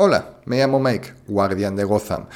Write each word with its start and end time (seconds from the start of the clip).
Hola, 0.00 0.38
me 0.44 0.58
llamo 0.58 0.78
Mike, 0.78 1.12
guardián 1.26 1.74
de 1.74 1.82
Gotham. 1.82 2.26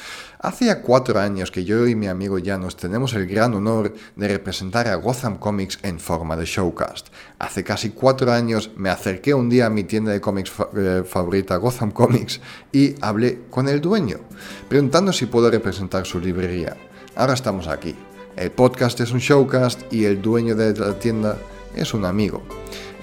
Hacía 0.41 0.81
cuatro 0.81 1.17
años 1.17 1.49
que 1.49 1.63
yo 1.63 1.87
y 1.87 1.95
mi 1.95 2.07
amigo 2.07 2.35
Janos 2.43 2.75
tenemos 2.75 3.13
el 3.13 3.25
gran 3.25 3.53
honor 3.53 3.93
de 4.17 4.27
representar 4.27 4.89
a 4.89 4.95
Gotham 4.95 5.37
Comics 5.37 5.79
en 5.81 5.97
forma 5.97 6.35
de 6.35 6.43
showcast. 6.43 7.07
Hace 7.39 7.63
casi 7.63 7.91
cuatro 7.91 8.33
años 8.33 8.71
me 8.75 8.89
acerqué 8.89 9.33
un 9.33 9.49
día 9.49 9.67
a 9.67 9.69
mi 9.69 9.85
tienda 9.85 10.11
de 10.11 10.19
cómics 10.19 10.51
eh, 10.75 11.03
favorita, 11.07 11.55
Gotham 11.55 11.91
Comics, 11.91 12.41
y 12.73 12.95
hablé 12.99 13.43
con 13.49 13.69
el 13.69 13.79
dueño, 13.79 14.17
preguntando 14.67 15.13
si 15.13 15.27
puedo 15.27 15.49
representar 15.49 16.05
su 16.05 16.19
librería. 16.19 16.75
Ahora 17.15 17.33
estamos 17.33 17.69
aquí. 17.69 17.95
El 18.35 18.51
podcast 18.51 18.99
es 18.99 19.11
un 19.11 19.19
showcast 19.19 19.83
y 19.89 20.03
el 20.03 20.21
dueño 20.21 20.53
de 20.53 20.73
la 20.77 20.99
tienda 20.99 21.37
es 21.77 21.93
un 21.93 22.03
amigo. 22.03 22.43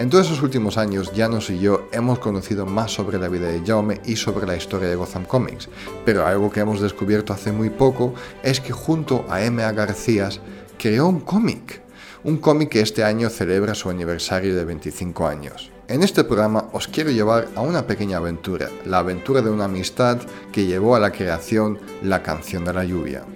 En 0.00 0.08
todos 0.08 0.28
esos 0.28 0.40
últimos 0.40 0.78
años, 0.78 1.12
Janos 1.14 1.50
y 1.50 1.58
yo 1.58 1.86
hemos 1.92 2.20
conocido 2.20 2.64
más 2.64 2.90
sobre 2.90 3.18
la 3.18 3.28
vida 3.28 3.48
de 3.48 3.60
Jaume 3.62 4.00
y 4.06 4.16
sobre 4.16 4.46
la 4.46 4.56
historia 4.56 4.88
de 4.88 4.96
Gotham 4.96 5.26
Comics, 5.26 5.68
pero 6.06 6.26
algo 6.26 6.50
que 6.50 6.60
hemos 6.60 6.80
descubierto 6.80 7.34
hace 7.34 7.52
muy 7.52 7.68
poco 7.68 8.14
es 8.42 8.62
que 8.62 8.72
junto 8.72 9.26
a 9.28 9.42
M.A. 9.42 9.72
Garcías 9.72 10.40
creó 10.78 11.06
un 11.06 11.20
cómic, 11.20 11.82
un 12.24 12.38
cómic 12.38 12.70
que 12.70 12.80
este 12.80 13.04
año 13.04 13.28
celebra 13.28 13.74
su 13.74 13.90
aniversario 13.90 14.56
de 14.56 14.64
25 14.64 15.26
años. 15.26 15.70
En 15.86 16.02
este 16.02 16.24
programa 16.24 16.70
os 16.72 16.88
quiero 16.88 17.10
llevar 17.10 17.48
a 17.54 17.60
una 17.60 17.86
pequeña 17.86 18.16
aventura, 18.16 18.70
la 18.86 19.00
aventura 19.00 19.42
de 19.42 19.50
una 19.50 19.66
amistad 19.66 20.16
que 20.50 20.64
llevó 20.64 20.96
a 20.96 21.00
la 21.00 21.12
creación 21.12 21.78
La 22.02 22.22
canción 22.22 22.64
de 22.64 22.72
la 22.72 22.84
lluvia. 22.84 23.26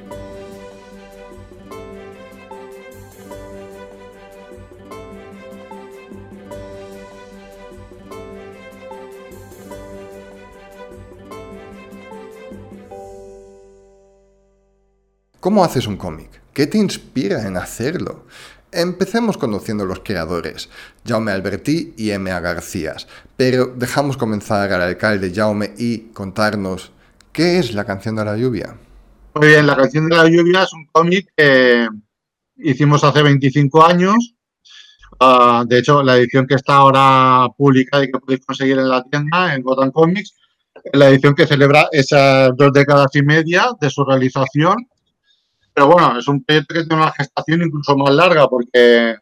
¿Cómo 15.45 15.63
haces 15.63 15.87
un 15.87 15.99
cómic? 15.99 16.31
¿Qué 16.55 16.67
te 16.67 16.79
inspira 16.79 17.47
en 17.47 17.59
hacerlo? 17.59 18.25
Empecemos 18.73 19.37
conociendo 19.37 19.85
los 19.85 20.01
creadores, 20.01 20.71
Jaume 21.05 21.33
Alberti 21.33 21.93
y 21.99 22.13
M.A. 22.13 22.41
Garcías, 22.41 23.07
pero 23.37 23.67
dejamos 23.67 24.17
comenzar 24.17 24.73
al 24.73 24.81
alcalde 24.81 25.31
Jaume 25.35 25.75
y 25.77 25.99
contarnos 26.15 26.93
qué 27.31 27.59
es 27.59 27.75
la 27.75 27.85
canción 27.85 28.17
de 28.17 28.25
la 28.25 28.39
lluvia. 28.39 28.75
Muy 29.35 29.49
bien, 29.49 29.67
la 29.67 29.77
canción 29.77 30.09
de 30.09 30.17
la 30.17 30.27
lluvia 30.27 30.63
es 30.63 30.73
un 30.73 30.87
cómic 30.87 31.31
que 31.37 31.89
hicimos 32.57 33.05
hace 33.05 33.23
25 33.23 33.85
años. 33.85 34.35
Ah, 35.21 35.63
de 35.67 35.79
hecho, 35.79 36.03
la 36.03 36.17
edición 36.17 36.47
que 36.47 36.55
está 36.55 36.77
ahora 36.77 37.49
publicada 37.55 38.03
y 38.03 38.11
que 38.11 38.19
podéis 38.19 38.47
conseguir 38.47 38.79
en 38.79 38.89
la 38.89 39.05
tienda, 39.05 39.55
en 39.55 39.61
Gotham 39.61 39.91
Comics, 39.91 40.33
es 40.85 40.99
la 40.99 41.11
edición 41.11 41.35
que 41.35 41.47
celebra 41.47 41.89
esas 41.93 42.57
dos 42.57 42.73
décadas 42.73 43.15
y 43.15 43.21
media 43.21 43.67
de 43.79 43.91
su 43.91 44.07
realización 44.07 44.77
pero 45.75 45.89
bueno, 45.89 46.19
es 46.19 46.29
un 46.29 46.45
proyecto 46.45 46.75
que 46.75 46.85
tiene 46.85 47.03
una 47.03 47.13
gestación 47.13 47.63
incluso 47.63 47.97
más 47.97 48.15
larga 48.15 48.49
porque 48.49 49.17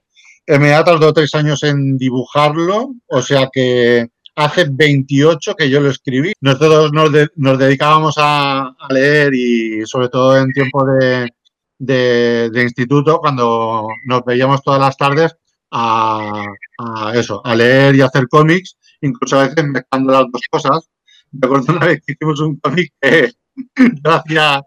MA 0.47 0.85
tardó 0.85 1.13
tres 1.13 1.35
años 1.35 1.63
en 1.63 1.97
dibujarlo, 1.97 2.95
o 3.07 3.23
sea 3.23 3.49
que 3.53 4.09
hace 4.35 4.67
28 4.71 5.55
que 5.55 5.71
yo 5.71 5.81
lo 5.81 5.91
escribí. 5.91 6.33
Nosotros 6.41 6.93
nos, 6.93 7.11
nos 7.37 7.59
dedicábamos 7.59 8.15
a, 8.19 8.75
leer 8.91 9.35
y 9.35 9.87
sobre 9.87 10.09
todo 10.09 10.37
en 10.39 10.53
tiempo 10.53 10.85
de, 10.87 11.31
de, 11.79 12.63
instituto, 12.63 13.19
cuando 13.19 13.89
nos 14.07 14.25
veíamos 14.25 14.63
todas 14.63 14.81
las 14.81 14.97
tardes 14.97 15.35
a, 15.71 16.45
a, 16.79 17.13
eso, 17.15 17.41
a 17.45 17.55
leer 17.55 17.97
y 17.97 18.03
hacer 18.03 18.29
cómics, 18.29 18.77
incluso 19.01 19.39
a 19.39 19.49
veces 19.49 19.65
mezclando 19.65 20.13
las 20.13 20.27
dos 20.31 20.43
cosas. 20.51 20.91
Recuerdo 21.33 21.73
una 21.73 21.87
vez 21.87 22.03
que 22.07 22.13
hicimos 22.13 22.41
un 22.41 22.57
cómic 22.57 22.93
que 23.01 23.33
hacía, 24.05 24.63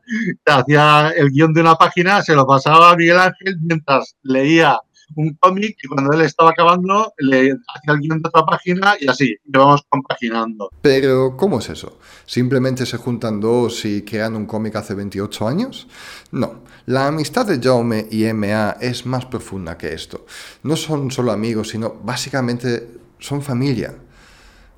hacía 0.45 1.09
el 1.15 1.29
guion 1.31 1.53
de 1.53 1.61
una 1.61 1.75
página, 1.75 2.21
se 2.21 2.35
lo 2.35 2.45
pasaba 2.45 2.91
a 2.91 2.95
Miguel 2.95 3.19
Ángel 3.19 3.57
mientras 3.61 4.15
leía 4.23 4.79
un 5.15 5.35
cómic 5.39 5.77
y 5.83 5.87
cuando 5.87 6.13
él 6.13 6.21
estaba 6.21 6.49
acabando 6.49 7.13
le 7.17 7.51
hacía 7.51 7.93
el 7.93 7.99
guion 7.99 8.21
de 8.21 8.29
otra 8.29 8.45
página 8.45 8.95
y 8.99 9.07
así, 9.07 9.35
le 9.45 9.59
vamos 9.59 9.83
compaginando. 9.87 10.71
Pero, 10.81 11.37
¿cómo 11.37 11.59
es 11.59 11.69
eso? 11.69 11.99
¿Simplemente 12.25 12.85
se 12.85 12.97
juntan 12.97 13.39
dos 13.39 13.85
y 13.85 14.01
crean 14.03 14.35
un 14.35 14.45
cómic 14.45 14.75
hace 14.75 14.93
28 14.95 15.47
años? 15.47 15.87
No, 16.31 16.63
la 16.87 17.07
amistad 17.07 17.45
de 17.45 17.59
Jaume 17.61 18.07
y 18.09 18.31
MA 18.33 18.77
es 18.81 19.05
más 19.05 19.25
profunda 19.25 19.77
que 19.77 19.93
esto. 19.93 20.25
No 20.63 20.75
son 20.75 21.11
solo 21.11 21.31
amigos, 21.31 21.69
sino 21.69 21.93
básicamente 22.03 22.89
son 23.19 23.41
familia. 23.41 23.93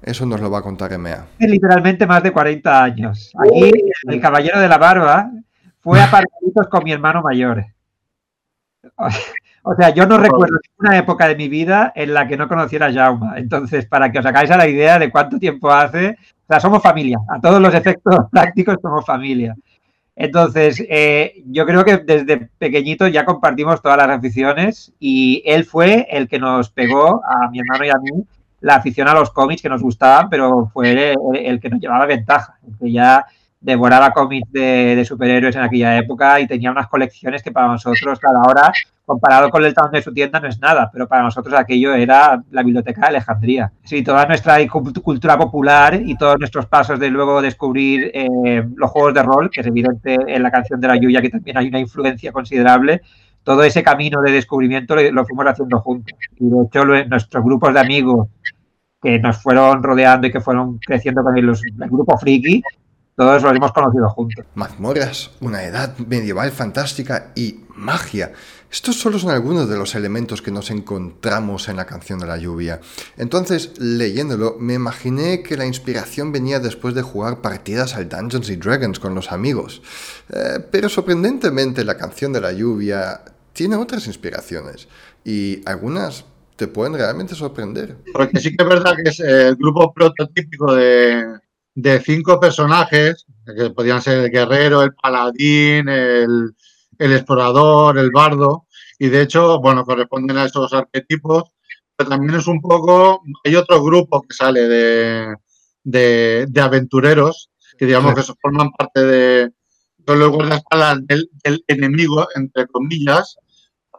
Eso 0.07 0.25
nos 0.25 0.39
lo 0.39 0.49
va 0.49 0.59
a 0.59 0.61
contar 0.61 0.93
EMEA. 0.93 1.25
Literalmente 1.37 2.07
más 2.07 2.23
de 2.23 2.31
40 2.31 2.81
años. 2.81 3.33
Aquí 3.37 3.71
el 4.07 4.21
caballero 4.21 4.57
de 4.57 4.69
la 4.69 4.77
barba 4.77 5.29
fue 5.81 6.01
a 6.01 6.09
partiditos 6.09 6.67
con 6.69 6.85
mi 6.85 6.93
hermano 6.93 7.21
mayor. 7.21 7.65
O 9.63 9.75
sea, 9.75 9.89
yo 9.89 10.05
no 10.05 10.17
recuerdo 10.17 10.55
ninguna 10.65 10.97
época 10.97 11.27
de 11.27 11.35
mi 11.35 11.49
vida 11.49 11.91
en 11.93 12.13
la 12.13 12.25
que 12.25 12.37
no 12.37 12.47
conociera 12.47 12.85
a 12.85 12.93
Jauma. 12.93 13.37
Entonces, 13.37 13.85
para 13.85 14.09
que 14.09 14.19
os 14.19 14.25
hagáis 14.25 14.49
a 14.49 14.55
la 14.55 14.69
idea 14.69 14.97
de 14.97 15.11
cuánto 15.11 15.39
tiempo 15.39 15.69
hace, 15.69 16.11
o 16.11 16.45
sea, 16.47 16.61
somos 16.61 16.81
familia. 16.81 17.17
A 17.27 17.41
todos 17.41 17.61
los 17.61 17.73
efectos 17.73 18.15
prácticos 18.31 18.77
somos 18.81 19.05
familia. 19.05 19.57
Entonces, 20.15 20.81
eh, 20.87 21.43
yo 21.47 21.65
creo 21.65 21.83
que 21.83 21.97
desde 21.97 22.49
pequeñito 22.57 23.09
ya 23.09 23.25
compartimos 23.25 23.81
todas 23.81 23.97
las 23.97 24.09
aficiones 24.09 24.93
y 25.01 25.43
él 25.45 25.65
fue 25.65 26.07
el 26.09 26.29
que 26.29 26.39
nos 26.39 26.69
pegó 26.69 27.21
a 27.25 27.49
mi 27.51 27.59
hermano 27.59 27.83
y 27.83 27.89
a 27.89 27.97
mí 27.97 28.25
la 28.61 28.75
afición 28.75 29.07
a 29.07 29.13
los 29.13 29.31
cómics 29.31 29.61
que 29.61 29.69
nos 29.69 29.81
gustaban, 29.81 30.29
pero 30.29 30.69
fue 30.73 31.15
el, 31.33 31.59
que 31.59 31.69
nos 31.69 31.79
llevaba 31.79 32.05
ventaja, 32.05 32.57
el 32.67 32.77
que 32.77 32.91
ya 32.91 33.25
devoraba 33.59 34.11
cómics 34.11 34.51
de, 34.51 35.03
superhéroes 35.05 35.55
en 35.55 35.63
aquella 35.63 35.97
época 35.97 36.39
y 36.39 36.47
tenía 36.47 36.71
unas 36.71 36.87
colecciones 36.87 37.41
que 37.43 37.51
para 37.51 37.67
nosotros, 37.67 38.19
cada 38.19 38.41
hora, 38.41 38.71
comparado 39.05 39.49
con 39.49 39.63
el 39.63 39.73
tamaño 39.73 39.93
de 39.93 40.01
su 40.01 40.13
tienda, 40.13 40.39
no 40.39 40.47
es 40.47 40.59
nada, 40.59 40.89
pero 40.91 41.07
para 41.07 41.23
nosotros 41.23 41.55
aquello 41.57 41.93
era 41.93 42.41
la 42.51 42.63
biblioteca 42.63 43.01
de 43.01 43.07
Alejandría. 43.07 43.71
Sí, 43.83 44.03
toda 44.03 44.25
nuestra 44.25 44.57
cultura 44.67 45.37
popular 45.37 45.99
y 46.03 46.15
todos 46.17 46.37
nuestros 46.39 46.65
pasos 46.65 46.99
de 46.99 47.09
luego 47.09 47.41
descubrir 47.41 48.11
eh, 48.13 48.63
los 48.75 48.91
juegos 48.91 49.13
de 49.13 49.23
rol, 49.23 49.49
que 49.49 49.61
es 49.61 49.67
evidente 49.67 50.17
en 50.27 50.43
la 50.43 50.51
canción 50.51 50.79
de 50.79 50.87
la 50.87 50.97
Yuya 50.97 51.21
que 51.21 51.29
también 51.29 51.57
hay 51.57 51.67
una 51.67 51.79
influencia 51.79 52.31
considerable, 52.31 53.01
todo 53.47 53.63
ese 53.63 53.81
camino 53.81 54.21
de 54.21 54.33
descubrimiento 54.33 54.93
lo, 54.93 55.25
fuimos 55.25 55.45
haciendo 55.45 55.79
juntos. 55.79 56.13
Y 56.37 56.49
de 56.49 56.65
hecho, 56.65 56.83
nuestros 56.83 57.45
grupos 57.45 57.73
de 57.73 57.79
amigos 57.79 58.27
que 59.01 59.19
nos 59.19 59.41
fueron 59.41 59.81
rodeando 59.81 60.27
y 60.27 60.33
que 60.33 60.41
fueron 60.41 60.79
creciendo 60.79 61.23
con 61.23 61.37
el, 61.37 61.49
grupo 61.89 62.17
friki, 62.17 62.61
todos 63.15 63.41
los 63.41 63.55
hemos 63.55 63.71
conocido 63.71 64.09
juntos. 64.09 64.45
Mazmorras, 64.53 65.31
una 65.39 65.63
edad 65.63 65.97
medieval 65.97 66.51
fantástica 66.51 67.31
y 67.35 67.61
magia. 67.73 68.33
Estos 68.69 68.99
solo 68.99 69.17
son 69.17 69.31
algunos 69.31 69.69
de 69.69 69.77
los 69.77 69.95
elementos 69.95 70.41
que 70.41 70.51
nos 70.51 70.69
encontramos 70.69 71.69
en 71.69 71.77
la 71.77 71.85
canción 71.85 72.19
de 72.19 72.27
la 72.27 72.35
lluvia. 72.35 72.81
Entonces, 73.15 73.79
leyéndolo, 73.79 74.57
me 74.59 74.73
imaginé 74.73 75.41
que 75.41 75.55
la 75.55 75.65
inspiración 75.65 76.33
venía 76.33 76.59
después 76.59 76.93
de 76.95 77.01
jugar 77.01 77.39
partidas 77.39 77.95
al 77.95 78.09
Dungeons 78.09 78.49
y 78.49 78.57
Dragons 78.57 78.99
con 78.99 79.15
los 79.15 79.31
amigos. 79.31 79.81
Eh, 80.33 80.59
pero 80.69 80.89
sorprendentemente 80.89 81.85
la 81.85 81.95
canción 81.95 82.33
de 82.33 82.41
la 82.41 82.51
lluvia 82.51 83.21
tiene 83.57 83.75
otras 83.75 84.05
inspiraciones 84.05 84.87
y 85.25 85.67
algunas 85.67 86.25
te 86.57 86.67
pueden 86.67 86.93
realmente 86.93 87.33
sorprender. 87.33 87.97
Porque 88.13 88.39
sí 88.39 88.55
que 88.55 88.63
es 88.63 88.69
verdad 88.69 88.95
que 88.95 89.09
es 89.09 89.19
el 89.19 89.55
grupo 89.55 89.91
prototípico 89.91 90.75
de, 90.75 91.39
cinco 92.05 92.39
personajes, 92.39 93.25
que 93.57 93.71
podían 93.71 93.99
ser 94.03 94.25
el 94.25 94.31
guerrero, 94.31 94.83
el 94.83 94.93
paladín, 94.93 95.89
el, 95.89 96.53
explorador, 96.99 97.97
el 97.97 98.11
bardo, 98.11 98.67
y 98.99 99.09
de 99.09 99.23
hecho, 99.23 99.59
bueno, 99.59 99.83
corresponden 99.85 100.37
a 100.37 100.45
esos 100.45 100.71
arquetipos, 100.73 101.45
pero 101.95 102.11
también 102.11 102.35
es 102.35 102.45
un 102.45 102.61
poco, 102.61 103.23
hay 103.43 103.55
otro 103.55 103.83
grupo 103.83 104.21
que 104.21 104.35
sale 104.35 104.67
de, 104.67 105.35
de, 105.83 106.61
aventureros, 106.61 107.49
que 107.75 107.87
digamos 107.87 108.13
que 108.13 108.21
forman 108.39 108.69
parte 108.71 109.03
de, 109.03 109.51
los 110.05 110.29
guardaespaldas 110.29 110.99
del, 111.07 111.27
del 111.43 111.63
enemigo, 111.67 112.27
entre 112.35 112.67
comillas, 112.67 113.35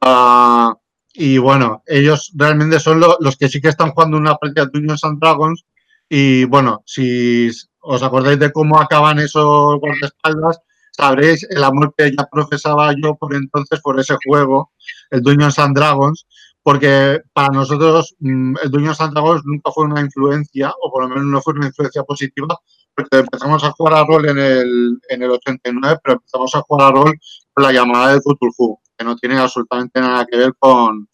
Ah, 0.01 0.75
y 1.15 1.39
bueno, 1.39 1.83
ellos 1.87 2.33
realmente 2.35 2.79
son 2.81 3.01
los 3.01 3.37
que 3.37 3.49
sí 3.49 3.61
que 3.61 3.69
están 3.69 3.91
jugando 3.91 4.17
una 4.17 4.37
partida 4.37 4.67
de 4.67 4.71
Dungeons 4.73 5.05
and 5.05 5.21
Dragons. 5.21 5.65
Y 6.09 6.45
bueno, 6.45 6.83
si 6.87 7.51
os 7.81 8.03
acordáis 8.03 8.39
de 8.39 8.53
cómo 8.53 8.79
acaban 8.79 9.19
esos 9.19 9.79
guardaespaldas, 9.81 10.61
sabréis 10.93 11.47
el 11.51 11.63
amor 11.65 11.95
que 11.97 12.13
ya 12.17 12.27
profesaba 12.31 12.93
yo 13.03 13.17
por 13.17 13.35
entonces 13.35 13.81
por 13.81 13.99
ese 14.01 14.17
juego, 14.27 14.73
el 15.11 15.23
Dungeons 15.23 15.59
and 15.59 15.77
Dragons, 15.77 16.27
porque 16.63 17.21
para 17.33 17.49
nosotros 17.49 18.15
mm, 18.21 18.57
el 18.63 18.71
Dungeons 18.71 19.01
and 19.01 19.13
Dragons 19.13 19.43
nunca 19.45 19.71
fue 19.73 19.85
una 19.85 20.01
influencia, 20.01 20.73
o 20.83 20.91
por 20.91 21.03
lo 21.03 21.09
menos 21.09 21.25
no 21.25 21.43
fue 21.43 21.55
una 21.55 21.67
influencia 21.67 22.03
positiva, 22.05 22.57
porque 22.95 23.19
empezamos 23.19 23.63
a 23.65 23.73
jugar 23.73 23.95
a 23.95 24.05
rol 24.05 24.29
en 24.29 24.39
el, 24.39 24.99
en 25.09 25.23
el 25.23 25.31
89, 25.31 25.99
pero 26.03 26.15
empezamos 26.17 26.55
a 26.55 26.61
jugar 26.63 26.89
a 26.89 26.93
rol 26.93 27.15
con 27.53 27.65
la 27.65 27.73
llamada 27.73 28.15
de 28.15 28.21
Cthulhu 28.21 28.79
que 28.99 29.05
no 29.05 29.17
tiene 29.17 29.39
absolutamente 29.39 30.01
nada 30.01 30.27
que 30.27 30.37
ver 30.37 30.53
con, 30.59 31.09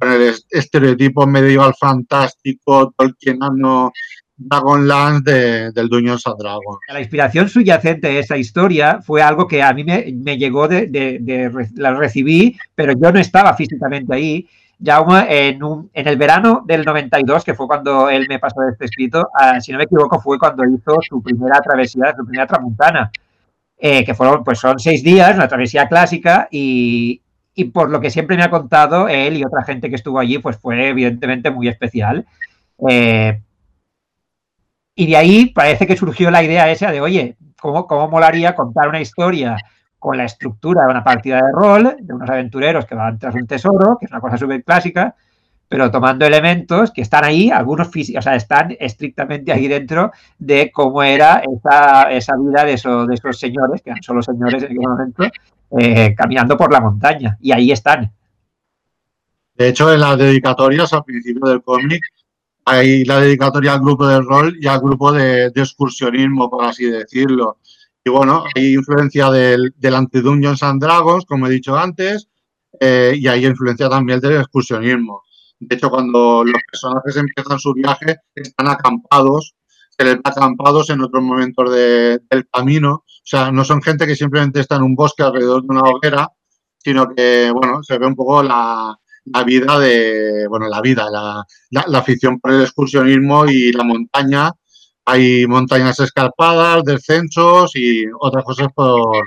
el 0.00 0.34
estereotipo 0.50 1.26
medieval 1.26 1.74
fantástico, 1.78 2.92
tolkienano 2.96 3.92
Dragonlance 4.36 5.72
del 5.72 5.88
Dungeons 5.88 6.26
and 6.26 6.36
Dragons. 6.38 6.78
La 6.92 7.00
inspiración 7.00 7.48
subyacente 7.48 8.08
de 8.08 8.18
esa 8.20 8.36
historia 8.36 9.00
fue 9.02 9.22
algo 9.22 9.48
que 9.48 9.62
a 9.62 9.72
mí 9.72 9.84
me, 9.84 10.36
llegó 10.36 10.68
de, 10.68 11.70
la 11.74 11.94
recibí, 11.94 12.56
pero 12.74 12.92
yo 12.92 13.10
no 13.12 13.18
estaba 13.18 13.54
físicamente 13.54 14.14
ahí. 14.14 14.46
Ya 14.80 15.04
en, 15.28 15.58
en 15.92 16.08
el 16.08 16.16
verano 16.16 16.62
del 16.64 16.84
92, 16.84 17.42
que 17.42 17.54
fue 17.54 17.66
cuando 17.66 18.08
él 18.10 18.26
me 18.28 18.38
pasó 18.38 18.62
este 18.70 18.84
escrito, 18.84 19.28
ah, 19.34 19.60
si 19.60 19.72
no 19.72 19.78
me 19.78 19.84
equivoco, 19.84 20.20
fue 20.20 20.38
cuando 20.38 20.62
hizo 20.64 20.98
su 21.00 21.20
primera 21.20 21.60
travesía, 21.60 22.14
su 22.16 22.24
primera 22.24 22.46
tramuntana, 22.46 23.10
eh, 23.76 24.04
que 24.04 24.14
fueron, 24.14 24.44
pues 24.44 24.60
son 24.60 24.78
seis 24.78 25.02
días, 25.02 25.34
una 25.34 25.48
travesía 25.48 25.88
clásica, 25.88 26.46
y, 26.52 27.20
y 27.58 27.64
por 27.64 27.90
lo 27.90 28.00
que 28.00 28.10
siempre 28.10 28.36
me 28.36 28.44
ha 28.44 28.50
contado 28.50 29.08
él 29.08 29.36
y 29.36 29.44
otra 29.44 29.64
gente 29.64 29.90
que 29.90 29.96
estuvo 29.96 30.20
allí, 30.20 30.38
pues 30.38 30.56
fue 30.58 30.90
evidentemente 30.90 31.50
muy 31.50 31.66
especial. 31.66 32.24
Eh, 32.88 33.42
y 34.94 35.06
de 35.08 35.16
ahí 35.16 35.46
parece 35.46 35.84
que 35.84 35.96
surgió 35.96 36.30
la 36.30 36.44
idea 36.44 36.70
esa 36.70 36.92
de, 36.92 37.00
oye, 37.00 37.36
¿cómo, 37.60 37.88
¿cómo 37.88 38.08
molaría 38.08 38.54
contar 38.54 38.88
una 38.88 39.00
historia 39.00 39.56
con 39.98 40.16
la 40.16 40.24
estructura 40.24 40.84
de 40.84 40.90
una 40.92 41.02
partida 41.02 41.38
de 41.38 41.50
rol, 41.52 41.96
de 41.98 42.14
unos 42.14 42.30
aventureros 42.30 42.86
que 42.86 42.94
van 42.94 43.18
tras 43.18 43.34
un 43.34 43.48
tesoro, 43.48 43.98
que 43.98 44.06
es 44.06 44.12
una 44.12 44.20
cosa 44.20 44.38
súper 44.38 44.62
clásica, 44.62 45.16
pero 45.68 45.90
tomando 45.90 46.26
elementos 46.26 46.92
que 46.92 47.02
están 47.02 47.24
ahí, 47.24 47.50
algunos 47.50 47.90
físicos, 47.90 48.20
o 48.20 48.22
sea, 48.22 48.36
están 48.36 48.76
estrictamente 48.78 49.50
ahí 49.50 49.66
dentro 49.66 50.12
de 50.38 50.70
cómo 50.70 51.02
era 51.02 51.42
esa, 51.56 52.02
esa 52.12 52.36
vida 52.36 52.62
de, 52.62 52.76
de 53.08 53.14
esos 53.14 53.36
señores, 53.36 53.82
que 53.82 53.90
eran 53.90 54.02
solo 54.04 54.22
señores 54.22 54.62
en 54.62 54.70
aquel 54.70 54.88
momento, 54.88 55.24
eh, 55.78 56.14
caminando 56.16 56.56
por 56.56 56.72
la 56.72 56.80
montaña. 56.80 57.36
Y 57.40 57.52
ahí 57.52 57.72
están. 57.72 58.12
De 59.54 59.68
hecho, 59.68 59.92
en 59.92 60.00
las 60.00 60.16
dedicatorias 60.16 60.92
al 60.92 61.04
principio 61.04 61.48
del 61.48 61.62
cómic 61.62 62.02
hay 62.64 63.04
la 63.04 63.20
dedicatoria 63.20 63.72
al 63.72 63.80
grupo 63.80 64.06
de 64.06 64.20
rol 64.20 64.56
y 64.60 64.66
al 64.66 64.80
grupo 64.80 65.10
de, 65.10 65.46
excursionismo, 65.46 66.50
por 66.50 66.64
así 66.64 66.84
decirlo. 66.84 67.58
Y 68.04 68.10
bueno, 68.10 68.44
hay 68.54 68.74
influencia 68.74 69.30
del, 69.30 69.74
del 69.76 69.94
anti-Dungeons 69.94 70.62
and 70.62 70.82
Dragons, 70.82 71.24
como 71.24 71.46
he 71.46 71.50
dicho 71.50 71.76
antes, 71.76 72.28
eh, 72.78 73.14
y 73.16 73.26
hay 73.26 73.46
influencia 73.46 73.88
también 73.88 74.20
del 74.20 74.36
excursionismo. 74.36 75.22
De 75.58 75.76
hecho, 75.76 75.90
cuando 75.90 76.44
los 76.44 76.62
personajes 76.70 77.16
empiezan 77.16 77.58
su 77.58 77.72
viaje, 77.74 78.16
están 78.34 78.68
acampados, 78.68 79.54
se 79.98 80.04
les 80.04 80.16
acampados 80.22 80.90
en 80.90 81.00
otros 81.00 81.22
momentos 81.22 81.72
del 81.72 82.48
camino. 82.52 82.94
O 82.94 83.04
sea, 83.24 83.50
no 83.50 83.64
son 83.64 83.82
gente 83.82 84.06
que 84.06 84.14
simplemente 84.14 84.60
está 84.60 84.76
en 84.76 84.82
un 84.82 84.94
bosque 84.94 85.22
alrededor 85.22 85.62
de 85.62 85.68
una 85.68 85.80
hoguera, 85.80 86.28
sino 86.78 87.08
que, 87.14 87.50
bueno, 87.50 87.82
se 87.82 87.98
ve 87.98 88.06
un 88.06 88.14
poco 88.14 88.42
la, 88.42 88.96
la 89.24 89.44
vida 89.44 89.78
de, 89.78 90.46
bueno, 90.48 90.68
la 90.68 90.80
vida, 90.80 91.10
la, 91.10 91.44
la, 91.70 91.98
afición 91.98 92.38
por 92.38 92.52
el 92.52 92.62
excursionismo 92.62 93.46
y 93.46 93.72
la 93.72 93.84
montaña. 93.84 94.52
Hay 95.04 95.46
montañas 95.46 95.98
escarpadas, 96.00 96.84
descensos 96.84 97.72
y 97.74 98.04
otras 98.20 98.44
cosas 98.44 98.68
por, 98.74 99.22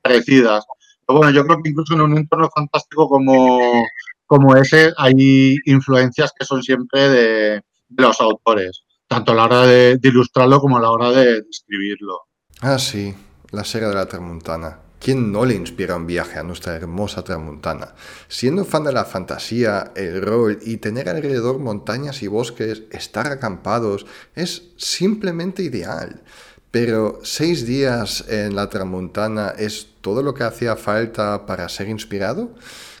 parecidas. 0.00 0.64
Pero 1.06 1.18
bueno, 1.18 1.32
yo 1.32 1.44
creo 1.44 1.62
que 1.62 1.70
incluso 1.70 1.94
en 1.94 2.00
un 2.00 2.16
entorno 2.16 2.48
fantástico 2.54 3.08
como, 3.08 3.84
como 4.26 4.56
ese 4.56 4.92
hay 4.96 5.56
influencias 5.66 6.32
que 6.38 6.44
son 6.44 6.62
siempre 6.62 7.08
de, 7.08 7.62
los 7.90 8.20
autores, 8.20 8.82
tanto 9.08 9.32
a 9.32 9.34
la 9.34 9.44
hora 9.44 9.62
de, 9.62 9.98
de, 9.98 10.08
ilustrarlo 10.08 10.60
como 10.60 10.76
a 10.78 10.80
la 10.80 10.90
hora 10.90 11.10
de 11.10 11.44
escribirlo. 11.50 12.22
Ah, 12.60 12.78
sí, 12.78 13.14
la 13.50 13.64
serie 13.64 13.88
de 13.88 13.94
la 13.94 14.06
Tramuntana. 14.06 14.80
¿Quién 14.98 15.30
no 15.30 15.44
le 15.44 15.54
inspira 15.54 15.94
un 15.94 16.06
viaje 16.06 16.38
a 16.38 16.42
nuestra 16.42 16.74
hermosa 16.74 17.22
Tramuntana? 17.22 17.94
Siendo 18.28 18.64
fan 18.64 18.84
de 18.84 18.92
la 18.92 19.04
fantasía, 19.04 19.92
el 19.94 20.22
rol 20.22 20.58
y 20.62 20.78
tener 20.78 21.08
alrededor 21.08 21.58
montañas 21.58 22.22
y 22.22 22.28
bosques, 22.28 22.84
estar 22.90 23.30
acampados, 23.30 24.06
es 24.34 24.70
simplemente 24.76 25.62
ideal. 25.62 26.22
Pero 26.70 27.20
seis 27.22 27.66
días 27.66 28.24
en 28.28 28.56
la 28.56 28.68
Tramuntana 28.68 29.50
es 29.56 29.88
todo 30.00 30.22
lo 30.22 30.34
que 30.34 30.44
hacía 30.44 30.76
falta 30.76 31.46
para 31.46 31.68
ser 31.68 31.88
inspirado? 31.88 32.50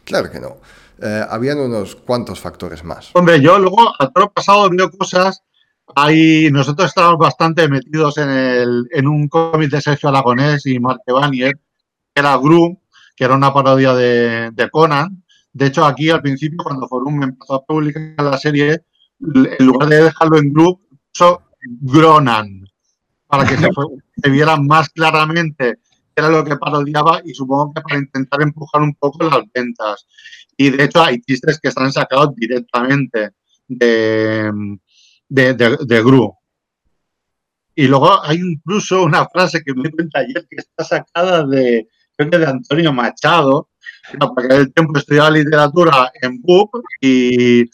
Claro 0.04 0.30
que 0.30 0.40
no. 0.40 0.58
Eh, 1.02 1.26
habían 1.28 1.58
unos 1.58 1.96
cuantos 1.96 2.40
factores 2.40 2.84
más. 2.84 3.10
Hombre, 3.14 3.40
yo 3.40 3.58
luego 3.58 3.92
a 3.98 4.10
todo 4.10 4.30
pasado 4.30 4.70
veo 4.70 4.90
cosas 4.90 5.42
Ahí 5.94 6.50
nosotros 6.50 6.88
estábamos 6.88 7.18
bastante 7.18 7.68
metidos 7.68 8.18
en, 8.18 8.28
el, 8.28 8.88
en 8.90 9.06
un 9.06 9.28
cómic 9.28 9.70
de 9.70 9.80
Sergio 9.80 10.08
Aragonés 10.08 10.66
y 10.66 10.80
Marque 10.80 11.12
Banier, 11.12 11.58
era 12.14 12.36
Gru, 12.36 12.80
que 13.14 13.24
era 13.24 13.34
una 13.34 13.52
parodia 13.52 13.94
de, 13.94 14.68
Conan. 14.70 15.22
De 15.52 15.66
hecho, 15.66 15.84
aquí 15.84 16.10
al 16.10 16.22
principio, 16.22 16.58
cuando 16.62 16.88
Forum 16.88 17.22
empezó 17.22 17.54
a 17.54 17.64
publicar 17.64 18.24
la 18.24 18.36
serie, 18.36 18.82
en 19.20 19.66
lugar 19.66 19.88
de 19.88 20.04
dejarlo 20.04 20.38
en 20.38 20.52
Gru, 20.52 20.80
puso 21.12 21.42
Gronan, 21.80 22.64
para 23.26 23.46
que 23.46 23.56
se, 23.56 23.68
viera 24.30 24.56
más 24.56 24.88
claramente 24.90 25.78
era 26.14 26.30
lo 26.30 26.42
que 26.44 26.56
parodiaba 26.56 27.20
y 27.24 27.34
supongo 27.34 27.74
que 27.74 27.82
para 27.82 27.98
intentar 27.98 28.40
empujar 28.40 28.80
un 28.80 28.94
poco 28.94 29.24
las 29.24 29.42
ventas. 29.52 30.06
Y 30.56 30.70
de 30.70 30.84
hecho 30.84 31.02
hay 31.02 31.20
chistes 31.20 31.60
que 31.60 31.68
están 31.68 31.92
sacados 31.92 32.34
directamente 32.34 33.32
de, 33.68 34.50
de, 35.28 35.54
de 35.54 36.02
Gru. 36.02 36.34
Y 37.74 37.88
luego 37.88 38.22
hay 38.24 38.38
incluso 38.38 39.02
una 39.02 39.28
frase 39.28 39.62
que 39.62 39.74
me 39.74 39.90
cuenta 39.90 40.20
ayer 40.20 40.46
que 40.48 40.56
está 40.56 40.82
sacada 40.82 41.46
de, 41.46 41.86
de 42.16 42.46
Antonio 42.46 42.92
Machado, 42.92 43.68
porque 44.34 44.54
el 44.54 44.72
tiempo 44.72 44.98
estudiaba 44.98 45.30
literatura 45.30 46.10
en 46.22 46.40
BUP 46.40 46.70
y 47.02 47.64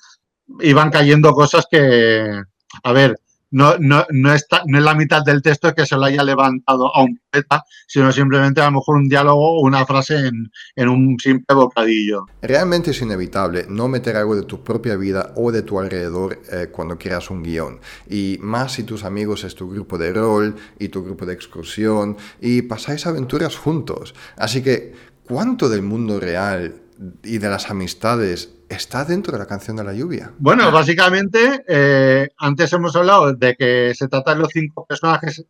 iban 0.60 0.90
cayendo 0.90 1.32
cosas 1.32 1.66
que, 1.70 2.42
a 2.82 2.92
ver, 2.92 3.16
no, 3.52 3.76
no, 3.78 4.04
no, 4.10 4.32
está, 4.32 4.62
no 4.66 4.78
es 4.78 4.84
la 4.84 4.94
mitad 4.94 5.22
del 5.22 5.42
texto 5.42 5.74
que 5.74 5.86
se 5.86 5.94
lo 5.94 6.04
haya 6.04 6.24
levantado 6.24 6.94
a 6.94 7.02
un 7.02 7.20
poeta, 7.30 7.62
sino 7.86 8.10
simplemente 8.10 8.60
a 8.60 8.64
lo 8.64 8.78
mejor 8.78 8.96
un 8.96 9.08
diálogo 9.08 9.58
o 9.58 9.60
una 9.60 9.86
frase 9.86 10.30
en, 10.76 10.88
un 10.88 11.16
simple 11.20 11.54
bocadillo. 11.54 12.26
Realmente 12.40 12.90
es 12.90 13.02
inevitable 13.02 13.66
no 13.68 13.88
meter 13.88 14.16
algo 14.16 14.34
de 14.34 14.42
tu 14.42 14.64
propia 14.64 14.96
vida 14.96 15.32
o 15.36 15.52
de 15.52 15.62
tu 15.62 15.78
alrededor 15.78 16.40
eh, 16.50 16.68
cuando 16.72 16.98
creas 16.98 17.30
un 17.30 17.42
guion. 17.42 17.78
Y 18.08 18.38
más 18.40 18.72
si 18.72 18.84
tus 18.84 19.04
amigos 19.04 19.44
es 19.44 19.54
tu 19.54 19.70
grupo 19.70 19.98
de 19.98 20.12
rol 20.12 20.56
y 20.78 20.88
tu 20.88 21.04
grupo 21.04 21.26
de 21.26 21.34
excursión 21.34 22.16
y 22.40 22.62
pasáis 22.62 23.06
aventuras 23.06 23.56
juntos. 23.56 24.14
Así 24.36 24.62
que, 24.62 24.94
¿cuánto 25.24 25.68
del 25.68 25.82
mundo 25.82 26.18
real 26.18 26.74
y 27.22 27.38
de 27.38 27.48
las 27.48 27.70
amistades 27.70 28.50
está 28.72 29.04
dentro 29.04 29.32
de 29.32 29.38
la 29.38 29.46
canción 29.46 29.76
de 29.76 29.84
la 29.84 29.92
lluvia. 29.92 30.32
Bueno, 30.38 30.70
básicamente, 30.70 31.64
eh, 31.66 32.28
antes 32.38 32.72
hemos 32.72 32.94
hablado 32.96 33.32
de 33.34 33.54
que 33.54 33.92
se 33.94 34.08
trata 34.08 34.34
de 34.34 34.40
los 34.40 34.48
cinco 34.52 34.84
personajes 34.86 35.44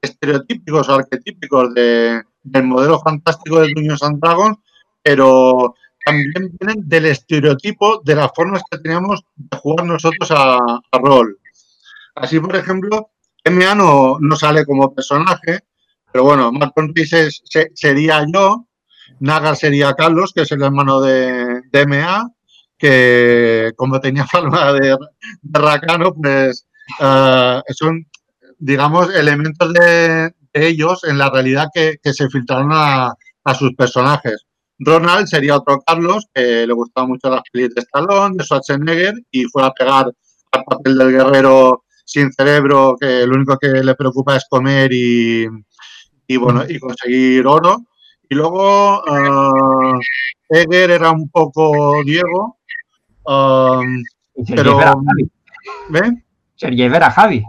estereotípicos 0.00 0.88
o 0.88 0.94
arquetípicos 0.94 1.74
del 1.74 2.64
modelo 2.64 3.00
fantástico 3.00 3.60
de 3.60 3.72
Dungeons 3.74 4.02
and 4.02 4.20
Dragons, 4.20 4.58
pero 5.02 5.74
también 6.04 6.56
vienen 6.58 6.88
del 6.88 7.06
estereotipo 7.06 8.00
de 8.04 8.14
las 8.14 8.30
formas 8.34 8.62
que 8.70 8.78
teníamos 8.78 9.22
de 9.36 9.56
jugar 9.58 9.86
nosotros 9.86 10.30
a, 10.30 10.58
rol. 10.92 11.38
Así, 12.14 12.40
por 12.40 12.56
ejemplo, 12.56 13.10
MA 13.44 13.74
no, 13.74 14.18
no 14.20 14.36
sale 14.36 14.64
como 14.64 14.94
personaje, 14.94 15.60
pero 16.12 16.24
bueno, 16.24 16.50
Martin 16.52 16.92
Reese 16.94 17.30
sería 17.74 18.24
yo, 18.32 18.66
Naga 19.20 19.54
sería 19.54 19.94
Carlos, 19.94 20.32
que 20.34 20.42
es 20.42 20.52
el 20.52 20.62
hermano 20.62 21.00
de, 21.00 21.62
de 21.70 21.86
MA, 21.86 22.30
que 22.80 23.72
como 23.76 24.00
tenía 24.00 24.24
forma 24.26 24.72
de, 24.72 24.96
racano, 25.42 26.14
pues 26.14 26.66
eh, 27.00 27.60
son, 27.68 28.06
digamos, 28.58 29.14
elementos 29.14 29.72
de, 29.72 30.34
ellos 30.52 31.04
en 31.04 31.18
la 31.18 31.30
realidad 31.30 31.68
que, 31.72 31.98
se 32.02 32.28
filtraron 32.28 32.70
a, 32.72 33.14
sus 33.56 33.74
personajes. 33.74 34.46
Ronald 34.78 35.26
sería 35.26 35.56
otro 35.56 35.80
Carlos, 35.84 36.26
que 36.32 36.66
le 36.66 36.72
gustaba 36.72 37.06
mucho 37.08 37.28
las 37.28 37.42
pelis 37.52 37.74
de 37.74 37.82
Stallone, 37.82 38.36
de 38.36 38.44
Schwarzenegger, 38.44 39.14
y 39.30 39.44
fue 39.44 39.64
a 39.64 39.72
pegar 39.72 40.10
al 40.52 40.64
papel 40.64 40.98
del 40.98 41.10
guerrero 41.10 41.84
sin 42.04 42.32
cerebro, 42.32 42.96
que 42.98 43.26
lo 43.26 43.34
único 43.34 43.58
que 43.58 43.68
le 43.68 43.94
preocupa 43.96 44.36
es 44.36 44.46
comer 44.48 44.90
y, 44.92 45.46
bueno, 46.38 46.64
y 46.68 46.78
conseguir 46.78 47.46
oro. 47.46 47.76
Y 48.28 48.36
luego 48.36 49.02
uh, 49.02 49.98
Eger 50.48 50.92
era 50.92 51.10
un 51.10 51.28
poco 51.28 52.02
Diego, 52.04 52.59
Um, 53.24 54.02
pero, 54.54 55.02
¿Ven? 55.88 56.24
Sergiev 56.56 56.94
era 56.94 57.10
Javi. 57.10 57.42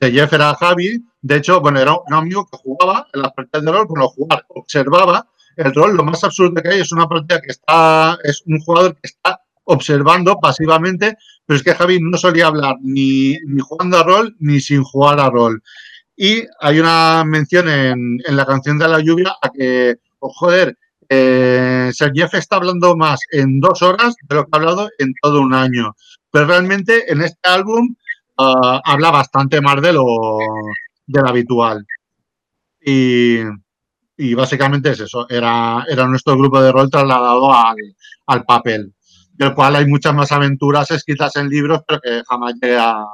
Sergiev 0.00 0.28
era 0.32 0.54
Javi. 0.54 1.04
De 1.22 1.36
hecho, 1.36 1.60
bueno, 1.60 1.78
era 1.78 1.94
un 1.94 2.14
amigo 2.14 2.46
que 2.46 2.56
jugaba 2.56 3.06
en 3.12 3.22
las 3.22 3.32
partidas 3.32 3.64
de 3.64 3.72
rol, 3.72 3.86
bueno, 3.86 4.08
jugar, 4.08 4.44
observaba 4.48 5.28
el 5.56 5.74
rol. 5.74 5.96
Lo 5.96 6.04
más 6.04 6.24
absurdo 6.24 6.62
que 6.62 6.68
hay 6.68 6.80
es 6.80 6.92
una 6.92 7.08
partida 7.08 7.40
que 7.40 7.50
está, 7.50 8.18
es 8.24 8.42
un 8.46 8.58
jugador 8.60 8.94
que 8.94 9.06
está 9.06 9.40
observando 9.64 10.38
pasivamente, 10.40 11.16
pero 11.46 11.56
es 11.56 11.62
que 11.62 11.74
Javi 11.74 12.00
no 12.00 12.16
solía 12.16 12.46
hablar 12.46 12.76
ni, 12.80 13.36
ni 13.46 13.60
jugando 13.60 13.98
a 13.98 14.02
rol 14.02 14.34
ni 14.40 14.60
sin 14.60 14.82
jugar 14.82 15.20
a 15.20 15.30
rol. 15.30 15.62
Y 16.16 16.44
hay 16.60 16.80
una 16.80 17.24
mención 17.24 17.68
en, 17.68 18.18
en 18.26 18.36
la 18.36 18.46
canción 18.46 18.78
de 18.78 18.88
la 18.88 19.00
lluvia 19.00 19.34
a 19.40 19.50
que, 19.50 19.96
oh, 20.18 20.32
joder, 20.32 20.76
eh, 21.12 21.90
está 22.32 22.56
hablando 22.56 22.96
más 22.96 23.20
en 23.32 23.58
dos 23.58 23.82
horas 23.82 24.14
de 24.22 24.34
lo 24.36 24.44
que 24.44 24.50
ha 24.52 24.56
hablado 24.58 24.88
en 24.98 25.12
todo 25.20 25.40
un 25.40 25.52
año. 25.52 25.96
Pero 26.30 26.46
realmente 26.46 27.10
en 27.12 27.22
este 27.22 27.48
álbum 27.48 27.96
ah, 28.38 28.80
habla 28.84 29.10
bastante 29.10 29.60
más 29.60 29.82
de 29.82 29.92
lo, 29.92 30.38
habitual. 31.26 31.84
Y, 32.80 33.42
básicamente 34.34 34.90
es 34.90 35.00
eso, 35.00 35.26
era, 35.28 35.84
nuestro 36.06 36.36
grupo 36.38 36.62
de 36.62 36.70
rol 36.70 36.90
trasladado 36.90 37.52
al, 37.52 37.76
al 38.26 38.44
papel, 38.44 38.94
del 39.32 39.54
cual 39.54 39.76
hay 39.76 39.86
muchas 39.86 40.14
más 40.14 40.30
aventuras 40.30 40.90
escritas 40.92 41.34
en 41.36 41.48
libros, 41.48 41.82
pero 41.86 42.00
que 42.00 42.22
jamás 42.28 42.54
llegué 42.60 42.76
a 42.76 43.04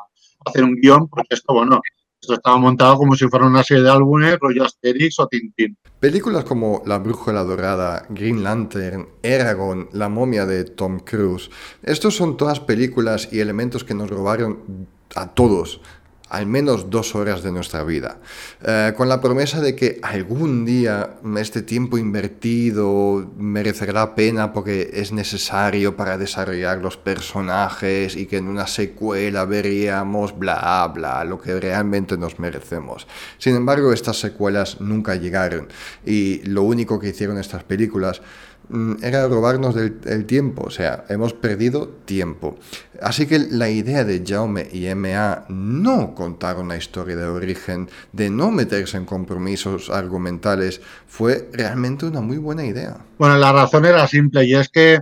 hacer 0.44 0.64
un 0.64 0.74
guion, 0.76 1.08
porque 1.08 1.34
esto, 1.34 1.54
bueno, 1.54 1.80
esto 2.26 2.34
estaba 2.34 2.58
montado 2.58 2.96
como 2.96 3.14
si 3.14 3.28
fuera 3.28 3.46
una 3.46 3.62
serie 3.62 3.84
de 3.84 3.90
álbumes, 3.90 4.36
rollo 4.40 4.64
Asterix 4.64 5.20
o 5.20 5.28
Tintín. 5.28 5.76
Películas 6.00 6.44
como 6.44 6.82
La 6.84 6.98
Brújula 6.98 7.44
Dorada, 7.44 8.04
Green 8.08 8.42
Lantern, 8.42 9.06
Eragon, 9.22 9.88
La 9.92 10.08
momia 10.08 10.44
de 10.44 10.64
Tom 10.64 10.98
Cruise, 10.98 11.50
estos 11.84 12.16
son 12.16 12.36
todas 12.36 12.58
películas 12.58 13.28
y 13.30 13.38
elementos 13.38 13.84
que 13.84 13.94
nos 13.94 14.10
robaron 14.10 14.88
a 15.14 15.28
todos 15.28 15.80
al 16.28 16.46
menos 16.46 16.90
dos 16.90 17.14
horas 17.14 17.42
de 17.42 17.52
nuestra 17.52 17.84
vida, 17.84 18.18
eh, 18.62 18.92
con 18.96 19.08
la 19.08 19.20
promesa 19.20 19.60
de 19.60 19.76
que 19.76 20.00
algún 20.02 20.64
día 20.64 21.16
este 21.38 21.62
tiempo 21.62 21.98
invertido 21.98 23.30
merecerá 23.36 24.14
pena 24.14 24.52
porque 24.52 24.90
es 24.92 25.12
necesario 25.12 25.96
para 25.96 26.18
desarrollar 26.18 26.78
los 26.78 26.96
personajes 26.96 28.16
y 28.16 28.26
que 28.26 28.38
en 28.38 28.48
una 28.48 28.66
secuela 28.66 29.44
veríamos 29.44 30.36
bla 30.36 30.90
bla, 30.92 31.24
lo 31.24 31.40
que 31.40 31.60
realmente 31.60 32.16
nos 32.18 32.38
merecemos. 32.38 33.06
Sin 33.38 33.54
embargo, 33.54 33.92
estas 33.92 34.18
secuelas 34.18 34.80
nunca 34.80 35.14
llegaron 35.14 35.68
y 36.04 36.42
lo 36.44 36.62
único 36.62 36.98
que 36.98 37.10
hicieron 37.10 37.38
estas 37.38 37.62
películas 37.62 38.20
era 39.02 39.28
robarnos 39.28 39.74
del, 39.74 40.00
el 40.06 40.26
tiempo, 40.26 40.64
o 40.66 40.70
sea, 40.70 41.04
hemos 41.08 41.32
perdido 41.32 41.88
tiempo. 42.04 42.58
Así 43.00 43.26
que 43.26 43.38
la 43.38 43.68
idea 43.68 44.04
de 44.04 44.24
Jaume 44.26 44.68
y 44.72 44.92
MA 44.94 45.44
no 45.48 46.14
contar 46.14 46.56
una 46.58 46.76
historia 46.76 47.16
de 47.16 47.26
origen, 47.26 47.88
de 48.12 48.30
no 48.30 48.50
meterse 48.50 48.96
en 48.96 49.04
compromisos 49.04 49.90
argumentales, 49.90 50.80
fue 51.06 51.48
realmente 51.52 52.06
una 52.06 52.20
muy 52.20 52.38
buena 52.38 52.64
idea. 52.64 52.96
Bueno, 53.18 53.36
la 53.38 53.52
razón 53.52 53.84
era 53.84 54.06
simple 54.06 54.44
y 54.44 54.54
es 54.54 54.68
que 54.68 55.00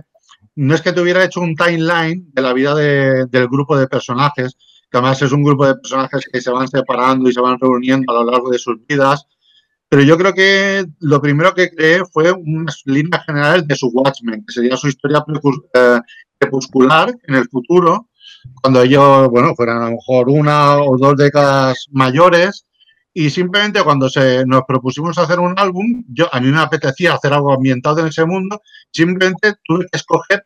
no 0.55 0.73
es 0.73 0.81
que 0.81 0.93
te 0.93 1.01
hubiera 1.01 1.23
hecho 1.23 1.41
un 1.41 1.55
timeline 1.55 2.29
de 2.33 2.41
la 2.41 2.53
vida 2.53 2.75
del 2.75 3.47
grupo 3.47 3.77
de 3.77 3.87
personajes, 3.87 4.55
que 4.89 4.97
además 4.97 5.21
es 5.21 5.31
un 5.31 5.43
grupo 5.43 5.67
de 5.67 5.75
personajes 5.75 6.25
que 6.31 6.41
se 6.41 6.51
van 6.51 6.67
separando 6.67 7.29
y 7.29 7.33
se 7.33 7.41
van 7.41 7.59
reuniendo 7.59 8.11
a 8.13 8.23
lo 8.23 8.31
largo 8.31 8.49
de 8.49 8.59
sus 8.59 8.77
vidas, 8.87 9.27
pero 9.89 10.01
yo 10.01 10.17
creo 10.17 10.33
que 10.33 10.85
lo 10.99 11.21
primero 11.21 11.53
que 11.53 11.69
creé 11.69 12.03
fue 12.11 12.31
unas 12.31 12.81
líneas 12.85 13.25
generales 13.25 13.67
de 13.67 13.75
su 13.75 13.87
Watchmen, 13.89 14.43
que 14.45 14.53
sería 14.53 14.77
su 14.77 14.87
historia 14.87 15.23
eh, 15.73 15.99
crepuscular 16.39 17.13
en 17.27 17.35
el 17.35 17.47
futuro, 17.49 18.09
cuando 18.61 18.81
ellos, 18.81 19.29
bueno, 19.29 19.55
fueran 19.55 19.81
a 19.81 19.85
lo 19.85 19.91
mejor 19.91 20.29
una 20.29 20.77
o 20.77 20.97
dos 20.97 21.15
décadas 21.15 21.87
mayores. 21.91 22.65
Y 23.13 23.29
simplemente 23.29 23.81
cuando 23.81 24.09
se, 24.09 24.45
nos 24.45 24.63
propusimos 24.67 25.17
hacer 25.17 25.39
un 25.39 25.57
álbum, 25.57 26.03
yo, 26.09 26.27
a 26.33 26.41
mí 26.41 26.51
me 26.51 26.59
apetecía 26.59 27.13
hacer 27.13 27.31
algo 27.31 27.53
ambientado 27.53 28.01
en 28.01 28.07
ese 28.07 28.25
mundo, 28.25 28.61
simplemente 28.91 29.53
tuve 29.63 29.85
que 29.89 29.97
escoger 29.97 30.43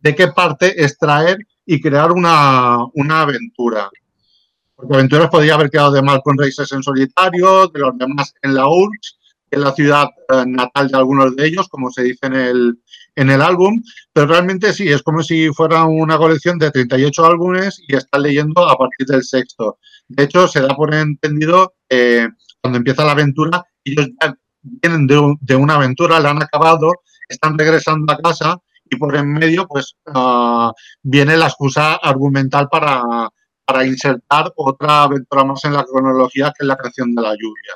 de 0.00 0.14
qué 0.14 0.28
parte 0.28 0.82
extraer 0.82 1.38
y 1.64 1.80
crear 1.80 2.10
una, 2.10 2.78
una 2.94 3.22
aventura. 3.22 3.88
Porque 4.76 4.94
Aventuras 4.94 5.30
podría 5.30 5.54
haber 5.54 5.70
quedado 5.70 5.92
de 5.92 6.02
mal 6.02 6.20
con 6.22 6.38
Races 6.38 6.70
en 6.72 6.82
solitario, 6.82 7.66
de 7.68 7.80
los 7.80 7.96
demás 7.96 8.34
en 8.42 8.54
la 8.54 8.68
URSS, 8.68 9.18
en 9.50 9.60
la 9.62 9.72
ciudad 9.72 10.08
eh, 10.28 10.44
natal 10.46 10.88
de 10.88 10.98
algunos 10.98 11.34
de 11.34 11.46
ellos, 11.46 11.68
como 11.68 11.90
se 11.90 12.02
dice 12.02 12.26
en 12.26 12.34
el, 12.34 12.78
en 13.14 13.30
el 13.30 13.40
álbum, 13.40 13.82
pero 14.12 14.26
realmente 14.26 14.72
sí, 14.72 14.88
es 14.88 15.02
como 15.02 15.22
si 15.22 15.48
fuera 15.48 15.84
una 15.84 16.18
colección 16.18 16.58
de 16.58 16.70
38 16.70 17.24
álbumes 17.24 17.80
y 17.86 17.96
están 17.96 18.22
leyendo 18.22 18.68
a 18.68 18.76
partir 18.76 19.06
del 19.06 19.24
sexto. 19.24 19.78
De 20.08 20.24
hecho, 20.24 20.46
se 20.46 20.60
da 20.60 20.74
por 20.74 20.94
entendido 20.94 21.74
eh, 21.88 22.28
cuando 22.60 22.78
empieza 22.78 23.04
la 23.04 23.12
aventura, 23.12 23.64
ellos 23.84 24.08
ya 24.20 24.36
vienen 24.62 25.06
de, 25.06 25.56
una 25.56 25.74
aventura, 25.74 26.20
la 26.20 26.30
han 26.30 26.42
acabado, 26.42 26.92
están 27.28 27.56
regresando 27.56 28.12
a 28.12 28.18
casa 28.18 28.58
y 28.88 28.96
por 28.96 29.16
en 29.16 29.32
medio 29.32 29.66
pues 29.66 29.96
ah, 30.06 30.72
viene 31.02 31.36
la 31.36 31.46
excusa 31.46 31.94
argumental 31.94 32.68
para 32.68 33.28
para 33.66 33.84
insertar 33.84 34.52
otra 34.56 35.02
aventura 35.02 35.44
más 35.44 35.64
en 35.64 35.74
la 35.74 35.84
cronología 35.84 36.52
que 36.56 36.64
es 36.64 36.66
la 36.66 36.76
canción 36.76 37.14
de 37.14 37.22
la 37.22 37.32
lluvia. 37.32 37.74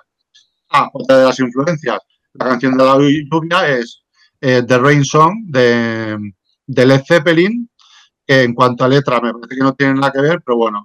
Ah, 0.70 0.88
otra 0.92 1.18
de 1.18 1.24
las 1.24 1.40
influencias. 1.40 1.98
La 2.34 2.46
canción 2.46 2.76
de 2.76 2.84
la 2.84 2.96
lluvia 2.96 3.68
es 3.68 4.02
eh, 4.40 4.62
The 4.66 4.78
Rain 4.78 5.04
Song 5.04 5.34
de, 5.48 6.16
Led 6.66 7.02
Zeppelin, 7.06 7.68
que 8.24 8.42
en 8.44 8.54
cuanto 8.54 8.84
a 8.84 8.88
letra 8.88 9.20
me 9.20 9.32
parece 9.32 9.56
que 9.56 9.64
no 9.64 9.74
tiene 9.74 9.94
nada 9.94 10.12
que 10.12 10.20
ver, 10.20 10.40
pero 10.44 10.56
bueno, 10.56 10.84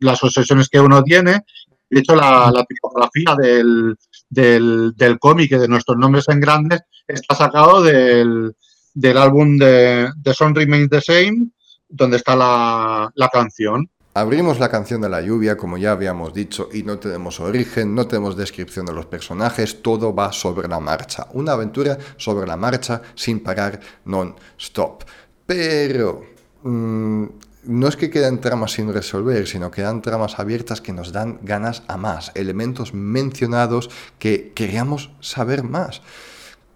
las 0.00 0.22
obsesiones 0.22 0.68
que 0.68 0.78
uno 0.78 1.02
tiene, 1.02 1.44
de 1.88 2.00
hecho 2.00 2.14
la, 2.14 2.64
tipografía 2.68 3.34
del, 3.36 3.96
del, 4.28 5.18
cómic 5.18 5.50
de 5.52 5.66
nuestros 5.66 5.96
nombres 5.96 6.28
en 6.28 6.40
grandes 6.40 6.82
está 7.08 7.34
sacado 7.34 7.82
del, 7.82 8.54
del 8.92 9.16
álbum 9.16 9.56
de, 9.56 10.10
de 10.14 10.34
Son 10.34 10.54
Remains 10.54 10.90
the 10.90 11.00
Same, 11.00 11.50
donde 11.88 12.18
está 12.18 12.36
la, 12.36 13.10
la 13.14 13.28
canción. 13.30 13.90
Abrimos 14.12 14.58
la 14.58 14.68
canción 14.68 15.00
de 15.00 15.08
la 15.08 15.20
lluvia, 15.20 15.56
como 15.56 15.78
ya 15.78 15.92
habíamos 15.92 16.34
dicho, 16.34 16.68
y 16.72 16.82
no 16.82 16.98
tenemos 16.98 17.38
origen, 17.38 17.94
no 17.94 18.08
tenemos 18.08 18.36
descripción 18.36 18.84
de 18.84 18.92
los 18.92 19.06
personajes, 19.06 19.82
todo 19.82 20.12
va 20.12 20.32
sobre 20.32 20.66
la 20.66 20.80
marcha. 20.80 21.28
Una 21.32 21.52
aventura 21.52 21.96
sobre 22.16 22.44
la 22.48 22.56
marcha 22.56 23.02
sin 23.14 23.38
parar 23.38 23.78
non-stop. 24.06 25.04
Pero 25.46 26.24
mm, 26.64 27.24
no 27.64 27.86
es 27.86 27.94
que 27.94 28.10
quedan 28.10 28.40
tramas 28.40 28.72
sin 28.72 28.92
resolver, 28.92 29.46
sino 29.46 29.70
que 29.70 29.82
quedan 29.82 30.02
tramas 30.02 30.40
abiertas 30.40 30.80
que 30.80 30.92
nos 30.92 31.12
dan 31.12 31.38
ganas 31.42 31.84
a 31.86 31.96
más, 31.96 32.32
elementos 32.34 32.92
mencionados 32.92 33.90
que 34.18 34.50
queríamos 34.54 35.12
saber 35.20 35.62
más. 35.62 36.02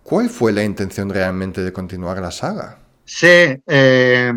¿Cuál 0.05 0.29
fue 0.29 0.53
la 0.53 0.63
intención 0.63 1.11
realmente 1.11 1.63
de 1.65 1.73
continuar 1.73 2.19
la 2.19 2.31
saga? 2.31 2.79
Sí, 3.05 3.61
eh, 3.67 4.33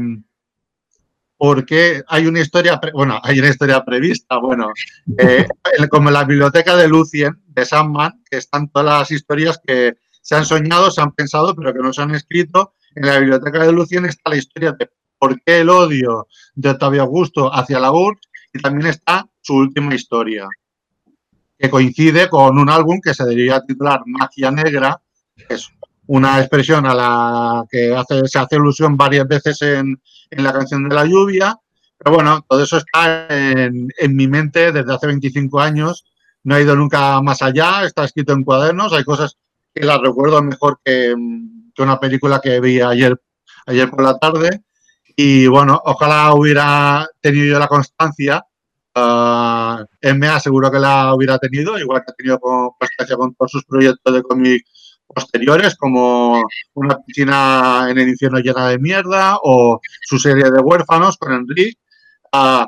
porque 1.37 2.01
hay 2.07 2.25
una 2.25 2.39
historia, 2.39 2.79
bueno, 2.93 3.19
hay 3.23 3.39
una 3.39 3.49
historia 3.49 3.83
prevista, 3.85 4.37
bueno, 4.37 4.71
eh, 5.17 5.47
como 5.89 6.09
en 6.09 6.13
la 6.13 6.23
biblioteca 6.23 6.75
de 6.75 6.87
Lucien, 6.87 7.41
de 7.47 7.65
Sandman, 7.65 8.23
que 8.29 8.37
están 8.37 8.69
todas 8.69 8.99
las 8.99 9.11
historias 9.11 9.59
que 9.65 9.97
se 10.21 10.35
han 10.35 10.45
soñado, 10.45 10.91
se 10.91 11.01
han 11.01 11.13
pensado, 11.13 11.55
pero 11.55 11.73
que 11.73 11.79
no 11.79 11.93
se 11.93 12.01
han 12.01 12.13
escrito. 12.13 12.73
En 12.95 13.05
la 13.05 13.19
biblioteca 13.19 13.63
de 13.63 13.71
Lucien 13.71 14.05
está 14.05 14.31
la 14.31 14.37
historia 14.37 14.71
de 14.73 14.89
por 15.19 15.39
qué 15.41 15.59
el 15.59 15.69
odio 15.69 16.27
de 16.55 16.69
Octavio 16.69 17.03
Augusto 17.03 17.53
hacia 17.53 17.79
la 17.79 17.91
URSS 17.91 18.27
y 18.53 18.59
también 18.59 18.87
está 18.87 19.27
su 19.41 19.55
última 19.55 19.93
historia, 19.93 20.47
que 21.57 21.69
coincide 21.69 22.29
con 22.29 22.57
un 22.57 22.69
álbum 22.69 22.99
que 23.01 23.13
se 23.13 23.23
debería 23.23 23.61
titular 23.61 24.01
Magia 24.05 24.51
Negra, 24.51 25.01
que 25.35 25.53
es 25.53 25.69
una 26.07 26.39
expresión 26.39 26.85
a 26.85 26.93
la 26.93 27.65
que 27.69 27.95
hace, 27.95 28.27
se 28.27 28.39
hace 28.39 28.55
alusión 28.55 28.97
varias 28.97 29.27
veces 29.27 29.61
en, 29.61 30.01
en 30.29 30.43
la 30.43 30.53
canción 30.53 30.87
de 30.87 30.95
la 30.95 31.05
lluvia. 31.05 31.57
Pero 31.97 32.15
bueno, 32.15 32.45
todo 32.47 32.63
eso 32.63 32.77
está 32.77 33.27
en, 33.29 33.89
en, 33.97 34.15
mi 34.15 34.27
mente 34.27 34.71
desde 34.71 34.93
hace 34.93 35.07
25 35.07 35.59
años. 35.59 36.05
No 36.43 36.55
ha 36.55 36.61
ido 36.61 36.75
nunca 36.75 37.21
más 37.21 37.41
allá, 37.41 37.83
está 37.83 38.05
escrito 38.05 38.33
en 38.33 38.43
cuadernos. 38.43 38.93
Hay 38.93 39.03
cosas 39.03 39.37
que 39.73 39.85
las 39.85 39.99
recuerdo 39.99 40.41
mejor 40.41 40.79
que, 40.83 41.15
que 41.73 41.81
una 41.81 41.99
película 41.99 42.39
que 42.41 42.59
vi 42.59 42.81
ayer, 42.81 43.19
ayer 43.65 43.89
por 43.89 44.03
la 44.03 44.17
tarde. 44.17 44.61
Y 45.15 45.47
bueno, 45.47 45.81
ojalá 45.83 46.33
hubiera 46.33 47.07
tenido 47.19 47.59
la 47.59 47.67
constancia. 47.67 48.43
Uh, 48.95 49.83
MA 50.15 50.39
seguro 50.39 50.71
que 50.71 50.79
la 50.79 51.13
hubiera 51.13 51.37
tenido, 51.37 51.77
igual 51.77 52.03
que 52.03 52.11
ha 52.11 52.15
tenido 52.15 52.39
constancia 52.39 53.15
con 53.15 53.35
todos 53.35 53.51
sus 53.51 53.65
proyectos 53.65 54.13
de 54.13 54.23
cómic 54.23 54.65
posteriores, 55.07 55.75
como 55.75 56.43
una 56.73 56.99
piscina 56.99 57.87
en 57.89 57.97
el 57.97 58.09
infierno 58.09 58.39
llena 58.39 58.69
de 58.69 58.79
mierda 58.79 59.37
o 59.41 59.79
su 60.01 60.19
serie 60.19 60.51
de 60.51 60.59
huérfanos 60.59 61.17
con 61.17 61.33
Enrique. 61.33 61.77
Uh, 62.33 62.65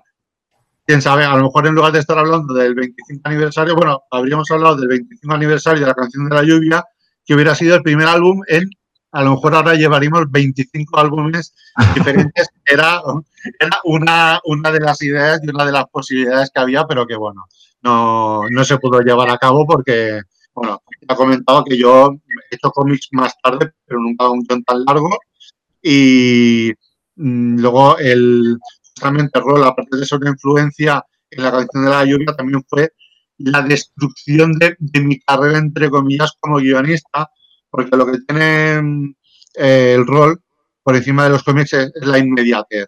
quién 0.89 1.01
sabe, 1.03 1.23
a 1.23 1.35
lo 1.35 1.43
mejor 1.43 1.67
en 1.67 1.75
lugar 1.75 1.91
de 1.91 1.99
estar 1.99 2.17
hablando 2.17 2.51
del 2.53 2.73
25 2.73 3.21
aniversario, 3.23 3.75
bueno, 3.75 4.01
habríamos 4.09 4.49
hablado 4.49 4.75
del 4.75 4.87
25 4.87 5.33
aniversario 5.35 5.81
de 5.81 5.87
la 5.87 5.93
canción 5.93 6.27
de 6.27 6.35
la 6.35 6.41
lluvia, 6.41 6.83
que 7.23 7.35
hubiera 7.35 7.53
sido 7.53 7.75
el 7.75 7.83
primer 7.83 8.07
álbum 8.07 8.41
en, 8.47 8.67
a 9.11 9.21
lo 9.21 9.35
mejor 9.35 9.53
ahora 9.53 9.75
llevaríamos 9.75 10.31
25 10.31 10.99
álbumes 10.99 11.53
diferentes. 11.95 12.47
Era, 12.65 13.01
era 13.59 13.79
una, 13.83 14.39
una 14.45 14.71
de 14.71 14.79
las 14.79 14.99
ideas 15.03 15.39
y 15.43 15.49
una 15.49 15.65
de 15.65 15.73
las 15.73 15.85
posibilidades 15.91 16.49
que 16.51 16.59
había, 16.59 16.85
pero 16.85 17.05
que 17.05 17.15
bueno, 17.15 17.45
no, 17.83 18.41
no 18.49 18.63
se 18.63 18.79
pudo 18.79 19.01
llevar 19.01 19.29
a 19.29 19.37
cabo 19.37 19.67
porque, 19.67 20.21
bueno, 20.55 20.81
ha 21.09 21.15
comentado 21.15 21.63
que 21.63 21.77
yo 21.77 22.15
he 22.51 22.55
hecho 22.55 22.69
cómics 22.71 23.09
más 23.11 23.33
tarde, 23.41 23.71
pero 23.85 23.99
nunca 23.99 24.29
un 24.29 24.41
guion 24.43 24.63
tan 24.63 24.85
largo. 24.85 25.09
Y 25.81 26.71
mmm, 27.15 27.59
luego 27.59 27.97
el 27.97 28.57
justamente 28.93 29.39
rol, 29.39 29.63
aparte 29.63 29.97
de 29.97 30.05
ser 30.05 30.19
una 30.19 30.31
influencia 30.31 31.03
en 31.31 31.43
la 31.43 31.51
canción 31.51 31.85
de 31.85 31.89
la 31.89 32.05
lluvia, 32.05 32.35
también 32.37 32.63
fue 32.67 32.91
la 33.39 33.61
destrucción 33.61 34.53
de, 34.53 34.75
de, 34.79 35.01
mi 35.01 35.19
carrera, 35.19 35.57
entre 35.57 35.89
comillas, 35.89 36.33
como 36.39 36.57
guionista, 36.57 37.29
porque 37.69 37.95
lo 37.95 38.05
que 38.05 38.19
tiene 38.27 39.15
eh, 39.55 39.93
el 39.95 40.05
rol 40.05 40.41
por 40.83 40.95
encima 40.95 41.23
de 41.23 41.29
los 41.31 41.43
cómics 41.43 41.73
es, 41.73 41.91
es 41.95 42.07
la 42.07 42.19
inmediatez. 42.19 42.87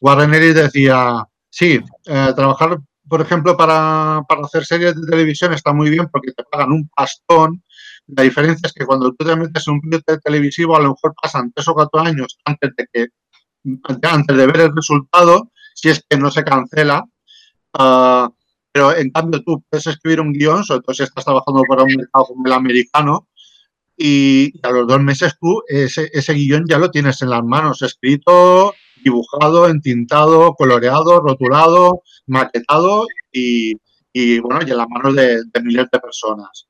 Warren 0.00 0.32
Ellis 0.34 0.54
decía, 0.54 1.26
Sí, 1.50 1.80
eh, 2.06 2.32
trabajar, 2.36 2.78
por 3.10 3.20
ejemplo, 3.20 3.56
para, 3.56 4.22
para, 4.28 4.42
hacer 4.42 4.64
series 4.64 4.94
de 4.94 5.06
televisión 5.06 5.52
está 5.52 5.72
muy 5.72 5.90
bien 5.90 6.08
porque 6.10 6.32
te 6.32 6.44
pagan 6.44 6.72
un 6.72 6.88
pastón. 6.96 7.62
La 8.06 8.22
diferencia 8.22 8.66
es 8.66 8.72
que 8.72 8.86
cuando 8.86 9.12
tú 9.12 9.24
te 9.24 9.36
metes 9.36 9.66
en 9.66 9.74
un 9.74 9.80
proyecto 9.80 10.18
televisivo, 10.20 10.76
a 10.76 10.80
lo 10.80 10.90
mejor 10.90 11.14
pasan 11.20 11.52
tres 11.52 11.66
o 11.68 11.74
cuatro 11.74 12.00
años 12.00 12.38
antes 12.44 12.70
de 12.76 12.86
que 12.92 13.08
antes 14.02 14.36
de 14.36 14.46
ver 14.46 14.60
el 14.60 14.74
resultado, 14.74 15.50
si 15.74 15.88
es 15.88 16.04
que 16.08 16.16
no 16.16 16.30
se 16.30 16.44
cancela. 16.44 17.04
Uh, 17.78 18.28
pero 18.72 18.96
en 18.96 19.10
cambio 19.10 19.42
tú 19.44 19.64
puedes 19.68 19.86
escribir 19.88 20.20
un 20.20 20.32
guion, 20.32 20.64
sobre 20.64 20.82
todo 20.82 20.94
si 20.94 21.02
estás 21.02 21.24
trabajando 21.24 21.62
para 21.68 21.82
un 21.82 21.94
mercado 21.96 22.26
como 22.26 22.46
el 22.46 22.52
americano, 22.52 23.28
y 23.96 24.52
a 24.62 24.70
los 24.70 24.86
dos 24.86 25.02
meses 25.02 25.34
tú 25.40 25.62
ese, 25.66 26.08
ese 26.12 26.32
guion 26.32 26.64
ya 26.68 26.78
lo 26.78 26.90
tienes 26.90 27.20
en 27.22 27.30
las 27.30 27.42
manos, 27.42 27.82
escrito, 27.82 28.74
dibujado, 29.02 29.68
entintado, 29.68 30.54
coloreado, 30.54 31.20
rotulado, 31.20 32.02
maquetado 32.26 33.06
y, 33.32 33.74
y 34.12 34.38
bueno, 34.40 34.60
y 34.66 34.70
en 34.70 34.76
las 34.76 34.88
manos 34.88 35.14
de, 35.14 35.42
de 35.44 35.62
miles 35.62 35.86
de 35.90 35.98
personas. 35.98 36.66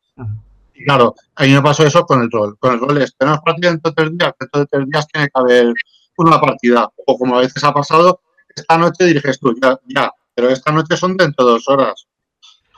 Y 0.74 0.84
claro, 0.84 1.14
a 1.36 1.44
mí 1.44 1.52
me 1.52 1.62
pasó 1.62 1.84
eso 1.84 2.04
con 2.04 2.22
el 2.22 2.30
rol. 2.30 2.56
Con 2.58 2.74
el 2.74 2.80
rol 2.80 2.98
es, 2.98 3.14
tenemos 3.16 3.40
partida 3.40 3.70
dentro 3.70 3.90
de 3.90 3.94
tres 3.94 4.18
días, 4.18 4.34
dentro 4.38 4.60
de 4.60 4.66
tres 4.66 4.86
días 4.88 5.08
tiene 5.08 5.26
que 5.26 5.40
haber 5.40 5.74
una 6.16 6.40
partida. 6.40 6.88
O 7.06 7.18
como 7.18 7.36
a 7.36 7.40
veces 7.40 7.62
ha 7.64 7.72
pasado, 7.72 8.20
esta 8.54 8.78
noche 8.78 9.04
diriges 9.04 9.38
tú, 9.38 9.54
ya, 9.60 9.78
ya, 9.86 10.12
pero 10.34 10.48
esta 10.48 10.72
noche 10.72 10.96
son 10.96 11.16
dentro 11.16 11.44
de 11.46 11.52
dos 11.52 11.68
horas. 11.68 12.06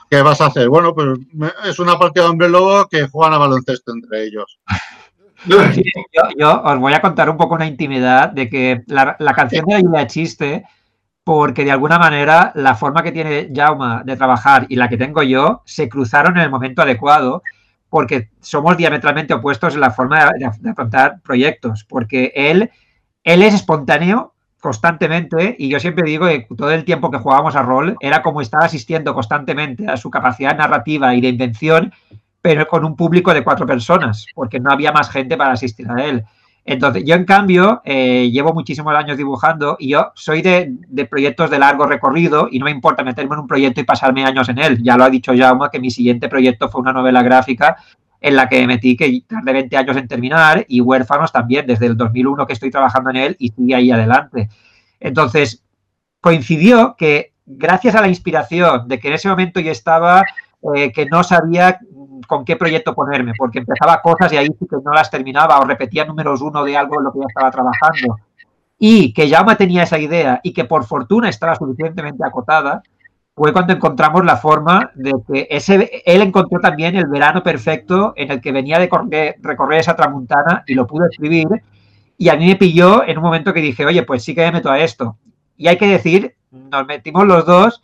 ¿Qué 0.09 0.21
vas 0.21 0.41
a 0.41 0.47
hacer? 0.47 0.69
Bueno, 0.69 0.93
pues 0.93 1.07
es 1.65 1.79
una 1.79 1.97
partida 1.97 2.25
de 2.25 2.29
hombre 2.29 2.49
lobo 2.49 2.87
que 2.87 3.07
juegan 3.07 3.33
a 3.33 3.37
baloncesto 3.39 3.93
entre 3.93 4.25
ellos. 4.25 4.59
Yo, 5.45 5.57
yo, 6.37 6.61
os 6.61 6.79
voy 6.79 6.93
a 6.93 7.01
contar 7.01 7.29
un 7.29 7.37
poco 7.37 7.55
una 7.55 7.65
intimidad 7.65 8.29
de 8.29 8.49
que 8.49 8.83
la, 8.87 9.15
la 9.19 9.33
canción 9.33 9.65
de 9.65 9.83
la 9.83 10.07
chiste, 10.07 10.63
porque 11.23 11.65
de 11.65 11.71
alguna 11.71 11.99
manera 11.99 12.51
la 12.55 12.75
forma 12.75 13.03
que 13.03 13.11
tiene 13.11 13.49
Jauma 13.53 14.03
de 14.05 14.15
trabajar 14.15 14.65
y 14.69 14.75
la 14.75 14.89
que 14.89 14.97
tengo 14.97 15.23
yo 15.23 15.61
se 15.65 15.89
cruzaron 15.89 16.37
en 16.37 16.43
el 16.43 16.49
momento 16.49 16.81
adecuado, 16.81 17.43
porque 17.89 18.29
somos 18.41 18.77
diametralmente 18.77 19.33
opuestos 19.33 19.75
en 19.75 19.81
la 19.81 19.91
forma 19.91 20.25
de, 20.25 20.49
de 20.59 20.69
afrontar 20.69 21.21
proyectos, 21.21 21.85
porque 21.87 22.31
él, 22.35 22.71
él 23.23 23.41
es 23.43 23.53
espontáneo 23.53 24.33
constantemente 24.63 25.57
y 25.59 25.67
yo 25.67 25.77
siempre 25.77 26.09
digo 26.09 26.25
que 26.25 26.47
todo 26.55 26.71
el 26.71 26.85
tiempo 26.85 27.11
que 27.11 27.17
jugábamos 27.17 27.57
a 27.57 27.63
rol 27.63 27.97
era 27.99 28.23
como 28.23 28.39
estar 28.39 28.63
asistiendo 28.63 29.13
constantemente 29.13 29.89
a 29.89 29.97
su 29.97 30.09
capacidad 30.09 30.57
narrativa 30.57 31.13
y 31.13 31.19
de 31.19 31.27
invención, 31.27 31.93
pero 32.43 32.67
con 32.67 32.83
un 32.83 32.97
público 32.97 33.33
de 33.33 33.41
cuatro 33.41 33.65
personas, 33.65 34.25
porque 34.35 34.59
no 34.59 34.69
había 34.69 34.91
más 34.91 35.09
gente 35.09 35.37
para 35.37 35.53
asistir 35.53 35.89
a 35.89 36.03
él. 36.03 36.25
Entonces, 36.65 37.05
yo 37.05 37.15
en 37.15 37.23
cambio 37.23 37.81
eh, 37.85 38.29
llevo 38.33 38.53
muchísimos 38.53 38.93
años 38.93 39.15
dibujando 39.15 39.77
y 39.79 39.91
yo 39.91 40.11
soy 40.13 40.41
de, 40.41 40.75
proyectos 41.09 41.49
de 41.49 41.57
largo 41.57 41.85
recorrido 41.85 42.49
y 42.51 42.59
no 42.59 42.65
me 42.65 42.71
importa 42.71 43.01
meterme 43.01 43.35
en 43.35 43.41
un 43.41 43.47
proyecto 43.47 43.79
y 43.79 43.85
pasarme 43.85 44.25
años 44.25 44.49
en 44.49 44.59
él. 44.59 44.83
Ya 44.83 44.97
lo 44.97 45.05
ha 45.05 45.09
dicho 45.09 45.31
Jaume 45.33 45.69
que 45.71 45.79
mi 45.79 45.89
siguiente 45.89 46.27
proyecto 46.27 46.67
fue 46.67 46.81
una 46.81 46.91
novela 46.91 47.23
gráfica 47.23 47.77
en 48.19 48.35
la 48.35 48.49
que 48.49 48.67
metí 48.67 48.97
que 48.97 49.21
tardé 49.25 49.53
20 49.53 49.77
años 49.77 49.95
en 49.95 50.07
terminar 50.09 50.65
y 50.67 50.81
Huérfanos 50.81 51.31
también, 51.31 51.65
desde 51.65 51.85
el 51.85 51.95
2001 51.95 52.45
que 52.45 52.53
estoy 52.53 52.71
trabajando 52.71 53.09
en 53.11 53.15
él 53.15 53.35
y 53.39 53.49
sigue 53.51 53.73
ahí 53.73 53.89
adelante. 53.89 54.49
Entonces, 54.99 55.63
coincidió 56.19 56.95
que 56.97 57.31
gracias 57.45 57.95
a 57.95 58.01
la 58.01 58.09
inspiración 58.09 58.89
de 58.89 58.99
que 58.99 59.07
en 59.07 59.13
ese 59.13 59.29
momento 59.29 59.61
yo 59.61 59.71
estaba, 59.71 60.23
eh, 60.75 60.91
que 60.91 61.05
no 61.05 61.23
sabía 61.23 61.79
con 62.27 62.45
qué 62.45 62.55
proyecto 62.55 62.93
ponerme, 62.93 63.33
porque 63.37 63.59
empezaba 63.59 64.01
cosas 64.01 64.31
y 64.33 64.37
ahí 64.37 64.47
sí 64.47 64.67
que 64.69 64.77
no 64.83 64.91
las 64.91 65.09
terminaba 65.09 65.59
o 65.59 65.65
repetía 65.65 66.05
números 66.05 66.41
uno 66.41 66.63
de 66.63 66.77
algo 66.77 66.99
en 66.99 67.05
lo 67.05 67.11
que 67.11 67.19
ya 67.19 67.25
estaba 67.27 67.51
trabajando. 67.51 68.17
Y 68.79 69.13
que 69.13 69.29
ya 69.29 69.43
me 69.43 69.55
tenía 69.55 69.83
esa 69.83 69.97
idea 69.97 70.41
y 70.43 70.51
que 70.53 70.65
por 70.65 70.85
fortuna 70.85 71.29
estaba 71.29 71.55
suficientemente 71.55 72.25
acotada, 72.25 72.83
fue 73.35 73.51
cuando 73.51 73.73
encontramos 73.73 74.23
la 74.25 74.37
forma 74.37 74.91
de 74.93 75.13
que 75.27 75.47
ese, 75.49 76.03
él 76.05 76.21
encontró 76.21 76.59
también 76.59 76.95
el 76.95 77.07
verano 77.07 77.41
perfecto 77.41 78.13
en 78.15 78.31
el 78.31 78.41
que 78.41 78.51
venía 78.51 78.77
de 78.77 78.85
recorrer, 78.85 79.35
recorrer 79.41 79.79
esa 79.79 79.95
tramuntana 79.95 80.63
y 80.67 80.75
lo 80.75 80.85
pudo 80.85 81.05
escribir. 81.05 81.47
Y 82.17 82.29
a 82.29 82.35
mí 82.35 82.45
me 82.45 82.55
pilló 82.55 83.03
en 83.07 83.17
un 83.17 83.23
momento 83.23 83.53
que 83.53 83.61
dije, 83.61 83.85
oye, 83.85 84.03
pues 84.03 84.23
sí 84.23 84.35
que 84.35 84.41
me 84.41 84.51
meto 84.51 84.69
a 84.69 84.79
esto. 84.79 85.17
Y 85.57 85.67
hay 85.67 85.77
que 85.77 85.87
decir, 85.87 86.35
nos 86.51 86.85
metimos 86.85 87.25
los 87.25 87.45
dos 87.45 87.81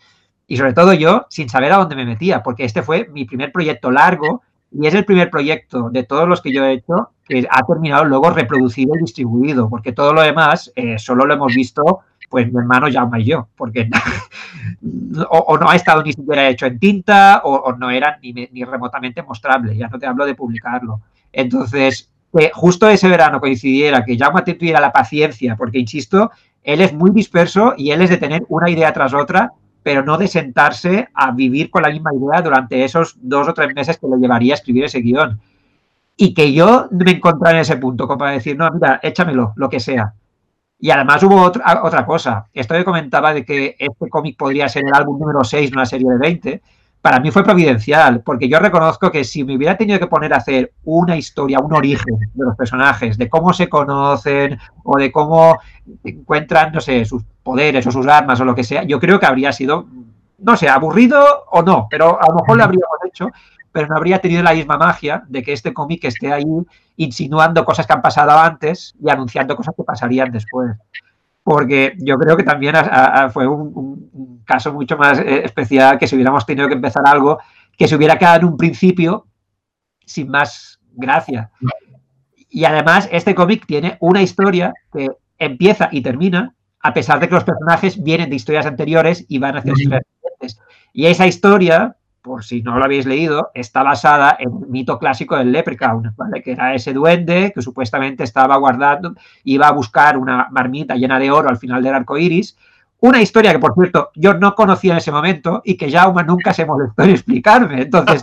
y 0.50 0.58
sobre 0.58 0.74
todo 0.74 0.94
yo 0.94 1.28
sin 1.30 1.48
saber 1.48 1.72
a 1.72 1.78
dónde 1.78 1.96
me 1.96 2.06
metía, 2.06 2.44
porque 2.44 2.66
este 2.66 2.82
fue 2.82 3.08
mi 3.14 3.24
primer 3.24 3.52
proyecto 3.52 3.92
largo 3.92 4.42
y 4.72 4.88
es 4.88 4.94
el 4.96 5.06
primer 5.06 5.30
proyecto 5.30 5.90
de 5.90 6.04
todos 6.04 6.28
los 6.28 6.42
que 6.42 6.52
yo 6.52 6.66
he 6.66 6.74
hecho 6.74 7.12
que 7.26 7.48
ha 7.50 7.66
terminado 7.66 8.04
luego 8.04 8.32
reproducido 8.32 8.96
y 8.96 9.00
distribuido, 9.00 9.70
porque 9.70 9.94
todo 9.94 10.12
lo 10.12 10.22
demás 10.22 10.72
eh, 10.76 10.98
solo 10.98 11.26
lo 11.26 11.36
hemos 11.36 11.54
visto 11.54 12.02
pues 12.30 12.52
mi 12.52 12.60
hermano 12.60 12.88
llama 12.88 13.20
y 13.20 13.26
yo, 13.26 13.48
porque 13.58 13.90
o, 15.30 15.58
no 15.58 15.70
ha 15.70 15.76
estado 15.76 16.04
ni 16.04 16.14
siquiera 16.14 16.48
hecho 16.48 16.68
en 16.68 16.80
tinta 16.80 17.42
o, 17.44 17.74
no 17.74 17.90
era 17.90 18.20
ni, 18.22 18.64
remotamente 18.64 19.24
mostrable, 19.24 19.76
ya 19.76 19.88
no 19.88 19.98
te 19.98 20.06
hablo 20.06 20.26
de 20.26 20.36
publicarlo. 20.36 21.02
Entonces, 21.34 22.12
que 22.36 22.52
justo 22.54 22.88
ese 22.88 23.08
verano 23.08 23.40
coincidiera 23.40 24.06
que 24.06 24.18
Jaume 24.18 24.44
tuviera 24.44 24.80
la 24.80 24.92
paciencia, 24.92 25.56
porque 25.56 25.80
insisto, 25.80 26.32
él 26.64 26.82
es 26.82 26.94
muy 26.94 27.10
disperso 27.10 27.74
y 27.76 27.92
él 27.92 28.02
es 28.04 28.12
de 28.12 28.18
tener 28.18 28.46
una 28.48 28.70
idea 28.70 28.94
tras 28.94 29.14
otra, 29.14 29.54
pero 29.90 30.04
no 30.04 30.20
de 30.20 30.28
sentarse 30.28 31.10
a 31.16 31.32
vivir 31.32 31.72
con 31.72 31.82
la 31.82 31.90
misma 31.90 32.12
idea 32.14 32.44
durante 32.44 32.84
esos 32.84 33.16
dos 33.20 33.48
o 33.48 33.56
tres 33.56 33.74
meses 33.74 33.98
que 33.98 34.06
le 34.06 34.18
llevaría 34.18 34.54
a 34.54 34.58
escribir 34.58 34.84
ese 34.84 35.00
guion. 35.00 35.42
Y 36.16 36.36
que 36.36 36.54
yo 36.54 36.88
me 36.92 37.10
encontrara 37.10 37.58
en 37.58 37.62
ese 37.62 37.78
punto, 37.78 38.06
como 38.06 38.20
para 38.20 38.34
decir, 38.34 38.56
no, 38.56 38.70
mira, 38.70 39.00
échamelo, 39.02 39.54
lo 39.56 39.68
que 39.68 39.80
sea. 39.80 40.14
Y 40.80 40.92
además 40.92 41.24
hubo 41.24 41.42
otra, 41.42 41.82
otra 41.84 42.06
cosa. 42.06 42.50
Esto 42.54 42.76
que 42.76 42.86
comentaba 42.86 43.34
de 43.34 43.44
que 43.44 43.78
este 43.80 44.10
cómic 44.10 44.38
podría 44.38 44.70
ser 44.70 44.84
el 44.86 44.94
álbum 44.94 45.18
número 45.18 45.44
6 45.44 45.72
de 45.72 45.76
una 45.76 45.88
serie 45.88 46.08
de 46.08 46.18
20, 46.20 46.62
para 47.02 47.20
mí 47.20 47.32
fue 47.32 47.44
providencial, 47.44 48.22
porque 48.22 48.50
yo 48.50 48.60
reconozco 48.60 49.12
que 49.12 49.24
si 49.24 49.44
me 49.44 49.56
hubiera 49.56 49.78
tenido 49.78 50.00
que 50.00 50.08
poner 50.08 50.34
a 50.34 50.38
hacer 50.38 50.74
una 50.84 51.16
historia, 51.16 51.60
un 51.60 51.74
origen 51.74 52.20
de 52.34 52.46
los 52.46 52.56
personajes, 52.58 53.18
de 53.18 53.30
cómo 53.30 53.54
se 53.54 53.70
conocen 53.70 54.60
o 54.84 54.98
de 54.98 55.12
cómo 55.12 55.58
encuentran, 56.04 56.74
no 56.74 56.82
sé, 56.82 57.06
sus 57.06 57.24
poderes 57.42 57.88
o 57.88 57.92
sus 57.92 58.06
armas 58.08 58.40
o 58.42 58.46
lo 58.46 58.54
que 58.54 58.66
sea, 58.66 58.84
yo 58.84 59.00
creo 59.00 59.20
que 59.20 59.26
habría 59.26 59.54
sido, 59.54 59.88
no 60.40 60.58
sé, 60.58 60.68
aburrido 60.68 61.46
o 61.52 61.62
no, 61.62 61.88
pero 61.90 62.22
a 62.22 62.28
lo 62.30 62.36
mejor 62.36 62.58
lo 62.58 62.64
habríamos 62.66 63.00
hecho, 63.06 63.30
pero 63.72 63.88
no 63.88 63.96
habría 63.96 64.20
tenido 64.20 64.44
la 64.44 64.54
misma 64.54 64.78
magia 64.78 65.24
de 65.28 65.42
que 65.42 65.54
este 65.54 65.74
cómic 65.74 66.04
esté 66.04 66.34
ahí 66.34 66.46
insinuando 66.98 67.64
cosas 67.64 67.88
que 67.88 67.94
han 67.94 68.02
pasado 68.02 68.32
antes 68.32 68.94
y 69.02 69.10
anunciando 69.10 69.56
cosas 69.56 69.74
que 69.76 69.84
pasarían 69.84 70.32
después. 70.32 70.72
Porque 71.50 71.96
yo 71.98 72.16
creo 72.20 72.38
que 72.38 72.44
también 72.44 72.76
a, 72.76 72.82
a, 72.82 73.30
fue 73.32 73.48
un, 73.48 74.44
caso 74.46 74.72
mucho 74.72 74.98
más 74.98 75.18
eh, 75.18 75.42
especial 75.44 75.98
que 75.98 76.06
si 76.06 76.14
hubiéramos 76.14 76.46
tenido 76.46 76.68
que 76.68 76.76
empezar 76.76 77.02
algo 77.08 77.40
que 77.76 77.88
se 77.88 77.96
hubiera 77.96 78.20
quedado 78.20 78.42
en 78.42 78.46
un 78.46 78.56
principio 78.56 79.26
sin 80.06 80.30
más 80.30 80.80
gracia. 80.92 81.50
Y 82.52 82.66
además, 82.66 83.10
este 83.12 83.34
cómic 83.34 83.66
tiene 83.66 83.98
una 84.00 84.22
historia 84.22 84.72
que 84.94 85.10
empieza 85.40 85.90
y 85.92 86.02
termina, 86.02 86.54
a 86.82 86.94
pesar 86.94 87.20
de 87.20 87.28
que 87.28 87.34
los 87.34 87.46
personajes 87.46 88.04
vienen 88.04 88.30
de 88.30 88.36
historias 88.36 88.68
anteriores 88.68 89.26
y 89.28 89.40
van 89.40 89.58
hacia 89.58 89.72
historias 89.72 90.04
siguientes. 90.06 90.62
Y 90.94 91.08
esa 91.08 91.26
historia, 91.26 91.96
por 92.30 92.44
si 92.44 92.62
no 92.62 92.78
lo 92.78 92.86
habéis 92.86 93.08
leído, 93.08 93.50
está 93.56 93.82
basada 93.82 94.38
en 94.40 94.52
el 94.52 94.68
mito 94.68 95.00
clásico 95.00 95.36
del 95.36 95.52
Leprechaun, 95.52 96.14
¿vale? 96.16 96.44
que 96.44 96.52
era 96.52 96.76
ese 96.76 96.94
duende 96.94 97.52
que 97.56 97.64
supuestamente 97.64 98.24
estaba 98.24 98.56
guardando, 98.58 99.16
iba 99.46 99.68
a 99.68 99.72
buscar 99.72 100.16
una 100.16 100.48
marmita 100.52 100.94
llena 100.96 101.18
de 101.18 101.32
oro 101.32 101.50
al 101.50 101.58
final 101.58 101.82
del 101.82 101.96
arco 101.96 102.20
iris. 102.20 102.56
Una 103.00 103.20
historia 103.20 103.52
que, 103.52 103.58
por 103.58 103.74
cierto, 103.74 104.12
yo 104.14 104.36
no 104.36 104.54
conocía 104.54 104.92
en 104.92 105.00
ese 105.00 105.12
momento 105.12 105.64
y 105.66 105.76
que 105.76 105.92
Jaume 105.92 106.24
nunca 106.24 106.54
se 106.54 106.68
molestó 106.68 107.02
en 107.02 107.10
explicarme. 107.10 107.82
Entonces, 107.82 108.22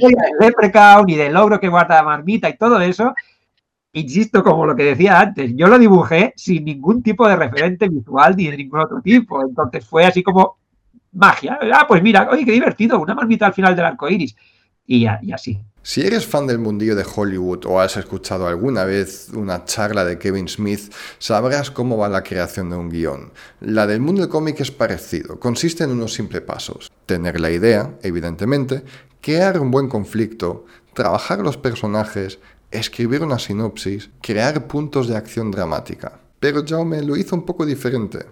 el 0.00 0.14
Leprechaun 0.40 1.08
y 1.08 1.14
del 1.14 1.32
logro 1.32 1.60
que 1.60 1.68
guarda 1.68 1.94
la 1.94 2.02
marmita 2.02 2.48
y 2.48 2.56
todo 2.56 2.80
eso, 2.80 3.14
insisto, 3.92 4.42
como 4.42 4.66
lo 4.66 4.74
que 4.74 4.82
decía 4.82 5.20
antes, 5.20 5.52
yo 5.54 5.68
lo 5.68 5.78
dibujé 5.78 6.32
sin 6.34 6.64
ningún 6.64 7.00
tipo 7.00 7.28
de 7.28 7.36
referente 7.36 7.88
visual 7.88 8.34
ni 8.36 8.48
de 8.48 8.56
ningún 8.56 8.80
otro 8.80 9.00
tipo. 9.02 9.40
Entonces 9.40 9.86
fue 9.86 10.04
así 10.04 10.24
como 10.24 10.56
magia. 11.16 11.58
Ah, 11.72 11.86
pues 11.88 12.02
mira, 12.02 12.28
oye, 12.30 12.44
qué 12.44 12.52
divertido, 12.52 13.00
una 13.00 13.14
marmita 13.14 13.46
al 13.46 13.54
final 13.54 13.74
del 13.74 13.84
arco 13.84 14.08
iris. 14.08 14.36
Y, 14.86 15.04
y, 15.04 15.32
así. 15.32 15.60
Si 15.82 16.00
eres 16.00 16.26
fan 16.26 16.46
del 16.46 16.58
mundillo 16.58 16.94
de 16.94 17.04
Hollywood 17.04 17.66
o 17.66 17.80
has 17.80 17.96
escuchado 17.96 18.46
alguna 18.46 18.84
vez 18.84 19.30
una 19.34 19.64
charla 19.64 20.04
de 20.04 20.18
Kevin 20.18 20.48
Smith, 20.48 20.92
sabrás 21.18 21.70
cómo 21.70 21.96
va 21.96 22.08
la 22.08 22.22
creación 22.22 22.70
de 22.70 22.76
un 22.76 22.88
guion. 22.88 23.32
La 23.60 23.86
del 23.86 24.00
mundo 24.00 24.22
del 24.22 24.30
cómic 24.30 24.60
es 24.60 24.70
parecido, 24.70 25.40
consiste 25.40 25.84
en 25.84 25.90
unos 25.90 26.12
simples 26.12 26.42
pasos. 26.42 26.92
Tener 27.06 27.40
la 27.40 27.50
idea, 27.50 27.94
evidentemente, 28.02 28.84
crear 29.20 29.60
un 29.60 29.70
buen 29.72 29.88
conflicto, 29.88 30.66
trabajar 30.92 31.40
los 31.40 31.56
personajes, 31.56 32.38
escribir 32.70 33.22
una 33.22 33.38
sinopsis, 33.38 34.10
crear 34.20 34.66
puntos 34.66 35.08
de 35.08 35.16
acción 35.16 35.50
dramática. 35.50 36.20
Pero 36.38 36.64
Jaume 36.66 37.02
lo 37.02 37.16
hizo 37.16 37.34
un 37.34 37.44
poco 37.44 37.66
diferente, 37.66 38.26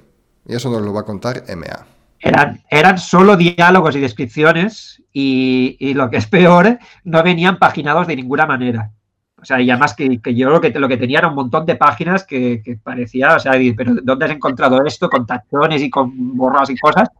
y 0.47 0.55
eso 0.55 0.70
nos 0.70 0.83
lo 0.83 0.92
va 0.92 1.01
a 1.01 1.05
contar 1.05 1.44
MA. 1.57 1.93
Eran, 2.25 2.63
eran 2.71 2.99
solo 2.99 3.37
diálogos 3.37 3.95
y 3.97 4.01
descripciones 4.01 5.03
y, 5.13 5.77
y, 5.79 5.93
lo 5.93 6.09
que 6.09 6.17
es 6.17 6.27
peor, 6.27 6.79
no 7.05 7.23
venían 7.23 7.59
paginados 7.59 8.07
de 8.07 8.17
ninguna 8.17 8.47
manera. 8.47 8.91
O 9.45 9.47
sea, 9.47 9.61
y 9.61 9.71
además 9.71 9.93
que, 9.93 10.19
yo 10.35 10.49
lo 10.49 10.59
que, 10.59 10.71
lo 10.71 10.89
que 10.89 10.97
tenía 10.97 11.19
era 11.19 11.29
un 11.29 11.35
montón 11.35 11.67
de 11.67 11.77
páginas 11.77 12.25
que, 12.25 12.79
parecía, 12.83 13.37
o 13.37 13.39
sea, 13.39 13.53
pero 13.77 13.95
¿dónde 14.03 14.25
has 14.25 14.31
encontrado 14.31 14.83
esto? 14.87 15.11
Con 15.11 15.27
tachones 15.27 15.83
y 15.83 15.91
con 15.91 16.35
borras 16.35 16.71
y 16.71 16.79
cosas. 16.79 17.11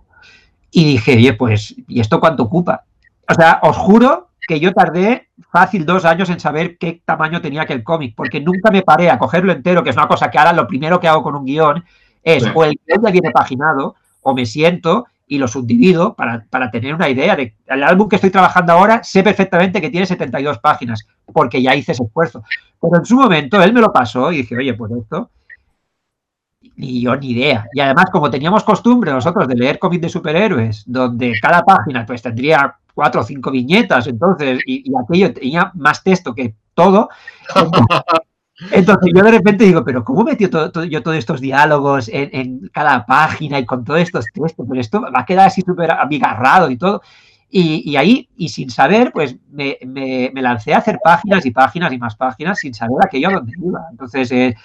Y 0.71 0.87
dije, 0.87 1.17
oye, 1.17 1.35
pues, 1.35 1.75
¿y 1.87 2.01
esto 2.01 2.21
cuánto 2.21 2.45
ocupa? 2.45 2.85
O 3.29 3.35
sea, 3.35 3.61
os 3.63 3.77
juro 3.77 4.31
que 4.49 4.59
yo 4.59 4.73
tardé 4.73 5.29
fácil 5.51 5.85
dos 5.85 6.07
años 6.07 6.31
en 6.31 6.41
saber 6.41 6.79
qué 6.79 7.03
tamaño 7.05 7.43
tenía 7.43 7.61
aquel 7.61 7.85
cómic, 7.85 8.15
porque 8.17 8.41
nunca 8.41 8.71
me 8.71 8.81
paré 8.81 9.11
a 9.11 9.19
cogerlo 9.19 9.53
entero, 9.53 9.85
que 9.85 9.91
es 9.91 9.97
una 9.97 10.09
cosa 10.09 10.31
que 10.31 10.39
ahora 10.39 10.55
lo 10.55 10.67
primero 10.67 10.99
que 10.99 11.09
hago 11.09 11.23
con 11.23 11.37
un 11.37 11.45
guion 11.45 11.85
es 12.23 12.43
o 12.55 12.65
el 12.65 12.81
guion 12.87 13.05
ya 13.05 13.11
viene 13.11 13.33
paginado, 13.33 13.97
o 14.25 14.35
me 14.35 14.47
siento 14.47 15.07
y 15.27 15.39
lo 15.39 15.49
subdivido 15.49 16.15
para, 16.15 16.45
para 16.51 16.71
tener 16.71 16.95
una 16.95 17.09
idea 17.09 17.35
de 17.37 17.55
el 17.67 17.83
álbum 17.83 18.09
que 18.09 18.17
estoy 18.17 18.31
trabajando 18.31 18.73
ahora, 18.73 19.03
sé 19.03 19.23
perfectamente 19.23 19.81
que 19.81 19.91
tiene 19.91 20.07
72 20.07 20.59
páginas, 20.59 21.07
porque 21.33 21.63
ya 21.63 21.75
hice 21.75 21.93
ese 21.93 22.05
esfuerzo. 22.05 22.43
Pero 22.81 22.99
en 22.99 23.05
su 23.05 23.17
momento 23.17 23.63
él 23.63 23.73
me 23.73 23.81
lo 23.81 23.93
pasó 23.93 24.33
y 24.33 24.39
dije, 24.39 24.57
oye, 24.57 24.75
pues 24.75 24.93
esto, 24.93 25.31
ni 26.77 27.01
yo 27.01 27.17
ni 27.17 27.31
idea. 27.31 27.67
Y 27.73 27.81
además, 27.81 28.07
como 28.11 28.31
teníamos 28.31 28.65
costumbre 28.65 29.13
nosotros 29.13 29.49
de 29.49 29.55
leer 29.55 29.79
cómics 29.79 30.03
de 30.03 30.09
superhéroes, 30.09 30.83
donde 30.87 31.33
cada 31.41 31.63
página 31.63 32.05
pues 32.05 32.23
tendría 32.23 32.77
cuatro 32.95 33.21
o 33.23 33.25
cinco 33.25 33.51
viñetas, 33.51 34.07
entonces, 34.07 34.61
y, 34.67 34.93
aquello 34.97 35.33
tenía 35.33 35.73
más 35.75 36.03
texto 36.03 36.35
que 36.35 36.55
todo. 36.75 37.09
yo 38.57 39.23
de 39.23 39.31
repente 39.31 39.65
digo, 39.65 39.85
pero 39.85 40.05
¿cómo 40.05 40.23
metió 40.23 40.49
todo, 40.49 40.85
yo 40.85 41.03
todos 41.03 41.17
estos 41.17 41.41
diálogos 41.41 42.09
en, 42.13 42.69
cada 42.73 43.05
página 43.05 43.59
y 43.59 43.67
con 43.67 43.85
todos 43.85 44.01
estos 44.01 44.27
textos? 44.33 44.67
Pero 44.69 44.81
esto 44.81 45.01
va 45.03 45.21
a 45.21 45.27
quedar 45.27 45.49
así 45.49 45.63
súper 45.63 45.91
abigarrado 45.91 46.71
y 46.71 46.77
todo. 46.77 47.03
Y, 47.57 47.95
ahí, 47.95 48.29
y 48.37 48.49
sin 48.49 48.69
saber, 48.69 49.13
pues 49.13 49.37
me, 49.53 49.79
lancé 50.35 50.75
a 50.75 50.79
hacer 50.79 50.99
páginas 51.03 51.47
y 51.47 51.53
páginas 51.53 51.93
y 51.93 51.99
más 51.99 52.17
páginas 52.17 52.59
sin 52.59 52.75
saber 52.75 52.97
aquello 53.05 53.29
a 53.29 53.35
dónde 53.35 53.53
iba. 53.65 53.81
Entonces, 53.93 54.33
eh, 54.33 54.57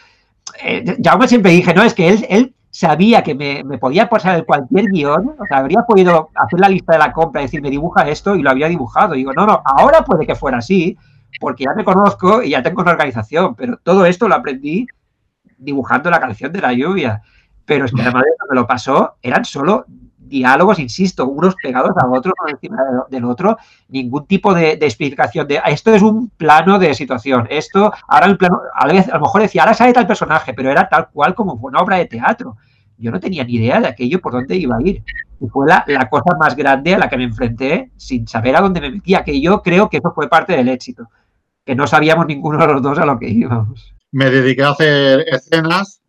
eh, 0.63 0.95
ya 0.97 1.19
siempre 1.28 1.52
dije, 1.52 1.71
no, 1.75 1.84
es 1.84 1.93
que 1.93 2.10
él, 2.10 2.25
él 2.30 2.56
sabía 2.71 3.23
que 3.23 3.36
me, 3.36 3.78
podía 3.78 4.10
pasar 4.10 4.45
cualquier 4.45 4.86
guion, 4.86 5.36
o 5.39 5.45
sea, 5.47 5.58
habría 5.58 5.82
podido 5.82 6.30
hacer 6.36 6.60
la 6.60 6.69
lista 6.69 6.93
de 6.93 6.99
la 6.99 7.12
compra 7.12 7.41
y 7.41 7.45
decirme 7.45 7.69
dibuja 7.69 8.08
esto 8.08 8.36
y 8.36 8.41
lo 8.41 8.49
había 8.49 8.67
dibujado. 8.67 9.13
digo, 9.13 9.34
no, 9.34 9.45
no, 9.45 9.62
ahora 9.65 10.04
puede 10.04 10.25
que 10.25 10.36
fuera 10.36 10.60
así, 10.60 10.97
porque 11.39 11.63
ya 11.65 11.73
me 11.73 11.84
conozco 11.84 12.43
y 12.43 12.52
ya 12.52 12.62
tengo 12.62 12.82
una 12.82 12.91
organización, 12.91 13.56
pero 13.56 13.78
todo 13.82 14.06
esto 14.06 14.28
lo 14.28 14.36
aprendí 14.36 14.88
dibujando 15.58 16.10
la 16.10 16.19
canción 16.19 16.52
de 16.52 16.62
la 16.62 16.73
lluvia. 16.73 17.21
Pero 17.65 17.86
es 17.86 17.91
que 17.91 18.02
además 18.02 18.23
de 18.23 18.32
me 18.49 18.56
lo 18.56 18.65
pasó, 18.65 19.15
eran 19.21 19.45
solo 19.45 19.86
diálogos, 20.30 20.80
insisto, 20.80 21.28
unos 21.28 21.56
pegados 21.56 21.91
a 21.97 22.08
otros, 22.08 22.34
uno 22.39 22.52
encima 22.52 22.78
del 23.10 23.25
otro, 23.25 23.58
ningún 23.89 24.25
tipo 24.25 24.54
de, 24.54 24.73
explicación 24.73 25.47
de 25.47 25.60
esto 25.65 25.93
es 25.93 26.02
un 26.02 26.30
plano 26.30 26.80
de 26.80 26.93
situación, 26.93 27.47
esto, 27.49 27.91
ahora 28.08 28.28
el 28.28 28.38
plano, 28.38 28.62
a, 28.73 28.88
lo 28.88 29.19
mejor 29.19 29.41
decía, 29.41 29.63
ahora 29.63 29.73
sale 29.73 29.91
tal 29.91 30.08
personaje, 30.08 30.54
pero 30.54 30.71
era 30.71 30.88
tal 30.88 31.10
cual 31.10 31.34
como 31.34 31.60
fue 31.60 31.69
una 31.71 31.82
obra 31.82 31.97
de 31.97 32.06
teatro. 32.06 32.58
Yo 32.97 33.12
no 33.12 33.19
tenía 33.19 33.43
ni 33.45 33.56
idea 33.56 33.80
de 33.80 33.88
aquello 33.88 34.19
por 34.19 34.34
dónde 34.34 34.58
iba 34.58 34.75
a 34.75 34.82
ir. 34.82 35.02
Y 35.39 35.47
fue 35.47 35.69
la, 35.69 35.86
la 35.88 36.10
cosa 36.10 36.36
más 36.38 36.54
grande 36.54 36.95
a 36.95 36.97
la 36.97 37.08
que 37.08 37.15
me 37.15 37.23
enfrenté 37.23 37.91
sin 37.95 38.28
saber 38.28 38.58
a 38.58 38.62
dónde 38.62 38.82
me 38.82 38.91
metía, 38.91 39.23
que 39.23 39.39
yo 39.39 39.62
creo 39.62 39.89
que 39.89 39.97
eso 39.97 40.12
fue 40.13 40.28
parte 40.28 40.52
del 40.54 40.67
éxito, 40.67 41.08
que 41.69 41.75
no 41.75 41.86
sabíamos 41.86 42.25
ninguno 42.25 42.58
de 42.58 42.73
los 42.73 42.82
dos 42.82 42.97
a 42.97 43.05
lo 43.05 43.19
que 43.19 43.29
íbamos. 43.29 43.93
Me 44.12 44.32
dediqué 44.32 44.63
a 44.63 44.71
hacer 44.71 45.23
escenas, 45.27 46.01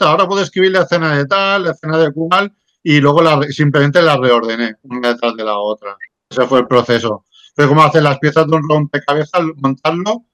ahora 0.00 0.26
puedo 0.26 0.40
escribir 0.40 0.72
la 0.72 0.84
escena 0.84 1.14
de 1.14 1.26
tal, 1.26 1.64
la 1.64 1.72
escena 1.72 1.98
de 1.98 2.10
cual, 2.10 2.50
y 2.82 3.02
luego 3.02 3.20
simplemente 3.50 4.00
las 4.00 4.16
reordené 4.16 4.76
una 4.84 5.10
detrás 5.10 5.36
de 5.36 5.44
la 5.44 5.58
otra. 5.58 5.94
Ese 6.30 6.46
fue 6.46 6.60
el 6.60 6.66
proceso. 6.66 7.26
Fue 7.54 7.68
como 7.68 7.82
hacer 7.82 8.02
las 8.02 8.18
piezas 8.18 8.46
de 8.46 8.56
un 8.56 8.66
rompecabezas, 8.66 9.42
montarlo, 9.56 10.24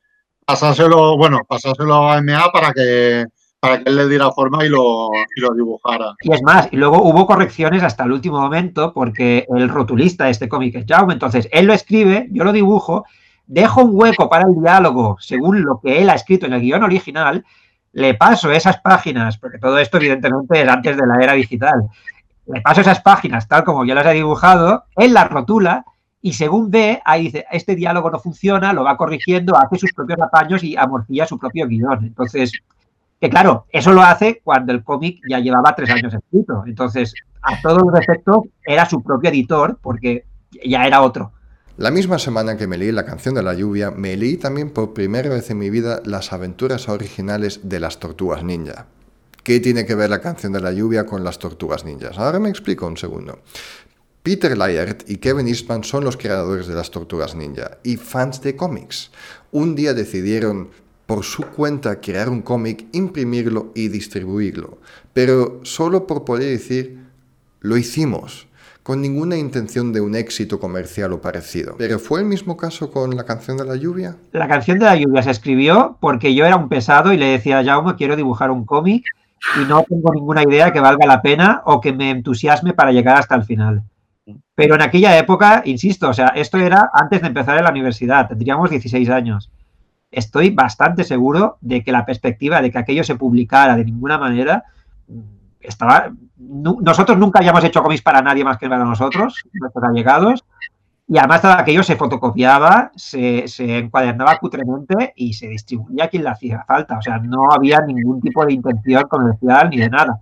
pasárselo, 0.46 1.16
bueno, 1.16 1.40
pasárselo 1.48 2.08
a 2.08 2.22
MA 2.22 2.52
para 2.52 2.72
que 2.72 3.24
para 3.58 3.82
que 3.82 3.90
él 3.90 3.96
le 3.96 4.08
diera 4.08 4.30
forma 4.30 4.64
y 4.64 4.68
lo, 4.68 5.10
y 5.36 5.40
lo 5.40 5.52
dibujara. 5.52 6.14
Y 6.22 6.32
es 6.32 6.42
más, 6.42 6.68
y 6.70 6.76
luego 6.76 7.02
hubo 7.02 7.26
correcciones 7.26 7.82
hasta 7.82 8.04
el 8.04 8.12
último 8.12 8.40
momento 8.40 8.94
porque 8.94 9.46
el 9.48 9.68
rotulista 9.68 10.26
de 10.26 10.30
este 10.30 10.48
cómic 10.48 10.76
es 10.76 10.86
Jaume, 10.88 11.12
entonces 11.12 11.48
él 11.50 11.66
lo 11.66 11.74
escribe, 11.74 12.28
yo 12.30 12.44
lo 12.44 12.52
dibujo, 12.52 13.04
dejo 13.50 13.82
un 13.82 13.90
hueco 13.92 14.30
para 14.30 14.48
el 14.48 14.62
diálogo 14.62 15.16
según 15.18 15.62
lo 15.62 15.80
que 15.80 16.00
él 16.00 16.08
ha 16.08 16.14
escrito 16.14 16.46
en 16.46 16.52
el 16.52 16.60
guion 16.60 16.84
original, 16.84 17.44
le 17.92 18.14
paso 18.14 18.52
esas 18.52 18.80
páginas, 18.80 19.38
porque 19.38 19.58
todo 19.58 19.78
esto 19.78 19.96
evidentemente 19.96 20.62
es 20.62 20.68
antes 20.68 20.96
de 20.96 21.04
la 21.04 21.16
era 21.20 21.32
digital, 21.32 21.88
le 22.46 22.60
paso 22.60 22.80
esas 22.80 23.00
páginas 23.00 23.48
tal 23.48 23.64
como 23.64 23.84
yo 23.84 23.94
las 23.96 24.06
he 24.06 24.12
dibujado, 24.12 24.84
él 24.96 25.12
las 25.14 25.28
rotula 25.28 25.84
y 26.22 26.34
según 26.34 26.70
ve, 26.70 27.02
ahí 27.04 27.24
dice, 27.24 27.44
este 27.50 27.74
diálogo 27.74 28.08
no 28.10 28.20
funciona, 28.20 28.72
lo 28.72 28.84
va 28.84 28.96
corrigiendo, 28.96 29.56
hace 29.56 29.78
sus 29.78 29.92
propios 29.92 30.20
apaños 30.20 30.62
y 30.62 30.76
amorcilla 30.76 31.26
su 31.26 31.38
propio 31.38 31.66
guion. 31.66 32.04
Entonces, 32.04 32.52
que 33.20 33.30
claro, 33.30 33.66
eso 33.70 33.92
lo 33.92 34.02
hace 34.02 34.40
cuando 34.44 34.72
el 34.72 34.84
cómic 34.84 35.20
ya 35.28 35.40
llevaba 35.40 35.74
tres 35.74 35.90
años 35.90 36.14
escrito. 36.14 36.62
Entonces, 36.66 37.14
a 37.42 37.60
todos 37.62 37.82
los 37.84 37.98
efectos, 37.98 38.44
era 38.64 38.84
su 38.86 39.02
propio 39.02 39.30
editor 39.30 39.78
porque 39.80 40.24
ya 40.64 40.86
era 40.86 41.00
otro. 41.00 41.32
La 41.80 41.90
misma 41.90 42.18
semana 42.18 42.58
que 42.58 42.66
me 42.66 42.76
leí 42.76 42.92
la 42.92 43.06
canción 43.06 43.34
de 43.34 43.42
la 43.42 43.54
lluvia, 43.54 43.90
me 43.90 44.14
leí 44.14 44.36
también 44.36 44.68
por 44.68 44.92
primera 44.92 45.30
vez 45.30 45.48
en 45.48 45.56
mi 45.56 45.70
vida 45.70 46.02
las 46.04 46.30
aventuras 46.34 46.90
originales 46.90 47.60
de 47.62 47.80
las 47.80 47.98
tortugas 47.98 48.44
ninja. 48.44 48.86
¿Qué 49.42 49.60
tiene 49.60 49.86
que 49.86 49.94
ver 49.94 50.10
la 50.10 50.20
canción 50.20 50.52
de 50.52 50.60
la 50.60 50.72
lluvia 50.72 51.06
con 51.06 51.24
las 51.24 51.38
tortugas 51.38 51.86
ninjas? 51.86 52.18
Ahora 52.18 52.38
me 52.38 52.50
explico 52.50 52.86
un 52.86 52.98
segundo. 52.98 53.38
Peter 54.22 54.58
Laird 54.58 55.08
y 55.08 55.16
Kevin 55.16 55.48
Eastman 55.48 55.82
son 55.82 56.04
los 56.04 56.18
creadores 56.18 56.66
de 56.66 56.74
las 56.74 56.90
tortugas 56.90 57.34
ninja 57.34 57.78
y 57.82 57.96
fans 57.96 58.42
de 58.42 58.56
cómics. 58.56 59.10
Un 59.50 59.74
día 59.74 59.94
decidieron 59.94 60.68
por 61.06 61.24
su 61.24 61.44
cuenta 61.44 61.98
crear 61.98 62.28
un 62.28 62.42
cómic, 62.42 62.88
imprimirlo 62.92 63.72
y 63.74 63.88
distribuirlo, 63.88 64.76
pero 65.14 65.60
solo 65.62 66.06
por 66.06 66.26
poder 66.26 66.50
decir, 66.50 66.98
lo 67.60 67.78
hicimos, 67.78 68.49
con 68.82 69.00
ninguna 69.00 69.36
intención 69.36 69.92
de 69.92 70.00
un 70.00 70.14
éxito 70.14 70.58
comercial 70.58 71.12
o 71.12 71.20
parecido. 71.20 71.76
¿Pero 71.78 71.98
fue 71.98 72.20
el 72.20 72.26
mismo 72.26 72.56
caso 72.56 72.90
con 72.90 73.14
la 73.16 73.24
canción 73.24 73.56
de 73.56 73.64
la 73.64 73.76
lluvia? 73.76 74.16
La 74.32 74.48
canción 74.48 74.78
de 74.78 74.86
la 74.86 74.96
lluvia 74.96 75.22
se 75.22 75.30
escribió 75.30 75.98
porque 76.00 76.34
yo 76.34 76.46
era 76.46 76.56
un 76.56 76.68
pesado 76.68 77.12
y 77.12 77.16
le 77.16 77.26
decía 77.26 77.58
a 77.58 77.64
Jaume, 77.64 77.96
quiero 77.96 78.16
dibujar 78.16 78.50
un 78.50 78.64
cómic 78.64 79.04
y 79.60 79.64
no 79.66 79.82
tengo 79.88 80.12
ninguna 80.14 80.42
idea 80.42 80.72
que 80.72 80.80
valga 80.80 81.06
la 81.06 81.22
pena 81.22 81.62
o 81.64 81.80
que 81.80 81.92
me 81.92 82.10
entusiasme 82.10 82.72
para 82.72 82.92
llegar 82.92 83.16
hasta 83.16 83.34
el 83.34 83.44
final. 83.44 83.84
Pero 84.54 84.74
en 84.74 84.82
aquella 84.82 85.16
época, 85.18 85.62
insisto, 85.64 86.08
o 86.08 86.12
sea, 86.12 86.28
esto 86.28 86.58
era 86.58 86.90
antes 86.92 87.20
de 87.20 87.28
empezar 87.28 87.58
en 87.58 87.64
la 87.64 87.70
universidad, 87.70 88.28
tendríamos 88.28 88.70
16 88.70 89.08
años. 89.10 89.50
Estoy 90.10 90.50
bastante 90.50 91.04
seguro 91.04 91.58
de 91.60 91.82
que 91.82 91.92
la 91.92 92.04
perspectiva 92.04 92.60
de 92.60 92.70
que 92.70 92.78
aquello 92.78 93.04
se 93.04 93.14
publicara 93.14 93.76
de 93.76 93.84
ninguna 93.84 94.18
manera 94.18 94.64
estaba. 95.60 96.12
Nosotros 96.40 97.18
nunca 97.18 97.38
habíamos 97.38 97.62
hecho 97.64 97.82
cómics 97.82 98.02
para 98.02 98.22
nadie 98.22 98.44
más 98.44 98.58
que 98.58 98.68
para 98.68 98.84
nosotros, 98.84 99.44
nuestros 99.52 99.84
allegados, 99.84 100.44
y 101.06 101.18
además 101.18 101.42
todo 101.42 101.52
aquello 101.52 101.82
se 101.82 101.96
fotocopiaba, 101.96 102.92
se, 102.94 103.44
encuadernaba 103.58 104.38
cutremente 104.38 105.12
y 105.16 105.32
se 105.32 105.48
distribuía 105.48 106.08
quien 106.08 106.22
le 106.22 106.30
hacía 106.30 106.64
falta. 106.64 106.98
O 106.98 107.02
sea, 107.02 107.18
no 107.18 107.50
había 107.50 107.80
ningún 107.80 108.20
tipo 108.20 108.46
de 108.46 108.52
intención 108.52 109.02
comercial 109.08 109.70
ni 109.70 109.78
de 109.78 109.90
nada. 109.90 110.20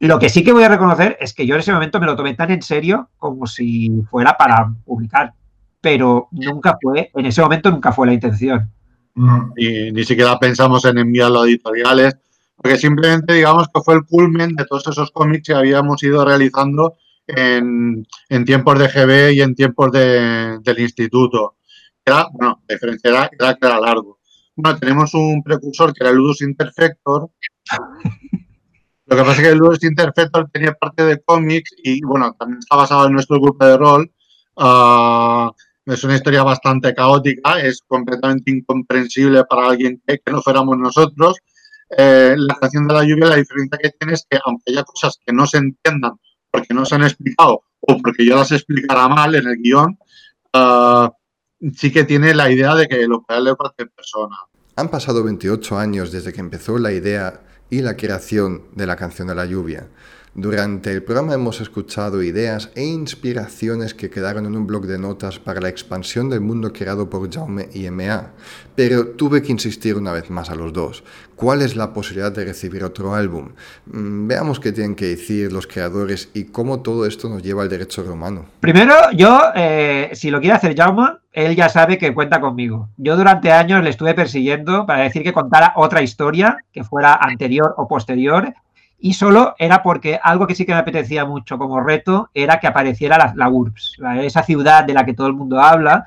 Lo 0.00 0.18
que 0.18 0.28
sí 0.28 0.44
que 0.44 0.52
voy 0.52 0.64
a 0.64 0.68
reconocer 0.68 1.16
es 1.20 1.32
que 1.32 1.46
yo 1.46 1.54
en 1.54 1.60
ese 1.60 1.72
momento 1.72 2.00
me 2.00 2.06
lo 2.06 2.16
tomé 2.16 2.34
tan 2.34 2.50
en 2.50 2.60
serio 2.60 3.08
como 3.16 3.46
si 3.46 3.90
fuera 4.10 4.36
para 4.36 4.70
publicar, 4.84 5.32
pero 5.80 6.28
nunca 6.32 6.76
fue, 6.82 7.10
en 7.14 7.24
ese 7.24 7.40
momento 7.40 7.70
nunca 7.70 7.90
fue 7.90 8.06
la 8.06 8.12
intención. 8.12 8.70
Y 9.56 9.90
ni 9.90 10.04
siquiera 10.04 10.38
pensamos 10.38 10.84
en 10.84 10.98
enviarlo 10.98 11.40
a 11.40 11.46
editoriales, 11.46 12.18
porque 12.64 12.78
simplemente 12.78 13.34
digamos 13.34 13.68
que 13.68 13.82
fue 13.82 13.92
el 13.92 14.06
culmen 14.06 14.56
de 14.56 14.64
todos 14.64 14.86
esos 14.86 15.10
cómics 15.10 15.48
que 15.48 15.52
habíamos 15.52 16.02
ido 16.02 16.24
realizando 16.24 16.96
en, 17.26 18.06
tiempos 18.46 18.78
de 18.78 18.88
GB 18.88 19.34
y 19.34 19.42
en 19.42 19.54
tiempos 19.54 19.92
de, 19.92 20.58
del 20.62 20.78
instituto. 20.78 21.56
Era, 22.02 22.26
bueno, 22.32 22.62
la 22.66 22.74
diferencia 22.74 23.10
era, 23.10 23.54
que 23.54 23.66
era 23.66 23.78
largo. 23.78 24.18
Bueno, 24.56 24.78
tenemos 24.78 25.12
un 25.12 25.42
precursor 25.42 25.92
que 25.92 26.04
era 26.04 26.08
el 26.08 26.16
Ludus 26.16 26.40
Interfector. 26.40 27.28
Lo 29.08 29.14
que 29.14 29.22
pasa 29.22 29.32
es 29.32 29.40
que 29.42 29.48
el 29.50 29.58
Ludus 29.58 29.84
Interfector 29.84 30.48
tenía 30.50 30.72
parte 30.72 31.04
de 31.04 31.20
cómics 31.20 31.70
y, 31.82 32.00
bueno, 32.00 32.34
también 32.38 32.60
está 32.60 32.76
basado 32.76 33.06
en 33.06 33.12
nuestro 33.12 33.38
grupo 33.42 33.62
de 33.66 33.76
rol. 33.76 34.10
Ah, 34.56 35.52
es 35.84 36.02
una 36.02 36.14
historia 36.14 36.42
bastante 36.42 36.94
caótica, 36.94 37.60
es 37.60 37.82
completamente 37.86 38.50
incomprensible 38.50 39.44
para 39.44 39.68
alguien 39.68 40.02
que, 40.06 40.18
no 40.32 40.40
fuéramos 40.40 40.78
nosotros. 40.78 41.36
Eh, 41.96 42.34
la 42.36 42.54
canción 42.56 42.86
de 42.86 42.94
la 42.94 43.04
lluvia, 43.04 43.26
la 43.26 43.36
diferencia 43.36 43.78
que 43.78 43.90
tiene 43.90 44.14
es 44.14 44.26
que, 44.28 44.38
aunque 44.44 44.72
haya 44.72 44.84
cosas 44.84 45.18
que 45.24 45.32
no 45.32 45.46
se 45.46 45.58
entiendan 45.58 46.12
porque 46.50 46.74
no 46.74 46.84
se 46.84 46.94
han 46.94 47.02
explicado 47.02 47.62
o 47.80 47.98
porque 48.02 48.24
yo 48.24 48.36
las 48.36 48.52
explicara 48.52 49.08
mal 49.08 49.34
en 49.34 49.46
el 49.46 49.56
guion, 49.56 49.98
ah, 50.52 51.10
sí 51.76 51.92
que 51.92 52.04
tiene 52.04 52.34
la 52.34 52.50
idea 52.50 52.74
de 52.74 52.86
que 52.86 53.06
lo 53.06 53.22
puede 53.22 53.42
leer 53.42 53.56
cualquier 53.56 53.90
persona. 53.90 54.36
Han 54.76 54.88
pasado 54.88 55.22
28 55.22 55.78
años 55.78 56.10
desde 56.10 56.32
que 56.32 56.40
empezó 56.40 56.78
la 56.78 56.92
idea 56.92 57.42
y 57.70 57.80
la 57.80 57.96
creación 57.96 58.64
de 58.72 58.86
la 58.86 58.96
canción 58.96 59.28
de 59.28 59.34
la 59.34 59.46
lluvia. 59.46 59.88
Durante 60.36 60.90
el 60.90 61.04
programa 61.04 61.34
hemos 61.34 61.60
escuchado 61.60 62.20
ideas 62.20 62.72
e 62.74 62.82
inspiraciones 62.82 63.94
que 63.94 64.10
quedaron 64.10 64.46
en 64.46 64.56
un 64.56 64.66
blog 64.66 64.84
de 64.84 64.98
notas 64.98 65.38
para 65.38 65.60
la 65.60 65.68
expansión 65.68 66.28
del 66.28 66.40
mundo 66.40 66.72
creado 66.72 67.08
por 67.08 67.32
Jaume 67.32 67.68
y 67.72 67.88
MA, 67.88 68.32
pero 68.74 69.10
tuve 69.10 69.42
que 69.42 69.52
insistir 69.52 69.94
una 69.94 70.10
vez 70.10 70.30
más 70.30 70.50
a 70.50 70.56
los 70.56 70.72
dos. 70.72 71.04
¿Cuál 71.36 71.62
es 71.62 71.76
la 71.76 71.92
posibilidad 71.92 72.32
de 72.32 72.46
recibir 72.46 72.82
otro 72.82 73.14
álbum? 73.14 73.50
Mm, 73.86 74.26
veamos 74.26 74.58
qué 74.58 74.72
tienen 74.72 74.96
que 74.96 75.06
decir 75.06 75.52
los 75.52 75.68
creadores 75.68 76.28
y 76.34 76.46
cómo 76.46 76.80
todo 76.80 77.06
esto 77.06 77.28
nos 77.28 77.40
lleva 77.40 77.62
al 77.62 77.68
derecho 77.68 78.02
romano. 78.02 78.46
Primero, 78.58 78.94
yo, 79.12 79.40
eh, 79.54 80.10
si 80.14 80.32
lo 80.32 80.40
quiere 80.40 80.56
hacer 80.56 80.74
Jaume, 80.76 81.10
él 81.30 81.54
ya 81.54 81.68
sabe 81.68 81.96
que 81.96 82.12
cuenta 82.12 82.40
conmigo. 82.40 82.88
Yo 82.96 83.16
durante 83.16 83.52
años 83.52 83.84
le 83.84 83.90
estuve 83.90 84.14
persiguiendo 84.14 84.84
para 84.84 85.04
decir 85.04 85.22
que 85.22 85.32
contara 85.32 85.74
otra 85.76 86.02
historia, 86.02 86.58
que 86.72 86.82
fuera 86.82 87.14
anterior 87.14 87.74
o 87.76 87.86
posterior, 87.86 88.52
y 89.04 89.12
solo 89.12 89.54
era 89.58 89.82
porque 89.82 90.18
algo 90.22 90.46
que 90.46 90.54
sí 90.54 90.64
que 90.64 90.72
me 90.72 90.78
apetecía 90.78 91.26
mucho 91.26 91.58
como 91.58 91.78
reto 91.78 92.30
era 92.32 92.58
que 92.58 92.66
apareciera 92.66 93.18
la, 93.18 93.34
la 93.36 93.50
URBS, 93.50 93.98
esa 94.22 94.42
ciudad 94.42 94.82
de 94.84 94.94
la 94.94 95.04
que 95.04 95.12
todo 95.12 95.26
el 95.26 95.34
mundo 95.34 95.60
habla, 95.60 96.06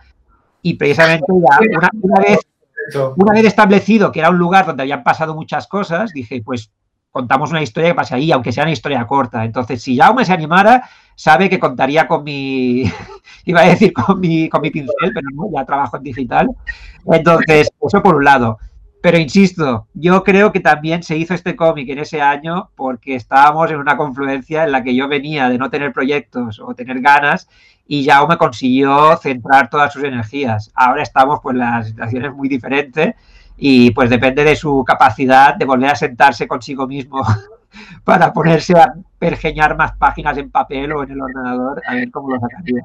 y 0.63 0.73
precisamente 0.73 1.27
ya 1.27 1.89
una, 2.01 2.19
vez, 2.19 2.39
una 3.15 3.33
vez 3.33 3.45
establecido 3.45 4.11
que 4.11 4.17
era 4.17 4.31
un 4.31 4.39
lugar 4.39 4.65
donde 4.65 4.81
habían 4.81 5.03
pasado 5.03 5.35
muchas 5.35 5.67
cosas, 5.67 6.11
dije, 6.11 6.41
pues 6.43 6.71
contamos 7.11 7.51
una 7.51 7.61
historia 7.61 7.89
que 7.89 7.95
pase 7.95 8.15
ahí, 8.15 8.31
aunque 8.31 8.51
sea 8.51 8.63
una 8.63 8.73
historia 8.73 9.05
corta. 9.05 9.45
Entonces, 9.45 9.79
si 9.79 9.95
Jaume 9.95 10.25
se 10.25 10.33
animara, 10.33 10.89
sabe 11.13 11.51
que 11.51 11.59
contaría 11.59 12.07
con 12.07 12.23
mi, 12.23 12.81
iba 13.45 13.61
a 13.61 13.67
decir 13.67 13.93
con 13.93 14.19
mi, 14.19 14.49
con 14.49 14.61
mi 14.61 14.71
pincel, 14.71 15.11
pero 15.13 15.27
no, 15.35 15.43
ya 15.53 15.63
trabajo 15.65 15.97
en 15.97 16.03
digital. 16.03 16.47
Entonces, 17.05 17.69
eso 17.79 18.01
por 18.01 18.15
un 18.15 18.23
lado. 18.23 18.57
Pero 19.01 19.17
insisto, 19.17 19.87
yo 19.93 20.23
creo 20.23 20.51
que 20.51 20.59
también 20.59 21.03
se 21.03 21.17
hizo 21.17 21.33
este 21.33 21.55
cómic 21.55 21.87
en 21.89 21.99
ese 21.99 22.19
año 22.19 22.71
porque 22.75 23.15
estábamos 23.15 23.69
en 23.69 23.77
una 23.77 23.95
confluencia 23.95 24.63
en 24.63 24.71
la 24.71 24.83
que 24.83 24.95
yo 24.95 25.07
venía 25.07 25.49
de 25.49 25.57
no 25.57 25.69
tener 25.69 25.93
proyectos 25.93 26.59
o 26.59 26.73
tener 26.73 26.99
ganas 27.01 27.47
y 27.87 28.05
Jaume 28.05 28.37
consiguió 28.37 29.15
centrar 29.17 29.69
todas 29.69 29.93
sus 29.93 30.03
energías. 30.03 30.71
Ahora 30.75 31.03
estamos, 31.03 31.39
pues 31.41 31.55
la 31.55 31.83
situación 31.83 32.25
es 32.25 32.33
muy 32.33 32.49
diferente 32.49 33.15
y 33.55 33.91
pues 33.91 34.09
depende 34.09 34.43
de 34.43 34.55
su 34.55 34.83
capacidad 34.85 35.55
de 35.55 35.65
volver 35.65 35.91
a 35.91 35.95
sentarse 35.95 36.47
consigo 36.47 36.87
mismo 36.87 37.21
para 38.03 38.33
ponerse 38.33 38.77
a 38.77 38.93
pergeñar 39.17 39.77
más 39.77 39.93
páginas 39.97 40.37
en 40.37 40.51
papel 40.51 40.91
o 40.91 41.03
en 41.03 41.11
el 41.11 41.21
ordenador 41.21 41.81
a 41.87 41.95
ver 41.95 42.11
cómo 42.11 42.31
lo 42.31 42.39
sacaría. 42.39 42.83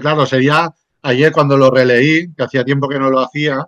claro, 0.00 0.26
sería 0.26 0.74
ayer 1.02 1.32
cuando 1.32 1.56
lo 1.56 1.70
releí, 1.70 2.32
que 2.34 2.42
hacía 2.42 2.64
tiempo 2.64 2.88
que 2.88 2.98
no 2.98 3.10
lo 3.10 3.20
hacía, 3.20 3.66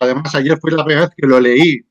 además, 0.00 0.34
ayer 0.34 0.58
fue 0.60 0.72
la 0.72 0.84
primera 0.84 1.06
vez 1.06 1.14
que 1.16 1.26
lo 1.26 1.40
leí 1.40 1.84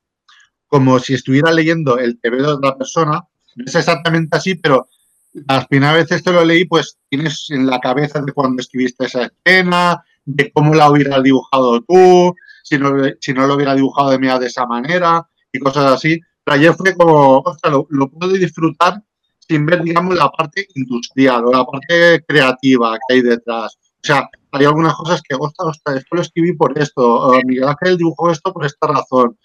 como 0.67 0.99
si 0.99 1.15
estuviera 1.15 1.51
leyendo 1.51 1.97
el 1.97 2.19
TV 2.19 2.37
de 2.37 2.47
otra 2.47 2.77
persona. 2.77 3.23
No 3.55 3.65
es 3.65 3.75
exactamente 3.75 4.37
así, 4.37 4.55
pero 4.55 4.87
las 5.33 5.67
primeras 5.67 5.95
veces 5.95 6.21
que 6.21 6.31
lo 6.31 6.45
leí, 6.45 6.65
pues 6.65 6.97
tienes 7.09 7.47
en 7.49 7.65
la 7.65 7.79
cabeza 7.79 8.21
de 8.21 8.31
cuando 8.31 8.61
escribiste 8.61 9.05
esa 9.05 9.29
escena, 9.45 10.03
de 10.25 10.51
cómo 10.51 10.75
la 10.75 10.89
hubieras 10.89 11.23
dibujado 11.23 11.81
tú, 11.81 12.35
si 12.63 12.77
no, 12.77 12.91
si 13.19 13.33
no 13.33 13.47
lo 13.47 13.55
hubiera 13.55 13.75
dibujado 13.75 14.11
de, 14.11 14.17
de 14.17 14.45
esa 14.45 14.65
manera 14.65 15.27
y 15.51 15.59
cosas 15.59 15.93
así. 15.93 16.19
Pero 16.43 16.55
ayer 16.55 16.73
fue 16.73 16.95
como, 16.95 17.39
ostras, 17.39 17.73
lo, 17.73 17.87
lo 17.89 18.09
puedo 18.09 18.33
disfrutar 18.33 19.01
sin 19.39 19.65
ver, 19.65 19.83
digamos, 19.83 20.15
la 20.15 20.29
parte 20.29 20.67
industrial 20.75 21.45
o 21.45 21.51
la 21.51 21.65
parte 21.65 22.23
creativa 22.27 22.97
que 23.07 23.15
hay 23.15 23.21
detrás. 23.21 23.77
O 24.01 24.07
sea, 24.07 24.29
hay 24.51 24.65
algunas 24.65 24.95
cosas 24.95 25.21
que, 25.21 25.35
ostras, 25.35 25.69
ostras, 25.69 25.97
esto 25.97 26.15
lo 26.15 26.21
escribí 26.21 26.53
por 26.53 26.77
esto, 26.77 27.33
Miguel 27.45 27.67
Ángel 27.67 27.97
dibujó 27.97 28.31
esto 28.31 28.53
por 28.53 28.65
esta 28.65 28.87
razón. 28.87 29.37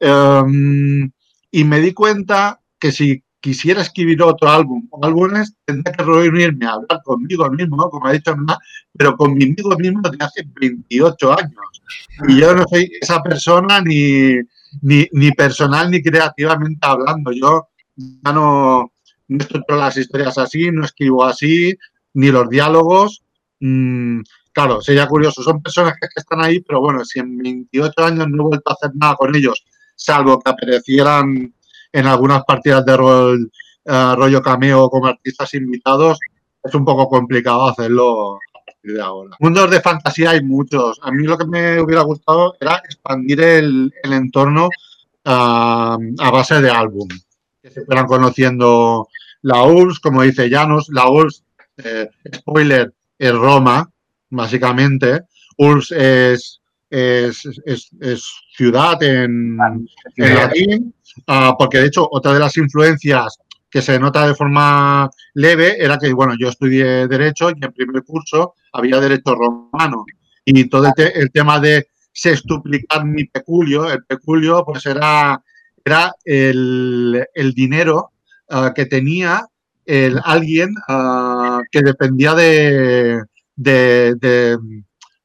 Em, 0.00 1.10
y 1.50 1.64
me 1.64 1.80
di 1.80 1.92
cuenta 1.92 2.60
que 2.78 2.92
si 2.92 3.22
quisiera 3.40 3.82
escribir 3.82 4.22
otro 4.22 4.48
álbum 4.48 4.86
o 4.90 5.04
álbumes, 5.04 5.54
tendría 5.64 5.94
que 5.94 6.02
reunirme 6.02 6.66
a 6.66 6.72
hablar 6.72 7.02
conmigo 7.04 7.48
mismo, 7.50 7.76
¿no? 7.76 7.90
como 7.90 8.06
ha 8.06 8.12
dicho 8.12 8.32
Ana, 8.32 8.58
pero 8.96 9.16
conmigo 9.16 9.76
mismo 9.78 10.00
desde 10.02 10.24
hace 10.24 10.48
28 10.60 11.38
años. 11.38 11.82
Y 12.28 12.40
yo 12.40 12.54
no 12.54 12.64
soy 12.68 12.90
esa 13.00 13.22
persona 13.22 13.80
ni, 13.80 14.36
ni, 14.82 15.06
ni 15.12 15.30
personal 15.32 15.90
ni 15.90 16.02
creativamente 16.02 16.86
hablando. 16.86 17.32
Yo 17.32 17.68
ya 17.96 18.32
no, 18.32 18.92
no 19.28 19.38
estructuro 19.38 19.78
las 19.78 19.96
historias 19.96 20.38
así, 20.38 20.70
no 20.70 20.84
escribo 20.84 21.24
así, 21.24 21.76
ni 22.14 22.30
los 22.30 22.48
diálogos. 22.48 23.23
Mm, 23.66 24.20
claro, 24.52 24.82
sería 24.82 25.06
curioso. 25.06 25.42
Son 25.42 25.62
personas 25.62 25.94
que 25.98 26.06
están 26.16 26.42
ahí, 26.44 26.60
pero 26.60 26.82
bueno, 26.82 27.02
si 27.02 27.18
en 27.18 27.38
28 27.38 28.04
años 28.04 28.28
no 28.28 28.42
he 28.42 28.46
vuelto 28.48 28.70
a 28.70 28.74
hacer 28.74 28.90
nada 28.94 29.16
con 29.16 29.34
ellos, 29.34 29.64
salvo 29.96 30.38
que 30.38 30.50
aparecieran 30.50 31.54
en 31.90 32.06
algunas 32.06 32.44
partidas 32.44 32.84
de 32.84 32.94
rol, 32.94 33.50
uh, 33.86 34.14
rollo 34.16 34.42
cameo 34.42 34.90
como 34.90 35.06
artistas 35.06 35.54
invitados, 35.54 36.18
es 36.62 36.74
un 36.74 36.84
poco 36.84 37.08
complicado 37.08 37.68
hacerlo 37.68 38.38
de 38.82 39.00
ahora. 39.00 39.34
Mundos 39.40 39.70
de 39.70 39.80
fantasía 39.80 40.30
hay 40.30 40.42
muchos. 40.42 41.00
A 41.02 41.10
mí 41.10 41.24
lo 41.24 41.38
que 41.38 41.46
me 41.46 41.80
hubiera 41.80 42.02
gustado 42.02 42.54
era 42.60 42.82
expandir 42.84 43.40
el, 43.40 43.94
el 44.02 44.12
entorno 44.12 44.66
uh, 44.66 45.98
a 46.18 46.30
base 46.30 46.60
de 46.60 46.70
álbum. 46.70 47.08
Que 47.62 47.70
se 47.70 47.82
fueran 47.86 48.06
conociendo 48.06 49.08
la 49.40 49.62
URSS, 49.62 50.00
como 50.00 50.20
dice 50.20 50.50
Janus, 50.50 50.90
la 50.90 51.08
URSS, 51.08 51.44
eh, 51.78 52.10
spoiler, 52.34 52.92
es 53.18 53.32
Roma, 53.32 53.88
básicamente. 54.30 55.22
URSS 55.56 55.92
es, 55.92 56.60
es, 56.90 57.60
es, 57.64 57.90
es 58.00 58.24
ciudad 58.56 59.02
en, 59.02 59.58
en 60.16 60.34
latín, 60.34 60.94
uh, 61.28 61.56
porque 61.58 61.78
de 61.78 61.86
hecho 61.86 62.08
otra 62.10 62.32
de 62.32 62.40
las 62.40 62.56
influencias 62.56 63.38
que 63.70 63.82
se 63.82 63.98
nota 63.98 64.26
de 64.28 64.36
forma 64.36 65.10
leve 65.34 65.76
era 65.82 65.98
que, 65.98 66.12
bueno, 66.12 66.34
yo 66.38 66.48
estudié 66.48 67.08
Derecho 67.08 67.50
y 67.50 67.64
en 67.64 67.72
primer 67.72 68.04
curso 68.04 68.54
había 68.72 69.00
Derecho 69.00 69.34
Romano. 69.34 70.04
Y 70.44 70.68
todo 70.68 70.86
el, 70.86 70.92
te 70.92 71.18
el 71.18 71.32
tema 71.32 71.58
de 71.58 71.88
sextuplicar 72.12 73.04
mi 73.04 73.24
peculio, 73.24 73.90
el 73.90 74.04
peculio, 74.04 74.64
pues 74.64 74.86
era, 74.86 75.42
era 75.84 76.14
el, 76.24 77.26
el 77.34 77.52
dinero 77.52 78.12
uh, 78.50 78.72
que 78.72 78.86
tenía 78.86 79.44
el, 79.84 80.20
alguien 80.22 80.70
uh, 80.88 81.33
que 81.74 81.82
dependía 81.82 82.34
de, 82.36 83.20
de, 83.56 84.14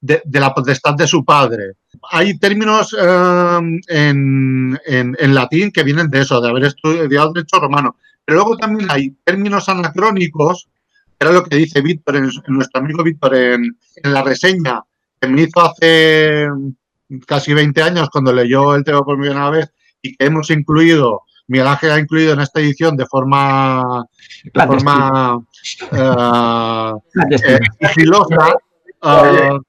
de, 0.01 0.39
la 0.39 0.51
potestad 0.51 0.95
de 0.95 1.05
su 1.05 1.23
padre. 1.23 1.73
Hay 2.09 2.39
términos 2.39 2.91
uh, 2.93 3.61
en, 3.87 4.79
en, 4.83 5.35
latín 5.35 5.71
que 5.71 5.83
vienen 5.83 6.09
de 6.09 6.21
eso, 6.21 6.41
de 6.41 6.49
haber 6.49 6.63
estudiado 6.63 7.33
derecho 7.33 7.59
romano. 7.59 7.97
Pero 8.25 8.39
luego 8.39 8.57
también 8.57 8.89
hay 8.89 9.11
términos 9.23 9.69
anacrónicos, 9.69 10.67
era 11.19 11.31
lo 11.31 11.43
que 11.43 11.57
dice 11.57 11.81
Víctor, 11.81 12.15
en, 12.15 12.31
nuestro 12.47 12.81
amigo 12.81 13.03
Víctor, 13.03 13.35
en, 13.35 13.77
en, 14.03 14.13
la 14.13 14.23
reseña 14.23 14.81
que 15.21 15.27
me 15.27 15.43
hizo 15.43 15.61
hace 15.61 16.47
casi 17.27 17.53
20 17.53 17.79
años 17.83 18.09
cuando 18.09 18.33
leyó 18.33 18.73
el 18.73 18.83
tema 18.83 19.03
por 19.03 19.19
primera 19.19 19.51
vez 19.51 19.71
y 20.01 20.15
que 20.15 20.25
hemos 20.25 20.49
incluido 20.49 21.21
Miguel 21.49 21.67
Ángel 21.67 21.91
ha 21.91 21.99
incluido 21.99 22.33
en 22.33 22.41
esta 22.41 22.59
edición 22.61 22.95
de 22.95 23.07
forma, 23.07 24.05
de 24.43 24.67
forma 24.67 25.37
uh, 25.91 27.01
eh, 27.31 27.59
sigilosa, 27.81 28.55
uh, 29.03 29.59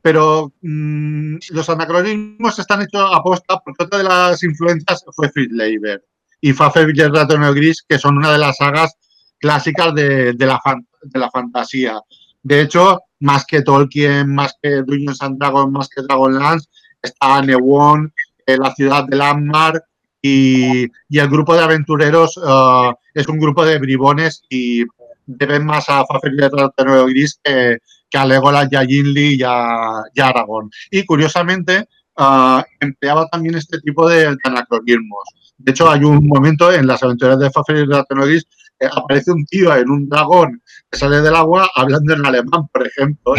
pero 0.00 0.52
mmm, 0.62 1.36
los 1.50 1.68
anacronismos 1.68 2.58
están 2.58 2.82
hechos 2.82 3.10
a 3.12 3.20
posta 3.22 3.58
porque 3.64 3.84
otra 3.84 3.98
de 3.98 4.04
las 4.04 4.42
influencias 4.44 5.04
fue 5.12 5.28
Fritz 5.30 5.50
Leiber 5.52 6.04
y 6.40 6.52
Fafel 6.52 6.96
y 6.96 7.00
el 7.00 7.14
ratón 7.14 7.42
gris, 7.54 7.82
que 7.88 7.98
son 7.98 8.18
una 8.18 8.30
de 8.30 8.38
las 8.38 8.58
sagas 8.58 8.94
clásicas 9.40 9.94
de, 9.94 10.34
de, 10.34 10.46
la, 10.46 10.60
fan, 10.60 10.86
de 11.02 11.18
la 11.18 11.30
fantasía. 11.30 12.00
De 12.42 12.60
hecho, 12.60 13.00
más 13.20 13.44
que 13.44 13.62
Tolkien, 13.62 14.32
más 14.32 14.54
que 14.62 14.82
Dungeons 14.82 15.22
and 15.22 15.38
Dragons, 15.38 15.72
más 15.72 15.88
que 15.88 16.02
Dragonlance, 16.02 16.68
está 17.02 17.40
Newon, 17.42 18.12
eh, 18.46 18.56
la 18.58 18.74
ciudad 18.74 19.04
de 19.08 19.16
Landmark, 19.16 19.82
y, 20.26 20.84
el 21.10 21.28
grupo 21.28 21.54
de 21.54 21.62
aventureros 21.62 22.38
uh, 22.38 22.94
es 23.12 23.28
un 23.28 23.38
grupo 23.38 23.62
de 23.62 23.78
bribones 23.78 24.42
y 24.48 24.82
deben 25.26 25.66
más 25.66 25.90
a 25.90 26.06
Fafel 26.06 26.34
y 26.40 27.12
Gris 27.12 27.38
que, 27.44 27.76
que, 28.08 28.18
a 28.18 28.24
Legolas 28.24 28.68
y 28.70 28.76
a 28.76 28.84
y 28.84 29.42
a, 29.42 30.02
Aragorn. 30.26 30.70
Y 30.90 31.04
curiosamente 31.04 31.86
uh, 32.16 32.62
empleaba 32.80 33.26
también 33.28 33.56
este 33.56 33.78
tipo 33.80 34.08
de, 34.08 34.30
de, 34.30 34.36
anacronismos. 34.44 35.24
De 35.58 35.72
hecho, 35.72 35.90
hay 35.90 36.02
un 36.04 36.26
momento 36.26 36.72
en 36.72 36.86
las 36.86 37.02
aventuras 37.02 37.38
de 37.38 37.50
Fafel 37.50 37.84
y 37.84 37.86
Gris 37.86 38.44
eh, 38.44 38.48
aparece 38.86 39.32
un 39.32 39.44
tío 39.46 39.74
en 39.74 39.90
un 39.90 40.08
dragón 40.08 40.62
que 40.90 40.98
sale 40.98 41.20
del 41.20 41.34
agua 41.34 41.68
hablando 41.74 42.14
en 42.14 42.26
alemán, 42.26 42.68
por 42.72 42.86
ejemplo? 42.86 43.34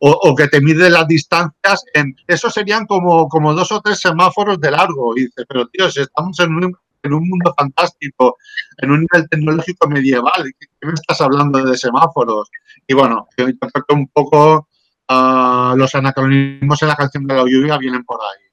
O, 0.00 0.10
o, 0.10 0.36
que 0.36 0.48
te 0.48 0.60
mide 0.60 0.90
las 0.90 1.08
distancias 1.08 1.82
en 1.94 2.14
eso 2.26 2.50
serían 2.50 2.86
como, 2.86 3.28
como 3.28 3.54
dos 3.54 3.72
o 3.72 3.80
tres 3.80 4.00
semáforos 4.00 4.60
de 4.60 4.70
largo. 4.70 5.16
Y 5.16 5.22
dices, 5.22 5.44
pero 5.48 5.66
tío, 5.68 5.90
si 5.90 6.00
estamos 6.00 6.38
en 6.40 6.54
un, 6.54 6.76
en 7.02 7.12
un 7.12 7.28
mundo 7.28 7.54
fantástico, 7.56 8.36
en 8.78 8.90
un 8.90 9.00
nivel 9.00 9.28
tecnológico 9.28 9.88
medieval, 9.88 10.52
¿qué, 10.58 10.86
me 10.86 10.94
estás 10.94 11.20
hablando 11.20 11.64
de 11.64 11.76
semáforos? 11.76 12.50
Y 12.86 12.94
bueno, 12.94 13.28
yo 13.36 13.46
creo 13.46 13.84
un 13.90 14.08
poco 14.08 14.68
uh, 15.08 15.76
los 15.76 15.94
anacronismos 15.94 16.82
en 16.82 16.88
la 16.88 16.96
canción 16.96 17.26
de 17.26 17.34
la 17.34 17.42
lluvia 17.42 17.78
vienen 17.78 18.04
por 18.04 18.20
ahí. 18.20 18.47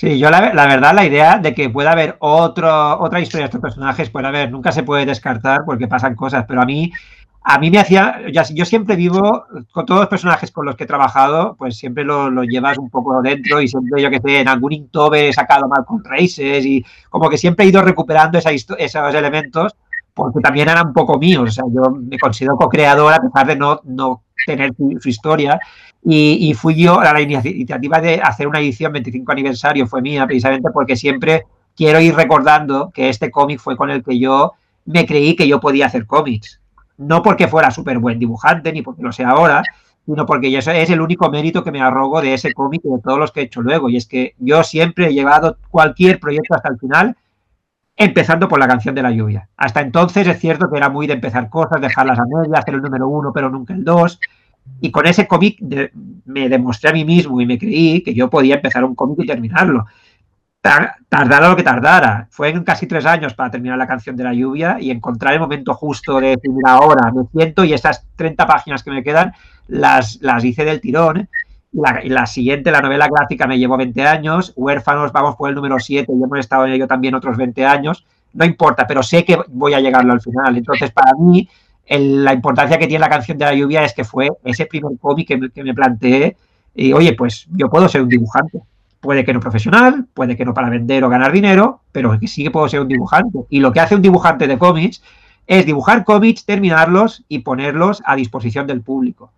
Sí, 0.00 0.18
yo 0.18 0.30
la, 0.30 0.40
verdad, 0.40 0.94
la 0.94 1.04
idea 1.04 1.36
de 1.36 1.54
que 1.54 1.68
pueda 1.68 1.92
haber 1.92 2.16
otro, 2.20 2.98
otra 3.00 3.20
historia 3.20 3.42
de 3.42 3.48
estos 3.48 3.60
personajes, 3.60 4.08
puede 4.08 4.28
haber, 4.28 4.50
nunca 4.50 4.72
se 4.72 4.82
puede 4.82 5.04
descartar 5.04 5.66
porque 5.66 5.88
pasan 5.88 6.14
cosas, 6.14 6.46
pero 6.48 6.62
a 6.62 6.64
mí, 6.64 6.90
a 7.42 7.58
mí 7.58 7.70
me 7.70 7.80
hacía, 7.80 8.18
yo 8.32 8.64
siempre 8.64 8.96
vivo, 8.96 9.44
con 9.70 9.84
todos 9.84 10.00
los 10.00 10.08
personajes 10.08 10.52
con 10.52 10.64
los 10.64 10.74
que 10.74 10.84
he 10.84 10.86
trabajado, 10.86 11.54
pues 11.58 11.76
siempre 11.76 12.04
lo, 12.04 12.30
llevas 12.44 12.78
un 12.78 12.88
poco 12.88 13.20
dentro 13.20 13.60
y 13.60 13.68
siempre, 13.68 14.00
yo 14.00 14.08
que 14.08 14.20
sé, 14.20 14.40
en 14.40 14.48
algún 14.48 14.72
Inktober 14.72 15.24
he 15.24 15.32
sacado 15.34 15.68
mal 15.68 15.84
con 15.84 16.02
Races 16.02 16.64
y 16.64 16.82
como 17.10 17.28
que 17.28 17.36
siempre 17.36 17.66
he 17.66 17.68
ido 17.68 17.82
recuperando 17.82 18.38
esa, 18.38 18.52
esos 18.52 19.14
elementos 19.14 19.76
porque 20.14 20.40
también 20.40 20.68
eran 20.68 20.88
un 20.88 20.92
poco 20.92 21.18
míos, 21.18 21.48
o 21.48 21.50
sea, 21.50 21.64
yo 21.72 21.90
me 21.90 22.18
considero 22.18 22.56
co-creador 22.56 23.12
a 23.12 23.20
pesar 23.20 23.46
de 23.46 23.56
no, 23.56 23.80
no 23.84 24.22
tener 24.46 24.72
su 25.00 25.08
historia 25.08 25.60
y, 26.02 26.54
fui 26.54 26.74
yo, 26.76 27.00
la 27.02 27.20
iniciativa 27.20 28.00
de 28.00 28.20
hacer 28.22 28.46
una 28.46 28.60
edición 28.60 28.92
25 28.92 29.32
aniversario 29.32 29.86
fue 29.86 30.00
mía, 30.00 30.26
precisamente 30.26 30.70
porque 30.72 30.96
siempre 30.96 31.44
quiero 31.76 32.00
ir 32.00 32.14
recordando 32.14 32.90
que 32.92 33.10
este 33.10 33.30
cómic 33.30 33.60
fue 33.60 33.76
con 33.76 33.90
el 33.90 34.02
que 34.02 34.18
yo 34.18 34.52
me 34.86 35.06
creí 35.06 35.36
que 35.36 35.46
yo 35.46 35.60
podía 35.60 35.86
hacer 35.86 36.06
cómics. 36.06 36.60
No 36.96 37.22
porque 37.22 37.48
fuera 37.48 37.70
súper 37.70 37.98
buen 37.98 38.18
dibujante, 38.18 38.72
ni 38.72 38.82
porque 38.82 39.02
lo 39.02 39.12
sea 39.12 39.30
ahora, 39.30 39.62
sino 40.06 40.24
porque 40.24 40.56
eso 40.56 40.70
es 40.70 40.88
el 40.88 41.00
único 41.00 41.30
mérito 41.30 41.62
que 41.62 41.70
me 41.70 41.82
arrogo 41.82 42.20
de 42.22 42.34
ese 42.34 42.52
cómic 42.54 42.80
y 42.84 42.88
de 42.90 43.00
todos 43.00 43.18
los 43.18 43.30
que 43.30 43.40
he 43.40 43.44
hecho 43.44 43.60
luego. 43.60 43.88
Y 43.90 43.96
es 43.96 44.06
que 44.06 44.34
yo 44.38 44.64
siempre 44.64 45.08
he 45.08 45.12
llevado 45.12 45.58
cualquier 45.70 46.18
proyecto 46.18 46.54
hasta 46.54 46.70
el 46.70 46.78
final, 46.78 47.16
empezando 48.00 48.48
por 48.48 48.58
la 48.58 48.66
canción 48.66 48.94
de 48.94 49.02
la 49.02 49.10
lluvia. 49.10 49.46
Hasta 49.58 49.82
entonces 49.82 50.26
es 50.26 50.40
cierto 50.40 50.70
que 50.70 50.78
era 50.78 50.88
muy 50.88 51.06
de 51.06 51.12
empezar 51.12 51.50
cosas, 51.50 51.82
dejarlas 51.82 52.18
a 52.18 52.24
medias, 52.24 52.60
hacer 52.60 52.72
el 52.72 52.80
número 52.80 53.06
uno, 53.06 53.30
pero 53.30 53.50
nunca 53.50 53.74
el 53.74 53.84
dos. 53.84 54.18
Y 54.80 54.90
con 54.90 55.06
ese 55.06 55.28
cómic 55.28 55.58
me 56.24 56.48
demostré 56.48 56.88
a 56.88 56.92
mí 56.94 57.04
mismo 57.04 57.38
y 57.42 57.46
me 57.46 57.58
creí 57.58 58.02
que 58.02 58.14
yo 58.14 58.30
podía 58.30 58.54
empezar 58.54 58.84
un 58.84 58.94
cómic 58.94 59.18
y 59.20 59.26
terminarlo. 59.26 59.84
tardara 61.10 61.50
lo 61.50 61.56
que 61.56 61.62
tardara. 61.62 62.26
Fue 62.30 62.48
en 62.48 62.64
casi 62.64 62.86
tres 62.86 63.04
años 63.04 63.34
para 63.34 63.50
terminar 63.50 63.76
la 63.76 63.86
canción 63.86 64.16
de 64.16 64.24
la 64.24 64.32
lluvia 64.32 64.78
y 64.80 64.90
encontrar 64.90 65.34
el 65.34 65.40
momento 65.40 65.74
justo 65.74 66.20
de 66.20 66.28
decir, 66.28 66.52
ahora 66.64 67.12
me 67.12 67.24
siento 67.34 67.64
y 67.64 67.74
estas 67.74 68.06
30 68.16 68.46
páginas 68.46 68.82
que 68.82 68.92
me 68.92 69.04
quedan 69.04 69.34
las, 69.68 70.18
las 70.22 70.42
hice 70.42 70.64
del 70.64 70.80
tirón. 70.80 71.28
La, 71.72 72.00
la, 72.04 72.26
siguiente, 72.26 72.70
la 72.70 72.80
novela 72.80 73.08
gráfica, 73.08 73.46
me 73.46 73.58
llevó 73.58 73.76
20 73.76 74.02
años. 74.02 74.52
Huérfanos, 74.56 75.12
vamos 75.12 75.36
por 75.36 75.48
el 75.48 75.54
número 75.54 75.78
7 75.78 76.12
y 76.12 76.22
hemos 76.22 76.38
estado 76.38 76.66
en 76.66 76.72
ello 76.72 76.86
también 76.86 77.14
otros 77.14 77.36
20 77.36 77.64
años. 77.64 78.04
No 78.32 78.44
importa, 78.44 78.86
pero 78.86 79.02
sé 79.02 79.24
que 79.24 79.38
voy 79.48 79.74
a 79.74 79.80
llegarlo 79.80 80.12
al 80.12 80.20
final. 80.20 80.56
Entonces, 80.56 80.90
para 80.90 81.12
mí, 81.18 81.48
la 81.88 82.32
importancia 82.32 82.78
que 82.78 82.86
tiene 82.86 83.00
la 83.00 83.08
canción 83.08 83.36
de 83.36 83.44
la 83.44 83.54
lluvia 83.54 83.84
es 83.84 83.94
que 83.94 84.04
fue 84.04 84.28
ese 84.44 84.66
primer 84.66 84.92
cómic 85.00 85.28
que, 85.28 85.62
me 85.62 85.74
planteé 85.74 86.36
y, 86.74 86.92
oye, 86.92 87.14
pues 87.14 87.46
yo 87.50 87.68
puedo 87.68 87.88
ser 87.88 88.02
un 88.02 88.08
dibujante. 88.08 88.60
Puede 89.00 89.24
que 89.24 89.32
no 89.32 89.40
profesional, 89.40 90.06
puede 90.12 90.36
que 90.36 90.44
no 90.44 90.54
para 90.54 90.68
vender 90.68 91.02
o 91.04 91.08
ganar 91.08 91.32
dinero, 91.32 91.80
pero 91.90 92.18
que 92.18 92.28
sí 92.28 92.44
que 92.44 92.50
puedo 92.50 92.68
ser 92.68 92.80
un 92.80 92.88
dibujante. 92.88 93.40
Y 93.48 93.60
lo 93.60 93.72
que 93.72 93.80
hace 93.80 93.94
un 93.94 94.02
dibujante 94.02 94.46
de 94.46 94.58
cómics 94.58 95.02
es 95.46 95.66
dibujar 95.66 96.04
cómics, 96.04 96.44
terminarlos 96.44 97.24
y 97.28 97.40
ponerlos 97.40 98.02
a 98.04 98.14
disposición 98.14 98.66
del 98.66 98.82
público. 98.82 99.32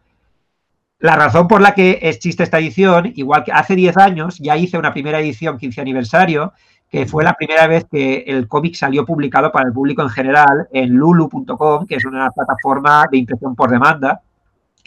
La 1.02 1.16
razón 1.16 1.48
por 1.48 1.60
la 1.60 1.74
que 1.74 1.98
existe 2.02 2.44
esta 2.44 2.60
edición, 2.60 3.10
igual 3.16 3.42
que 3.42 3.50
hace 3.50 3.74
10 3.74 3.96
años 3.96 4.38
ya 4.38 4.56
hice 4.56 4.78
una 4.78 4.92
primera 4.92 5.18
edición 5.18 5.58
15 5.58 5.80
aniversario, 5.80 6.52
que 6.88 7.06
fue 7.06 7.24
la 7.24 7.34
primera 7.34 7.66
vez 7.66 7.86
que 7.90 8.22
el 8.24 8.46
cómic 8.46 8.76
salió 8.76 9.04
publicado 9.04 9.50
para 9.50 9.66
el 9.66 9.72
público 9.72 10.02
en 10.02 10.10
general 10.10 10.68
en 10.72 10.94
lulu.com, 10.94 11.86
que 11.88 11.96
es 11.96 12.04
una 12.04 12.30
plataforma 12.30 13.06
de 13.10 13.18
impresión 13.18 13.56
por 13.56 13.68
demanda, 13.68 14.20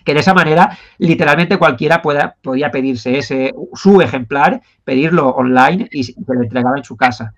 que 0.05 0.13
de 0.13 0.21
esa 0.21 0.33
manera 0.33 0.77
literalmente 0.99 1.57
cualquiera 1.57 2.01
pueda, 2.01 2.37
podía 2.41 2.71
pedirse 2.71 3.17
ese, 3.17 3.53
su 3.73 3.99
ejemplar, 3.99 4.61
pedirlo 4.85 5.31
online 5.31 5.89
y 5.91 6.05
se 6.05 6.13
lo 6.25 6.43
entregaba 6.43 6.77
en 6.77 6.85
su 6.85 6.95
casa. 6.95 7.33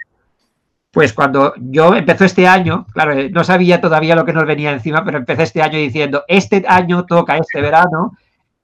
Pues 0.92 1.14
cuando 1.14 1.56
yo 1.58 1.96
empezó 1.96 2.26
este 2.26 2.48
año, 2.48 2.86
claro, 2.94 3.16
no 3.32 3.44
sabía 3.44 3.82
todavía 3.82 4.16
lo 4.16 4.24
que 4.24 4.34
nos 4.34 4.46
venía 4.46 4.72
encima, 4.72 5.04
pero 5.04 5.18
empecé 5.18 5.44
este 5.44 5.64
año 5.64 5.80
diciendo, 5.80 6.26
este 6.28 6.64
año 6.68 7.08
toca 7.08 7.38
este 7.38 7.60
verano, 7.60 8.14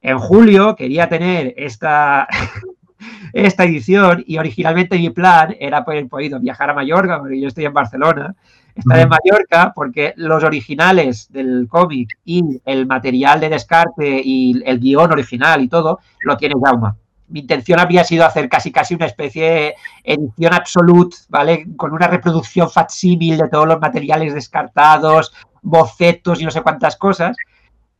en 0.03 0.19
julio 0.19 0.75
quería 0.75 1.07
tener 1.07 1.53
esta, 1.57 2.27
esta 3.33 3.63
edición 3.63 4.23
y 4.27 4.37
originalmente 4.37 4.99
mi 4.99 5.09
plan 5.09 5.55
era 5.59 5.83
poder 5.83 6.07
podido 6.07 6.39
viajar 6.39 6.69
a 6.69 6.73
Mallorca, 6.73 7.19
porque 7.19 7.39
yo 7.39 7.47
estoy 7.47 7.65
en 7.65 7.73
Barcelona, 7.73 8.35
estar 8.75 8.99
en 8.99 9.09
Mallorca 9.09 9.71
porque 9.73 10.13
los 10.17 10.43
originales 10.43 11.31
del 11.31 11.67
cómic 11.69 12.17
y 12.25 12.43
el 12.65 12.85
material 12.85 13.39
de 13.39 13.49
descarte 13.49 14.21
y 14.23 14.61
el 14.65 14.79
guion 14.79 15.11
original 15.11 15.63
y 15.63 15.69
todo 15.69 15.99
lo 16.21 16.35
tiene 16.35 16.55
Jauma. 16.61 16.97
Mi 17.29 17.39
intención 17.39 17.79
había 17.79 18.03
sido 18.03 18.25
hacer 18.25 18.49
casi 18.49 18.71
casi 18.71 18.95
una 18.95 19.05
especie 19.05 19.49
de 19.49 19.75
edición 20.03 20.53
absoluta, 20.53 21.15
¿vale? 21.29 21.65
Con 21.77 21.93
una 21.93 22.07
reproducción 22.07 22.69
facsímil 22.69 23.37
de 23.37 23.47
todos 23.47 23.67
los 23.67 23.79
materiales 23.79 24.33
descartados, 24.33 25.33
bocetos 25.61 26.41
y 26.41 26.45
no 26.45 26.51
sé 26.51 26.61
cuántas 26.61 26.97
cosas, 26.97 27.37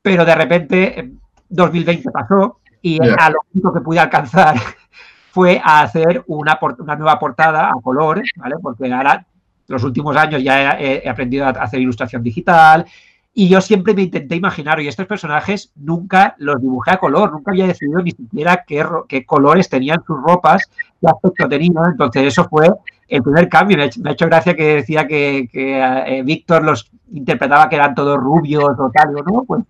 pero 0.02 0.26
de 0.26 0.36
repente 0.36 1.14
2020 1.54 2.12
pasó 2.12 2.60
y 2.82 3.00
a 3.02 3.30
lo 3.30 3.40
único 3.54 3.74
que 3.74 3.82
pude 3.82 4.00
alcanzar 4.00 4.56
fue 5.32 5.62
a 5.64 5.82
hacer 5.82 6.24
una, 6.28 6.60
una 6.80 6.96
nueva 6.96 7.20
portada 7.20 7.70
a 7.70 7.82
color, 7.82 8.22
¿vale? 8.36 8.56
Porque 8.62 8.92
ahora, 8.92 9.26
los 9.68 9.84
últimos 9.84 10.16
años 10.18 10.44
ya 10.44 10.78
he, 10.80 11.08
aprendido 11.08 11.46
a 11.46 11.50
hacer 11.50 11.80
ilustración 11.80 12.22
digital 12.22 12.86
y 13.34 13.48
yo 13.48 13.62
siempre 13.62 13.96
me 13.96 14.04
intenté 14.04 14.36
imaginar, 14.36 14.80
y 14.80 14.88
estos 14.88 15.08
personajes 15.08 15.72
nunca 15.76 16.36
los 16.38 16.62
dibujé 16.62 16.92
a 16.92 16.98
color, 16.98 17.32
nunca 17.32 17.50
había 17.50 17.66
decidido 17.66 18.00
ni 18.04 18.12
siquiera 18.12 18.64
qué, 18.68 18.86
qué 19.08 19.26
colores 19.26 19.70
tenían 19.70 20.04
sus 20.06 20.22
ropas, 20.22 20.70
qué 21.02 21.08
aspecto 21.08 21.50
tenían, 21.50 21.84
entonces 21.92 22.28
eso 22.28 22.48
fue 22.48 22.70
el 23.08 23.24
primer 23.24 23.50
cambio. 23.50 23.78
Me 23.78 24.10
ha 24.10 24.14
hecho, 24.14 24.28
gracia 24.28 24.56
que 24.56 24.76
decía 24.76 25.08
que, 25.08 25.50
eh, 25.52 26.22
Víctor 26.24 26.64
los 26.64 26.92
interpretaba 27.12 27.70
que 27.70 27.76
eran 27.76 27.96
todos 27.96 28.20
rubios 28.20 28.76
o 28.78 28.92
tal, 28.92 29.14
¿no? 29.14 29.44
Pues 29.48 29.64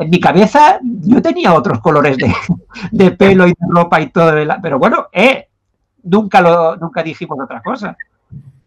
en 0.00 0.10
mi 0.10 0.20
cabeza 0.20 0.80
yo 0.82 1.22
tenía 1.22 1.54
otros 1.54 1.80
colores 1.80 2.16
de, 2.90 3.10
pelo 3.12 3.46
y 3.46 3.50
de 3.50 3.66
ropa 3.68 4.00
y 4.00 4.08
todo, 4.08 4.32
pero 4.62 4.78
bueno, 4.78 5.08
eh, 5.12 5.48
nunca, 6.02 6.40
lo, 6.40 6.76
nunca 6.76 7.02
dijimos 7.02 7.38
otra 7.42 7.62
cosa. 7.62 7.96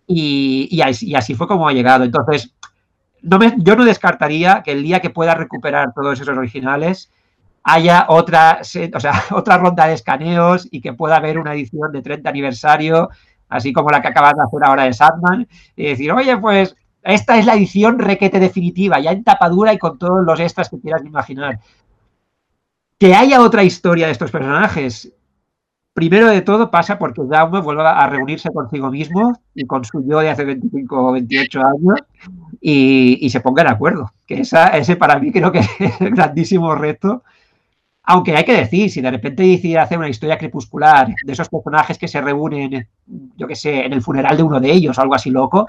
Y, 0.08 0.82
así, 0.82 1.36
fue 1.36 1.48
como 1.48 1.68
ha 1.68 1.74
llegado. 1.74 2.04
Entonces, 2.04 2.54
no 3.22 3.40
me, 3.40 3.54
yo 3.58 3.76
no 3.76 3.86
descartaría 3.86 4.62
que 4.64 4.72
el 4.72 4.84
día 4.84 5.00
que 5.00 5.10
pueda 5.10 5.36
recuperar 5.36 5.94
todos 5.94 6.20
esos 6.20 6.38
originales 6.38 7.12
haya 7.64 8.06
otra, 8.10 8.60
o 8.62 9.00
sea, 9.00 9.24
otra 9.32 9.58
ronda 9.58 9.88
de 9.88 9.94
escaneos 9.94 10.68
y 10.72 10.82
que 10.82 10.94
pueda 10.94 11.18
haber 11.18 11.38
una 11.38 11.54
edición 11.54 11.92
de 11.92 12.02
30 12.02 12.30
aniversario, 12.30 13.10
así 13.50 13.72
como 13.72 13.90
la 13.90 14.02
que 14.02 14.08
acabas 14.08 14.34
de 14.36 14.44
hacer 14.44 14.64
ahora 14.64 14.84
de 14.84 14.94
Sandman, 14.94 15.48
y 15.76 15.86
decir, 15.86 16.12
oye, 16.12 16.38
pues 16.38 16.76
esta 17.04 17.38
es 17.38 17.46
la 17.46 17.56
edición 17.56 18.00
requete 18.00 18.40
definitiva, 18.40 19.00
ya 19.00 19.12
en 19.12 19.24
tapadura 19.24 19.74
y 19.74 19.78
con 19.78 19.98
todos 19.98 20.26
los 20.26 20.40
extras 20.40 20.70
que 20.70 20.80
quieras 20.80 21.04
imaginar. 21.06 21.60
Que 22.98 23.16
haya 23.16 23.42
otra 23.42 23.64
historia 23.64 24.06
de 24.06 24.12
estos 24.12 24.30
personajes, 24.30 25.12
primero 25.94 26.28
de 26.28 26.42
todo 26.42 26.72
pasa 26.72 26.98
porque 26.98 27.22
Jaume 27.30 27.62
vuelve 27.62 27.84
a 27.84 28.08
reunirse 28.08 28.50
consigo 28.52 28.90
mismo 28.90 29.34
y 29.54 29.66
con 29.66 29.84
su 29.84 30.06
yo 30.08 30.20
de 30.20 30.30
hace 30.30 30.46
25 30.46 31.08
o 31.08 31.12
28 31.14 31.60
años 31.60 32.00
y, 32.62 33.30
se 33.30 33.42
ponga 33.42 33.64
de 33.64 33.70
acuerdo. 33.70 34.12
Que 34.26 34.42
ese 34.42 34.96
para 34.96 35.20
mí 35.20 35.32
creo 35.32 35.52
que 35.52 35.60
es 35.80 36.02
el 36.02 36.12
grandísimo 36.12 36.76
reto. 36.76 37.24
Aunque 38.04 38.36
hay 38.36 38.44
que 38.44 38.54
decir, 38.54 38.90
si 38.90 39.00
de 39.00 39.12
repente 39.12 39.44
decide 39.44 39.78
hacer 39.78 39.98
una 39.98 40.10
historia 40.10 40.38
crepuscular 40.38 41.08
de 41.24 41.34
esos 41.34 41.50
personajes 41.50 41.98
que 41.98 42.08
se 42.08 42.20
reúnen, 42.20 42.88
yo 43.38 43.48
qué 43.48 43.56
sé, 43.56 43.86
en 43.86 43.94
el 43.94 44.02
funeral 44.02 44.36
de 44.36 44.44
uno 44.44 44.60
de 44.60 44.72
ellos, 44.72 44.98
algo 44.98 45.14
así 45.14 45.30
loco, 45.30 45.68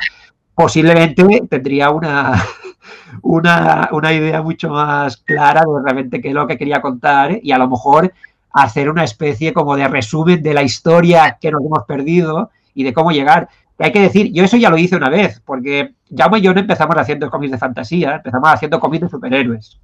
posiblemente 0.55 1.43
tendría 1.49 1.91
una, 3.23 3.89
una, 3.93 4.13
idea 4.13 4.43
mucho 4.43 4.71
más 4.71 5.17
clara 5.17 5.61
de 5.61 5.83
realmente 5.83 6.21
qué 6.21 6.29
es 6.29 6.35
lo 6.35 6.47
que 6.47 6.59
quería 6.59 6.81
contar 6.81 7.39
y 7.43 7.53
a 7.53 7.59
lo 7.59 7.69
mejor 7.69 8.13
hacer 8.53 8.91
una 8.91 9.05
especie 9.05 9.53
como 9.53 9.77
de 9.77 9.89
resumen 9.89 10.43
de 10.43 10.55
la 10.55 10.63
historia 10.63 11.39
que 11.41 11.51
nos 11.51 11.65
hemos 11.65 11.85
perdido 11.87 12.51
y 12.75 12.85
de 12.85 12.93
cómo 12.93 13.11
llegar. 13.13 13.49
Hay 13.79 13.93
que 13.93 14.01
decir, 14.01 14.33
yo 14.33 14.45
eso 14.45 14.57
ya 14.57 14.71
lo 14.71 14.79
hice 14.79 14.97
una 14.97 15.09
vez, 15.09 15.41
porque 15.45 15.95
Jaume 16.15 16.39
y 16.39 16.43
yo 16.43 16.55
no 16.55 16.61
empezamos 16.61 16.97
haciendo 16.97 17.31
cómics 17.31 17.53
de 17.53 17.59
fantasía, 17.59 18.17
empezamos 18.17 18.51
haciendo 18.51 18.79
cómics 18.79 19.03
de 19.03 19.09
superhéroes. 19.09 19.81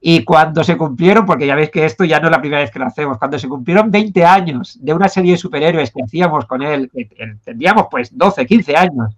Y 0.00 0.24
cuando 0.24 0.64
se 0.64 0.76
cumplieron, 0.76 1.24
porque 1.24 1.46
ya 1.46 1.54
veis 1.54 1.70
que 1.70 1.84
esto 1.84 2.04
ya 2.04 2.18
no 2.18 2.26
es 2.26 2.32
la 2.32 2.40
primera 2.40 2.62
vez 2.62 2.72
que 2.72 2.80
lo 2.80 2.86
hacemos, 2.86 3.18
cuando 3.18 3.38
se 3.38 3.48
cumplieron 3.48 3.90
20 3.90 4.24
años 4.24 4.76
de 4.80 4.92
una 4.92 5.08
serie 5.08 5.32
de 5.32 5.38
superhéroes 5.38 5.92
que 5.92 6.02
hacíamos 6.02 6.46
con 6.46 6.62
él, 6.62 6.90
que 6.92 7.08
tendríamos 7.44 7.86
pues 7.88 8.16
12, 8.16 8.44
15 8.44 8.76
años, 8.76 9.16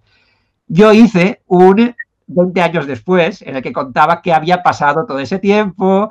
yo 0.67 0.93
hice 0.93 1.41
un 1.47 1.95
20 2.27 2.61
años 2.61 2.87
después 2.87 3.41
en 3.41 3.55
el 3.55 3.61
que 3.61 3.73
contaba 3.73 4.21
qué 4.21 4.33
había 4.33 4.63
pasado 4.63 5.05
todo 5.05 5.19
ese 5.19 5.39
tiempo, 5.39 6.09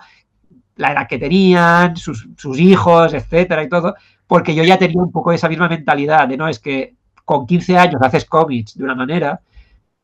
la 0.77 0.93
edad 0.93 1.09
que 1.09 1.19
tenían, 1.19 1.97
sus, 1.97 2.27
hijos, 2.59 3.15
etcétera 3.15 3.63
y 3.63 3.69
todo, 3.69 3.95
porque 4.27 4.55
yo 4.55 4.65
ya 4.65 4.79
tenía 4.79 5.03
un 5.03 5.13
poco 5.13 5.33
esa 5.33 5.49
misma 5.49 5.69
mentalidad 5.69 6.29
de 6.29 6.37
no 6.37 6.49
es 6.49 6.59
que 6.59 6.95
con 7.25 7.47
15 7.47 7.79
años 7.79 8.03
haces 8.03 8.25
cómics 8.25 8.77
de 8.77 8.85
una 8.85 8.95
manera, 8.95 9.41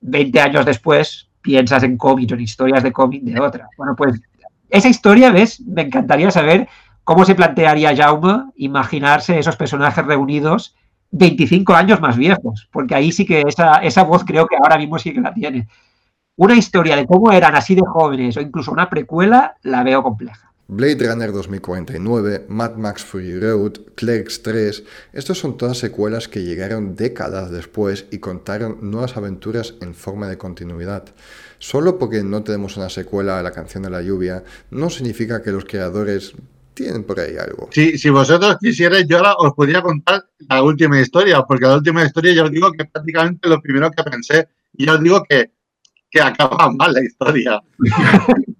20 0.00 0.40
años 0.40 0.64
después 0.64 1.28
piensas 1.42 1.82
en 1.82 1.96
cómics 1.96 2.32
o 2.32 2.34
en 2.34 2.40
historias 2.40 2.82
de 2.82 2.92
cómic 2.92 3.22
de 3.22 3.40
otra. 3.40 3.68
Bueno, 3.76 3.94
pues 3.96 4.20
esa 4.68 4.88
historia, 4.88 5.30
¿ves? 5.30 5.60
Me 5.60 5.82
encantaría 5.82 6.30
saber 6.30 6.68
cómo 7.04 7.24
se 7.24 7.34
plantearía 7.34 7.96
Jaume 7.96 8.50
imaginarse 8.56 9.38
esos 9.38 9.56
personajes 9.56 10.04
reunidos 10.04 10.76
25 11.10 11.74
años 11.74 12.00
más 12.00 12.16
viejos, 12.16 12.68
porque 12.72 12.94
ahí 12.94 13.12
sí 13.12 13.24
que 13.26 13.42
esa, 13.42 13.76
esa 13.76 14.04
voz 14.04 14.24
creo 14.24 14.46
que 14.46 14.56
ahora 14.56 14.78
mismo 14.78 14.98
sí 14.98 15.12
que 15.12 15.20
la 15.20 15.34
tiene. 15.34 15.68
Una 16.36 16.56
historia 16.56 16.96
de 16.96 17.06
cómo 17.06 17.32
eran 17.32 17.54
así 17.54 17.74
de 17.74 17.82
jóvenes 17.86 18.36
o 18.36 18.40
incluso 18.40 18.72
una 18.72 18.88
precuela 18.88 19.56
la 19.62 19.82
veo 19.82 20.02
compleja. 20.02 20.50
Blade 20.72 21.04
Runner 21.04 21.32
2049, 21.32 22.46
Mad 22.48 22.76
Max 22.76 23.02
Fury 23.02 23.40
Road, 23.40 23.72
Clerks 23.96 24.40
3, 24.44 24.84
estos 25.12 25.36
son 25.36 25.58
todas 25.58 25.78
secuelas 25.78 26.28
que 26.28 26.44
llegaron 26.44 26.94
décadas 26.94 27.50
después 27.50 28.06
y 28.12 28.18
contaron 28.18 28.78
nuevas 28.80 29.16
aventuras 29.16 29.74
en 29.80 29.94
forma 29.96 30.28
de 30.28 30.38
continuidad. 30.38 31.06
Solo 31.58 31.98
porque 31.98 32.22
no 32.22 32.44
tenemos 32.44 32.76
una 32.76 32.88
secuela 32.88 33.40
a 33.40 33.42
la 33.42 33.50
canción 33.50 33.82
de 33.82 33.90
la 33.90 34.00
lluvia, 34.00 34.44
no 34.70 34.90
significa 34.90 35.42
que 35.42 35.50
los 35.50 35.64
creadores 35.64 36.34
tienen 36.82 37.04
por 37.04 37.20
ahí 37.20 37.36
algo. 37.36 37.68
Sí, 37.70 37.98
si 37.98 38.10
vosotros 38.10 38.56
quisierais, 38.60 39.06
yo 39.08 39.18
ahora 39.18 39.34
os 39.38 39.52
podría 39.54 39.82
contar 39.82 40.24
la 40.48 40.62
última 40.62 41.00
historia, 41.00 41.42
porque 41.42 41.66
la 41.66 41.76
última 41.76 42.04
historia 42.04 42.32
yo 42.32 42.44
os 42.44 42.50
digo 42.50 42.72
que 42.72 42.84
prácticamente 42.84 43.48
lo 43.48 43.60
primero 43.60 43.90
que 43.90 44.02
pensé, 44.02 44.48
y 44.74 44.86
yo 44.86 44.94
os 44.94 45.02
digo 45.02 45.22
que, 45.28 45.50
que 46.10 46.20
acaba 46.20 46.70
mal 46.72 46.92
la 46.92 47.02
historia. 47.02 47.60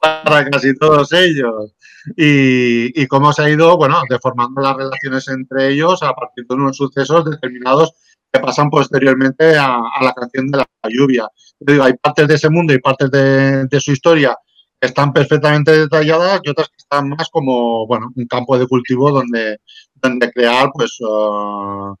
para 0.00 0.48
casi 0.50 0.74
todos 0.74 1.12
ellos. 1.12 1.74
Y, 2.16 3.06
cómo 3.06 3.32
se 3.32 3.42
ha 3.42 3.50
ido, 3.50 3.76
bueno, 3.76 4.00
deformando 4.08 4.62
las 4.62 4.76
relaciones 4.76 5.28
entre 5.28 5.68
ellos 5.68 6.02
a 6.02 6.14
partir 6.14 6.46
de 6.48 6.54
unos 6.54 6.76
sucesos 6.76 7.24
determinados 7.24 7.92
que 8.32 8.40
pasan 8.40 8.70
posteriormente 8.70 9.56
a, 9.56 9.82
la 10.00 10.12
canción 10.14 10.48
de 10.48 10.58
la 10.58 10.66
lluvia. 10.88 11.28
digo, 11.58 11.84
hay 11.84 11.92
partes 11.94 12.28
de 12.28 12.34
ese 12.34 12.48
mundo 12.48 12.72
y 12.72 12.78
partes 12.78 13.10
de, 13.10 13.80
su 13.80 13.92
historia 13.92 14.36
están 14.80 15.12
perfectamente 15.12 15.72
detalladas 15.72 16.40
y 16.42 16.50
otras 16.50 16.68
que 16.68 16.76
están 16.78 17.08
más 17.10 17.28
como, 17.30 17.86
bueno, 17.86 18.10
un 18.14 18.26
campo 18.26 18.58
de 18.58 18.66
cultivo 18.66 19.10
donde, 19.10 19.58
donde 19.94 20.30
crear, 20.32 20.70
pues, 20.72 20.96
uh, 21.00 21.94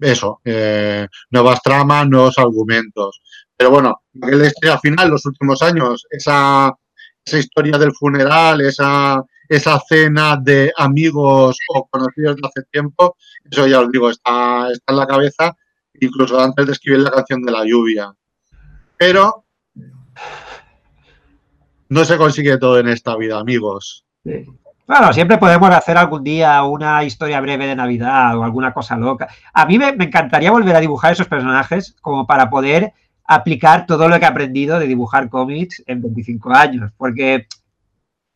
eso, 0.00 0.40
eh, 0.44 1.06
nuevas 1.30 1.62
tramas, 1.62 2.08
nuevos 2.08 2.38
argumentos. 2.38 3.20
Pero 3.56 3.70
bueno, 3.70 4.02
la 4.14 4.46
historia 4.46 4.78
final, 4.78 5.10
los 5.10 5.24
últimos 5.26 5.62
años, 5.62 6.06
esa 6.10 6.74
esa 7.24 7.38
historia 7.38 7.78
del 7.78 7.92
funeral, 7.92 8.60
esa, 8.60 9.22
esa 9.48 9.80
cena 9.88 10.36
de 10.36 10.72
amigos 10.76 11.56
o 11.74 11.86
conocidos 11.88 12.36
de 12.36 12.48
hace 12.48 12.62
tiempo, 12.70 13.16
eso 13.50 13.66
ya 13.66 13.80
os 13.80 13.90
digo, 13.90 14.10
está, 14.10 14.70
está 14.70 14.92
en 14.92 14.98
la 14.98 15.06
cabeza, 15.06 15.56
incluso 16.00 16.40
antes 16.40 16.66
de 16.66 16.72
escribir 16.72 17.00
la 17.00 17.10
canción 17.10 17.42
de 17.42 17.52
la 17.52 17.64
lluvia. 17.64 18.12
Pero 18.96 19.44
no 21.92 22.06
se 22.06 22.16
consigue 22.16 22.56
todo 22.56 22.78
en 22.78 22.88
esta 22.88 23.16
vida, 23.16 23.38
amigos. 23.38 24.06
Bueno, 24.24 25.12
siempre 25.12 25.36
podemos 25.36 25.70
hacer 25.70 25.98
algún 25.98 26.24
día 26.24 26.62
una 26.62 27.04
historia 27.04 27.40
breve 27.40 27.66
de 27.66 27.76
Navidad 27.76 28.36
o 28.38 28.44
alguna 28.44 28.72
cosa 28.72 28.96
loca. 28.96 29.28
A 29.52 29.66
mí 29.66 29.78
me, 29.78 29.92
me 29.92 30.04
encantaría 30.06 30.50
volver 30.50 30.74
a 30.74 30.80
dibujar 30.80 31.12
esos 31.12 31.28
personajes 31.28 31.94
como 32.00 32.26
para 32.26 32.48
poder 32.48 32.94
aplicar 33.24 33.84
todo 33.84 34.08
lo 34.08 34.18
que 34.18 34.24
he 34.24 34.28
aprendido 34.28 34.78
de 34.78 34.86
dibujar 34.86 35.28
cómics 35.28 35.82
en 35.86 36.00
25 36.00 36.50
años, 36.54 36.92
porque 36.96 37.46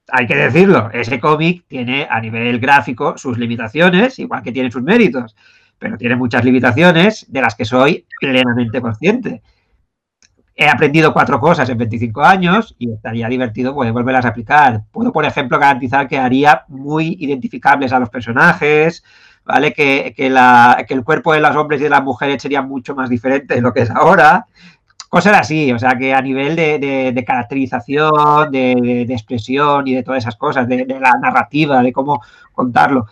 hay 0.08 0.26
que 0.26 0.36
decirlo, 0.36 0.90
ese 0.92 1.18
cómic 1.18 1.64
tiene 1.66 2.06
a 2.10 2.20
nivel 2.20 2.58
gráfico 2.58 3.16
sus 3.16 3.38
limitaciones, 3.38 4.18
igual 4.18 4.42
que 4.42 4.52
tiene 4.52 4.70
sus 4.70 4.82
méritos, 4.82 5.34
pero 5.78 5.96
tiene 5.96 6.14
muchas 6.14 6.44
limitaciones 6.44 7.24
de 7.28 7.40
las 7.40 7.54
que 7.54 7.64
soy 7.64 8.06
plenamente 8.20 8.82
consciente. 8.82 9.42
He 10.58 10.66
aprendido 10.68 11.12
cuatro 11.12 11.38
cosas 11.38 11.68
en 11.68 11.76
25 11.76 12.22
años 12.22 12.74
y 12.78 12.90
estaría 12.90 13.28
divertido 13.28 13.74
poder 13.74 13.92
volverlas 13.92 14.24
a 14.24 14.28
aplicar. 14.28 14.84
Puedo, 14.90 15.12
por 15.12 15.26
ejemplo, 15.26 15.58
garantizar 15.58 16.08
que 16.08 16.18
haría 16.18 16.64
muy 16.68 17.16
identificables 17.20 17.92
a 17.92 17.98
los 17.98 18.08
personajes, 18.08 19.04
¿vale? 19.44 19.74
Que, 19.74 20.14
que, 20.16 20.32
que 20.88 20.94
el 20.94 21.04
cuerpo 21.04 21.34
de 21.34 21.40
los 21.40 21.54
hombres 21.54 21.80
y 21.80 21.84
de 21.84 21.90
las 21.90 22.02
mujeres 22.02 22.40
sería 22.40 22.62
mucho 22.62 22.94
más 22.94 23.10
diferente 23.10 23.54
de 23.54 23.60
lo 23.60 23.74
que 23.74 23.82
es 23.82 23.90
ahora, 23.90 24.46
cosas 25.08 25.38
así, 25.38 25.72
o 25.72 25.78
sea, 25.78 25.96
que 25.96 26.12
a 26.12 26.20
nivel 26.20 26.56
de, 26.56 27.24
caracterización, 27.26 28.50
de, 28.50 29.02
expresión 29.08 29.86
y 29.86 29.94
de 29.94 30.02
todas 30.02 30.24
esas 30.24 30.36
cosas, 30.36 30.68
de, 30.68 30.84
la 30.86 31.12
narrativa, 31.20 31.82
de 31.82 31.92
cómo 31.92 32.20
contarlo. 32.52 33.06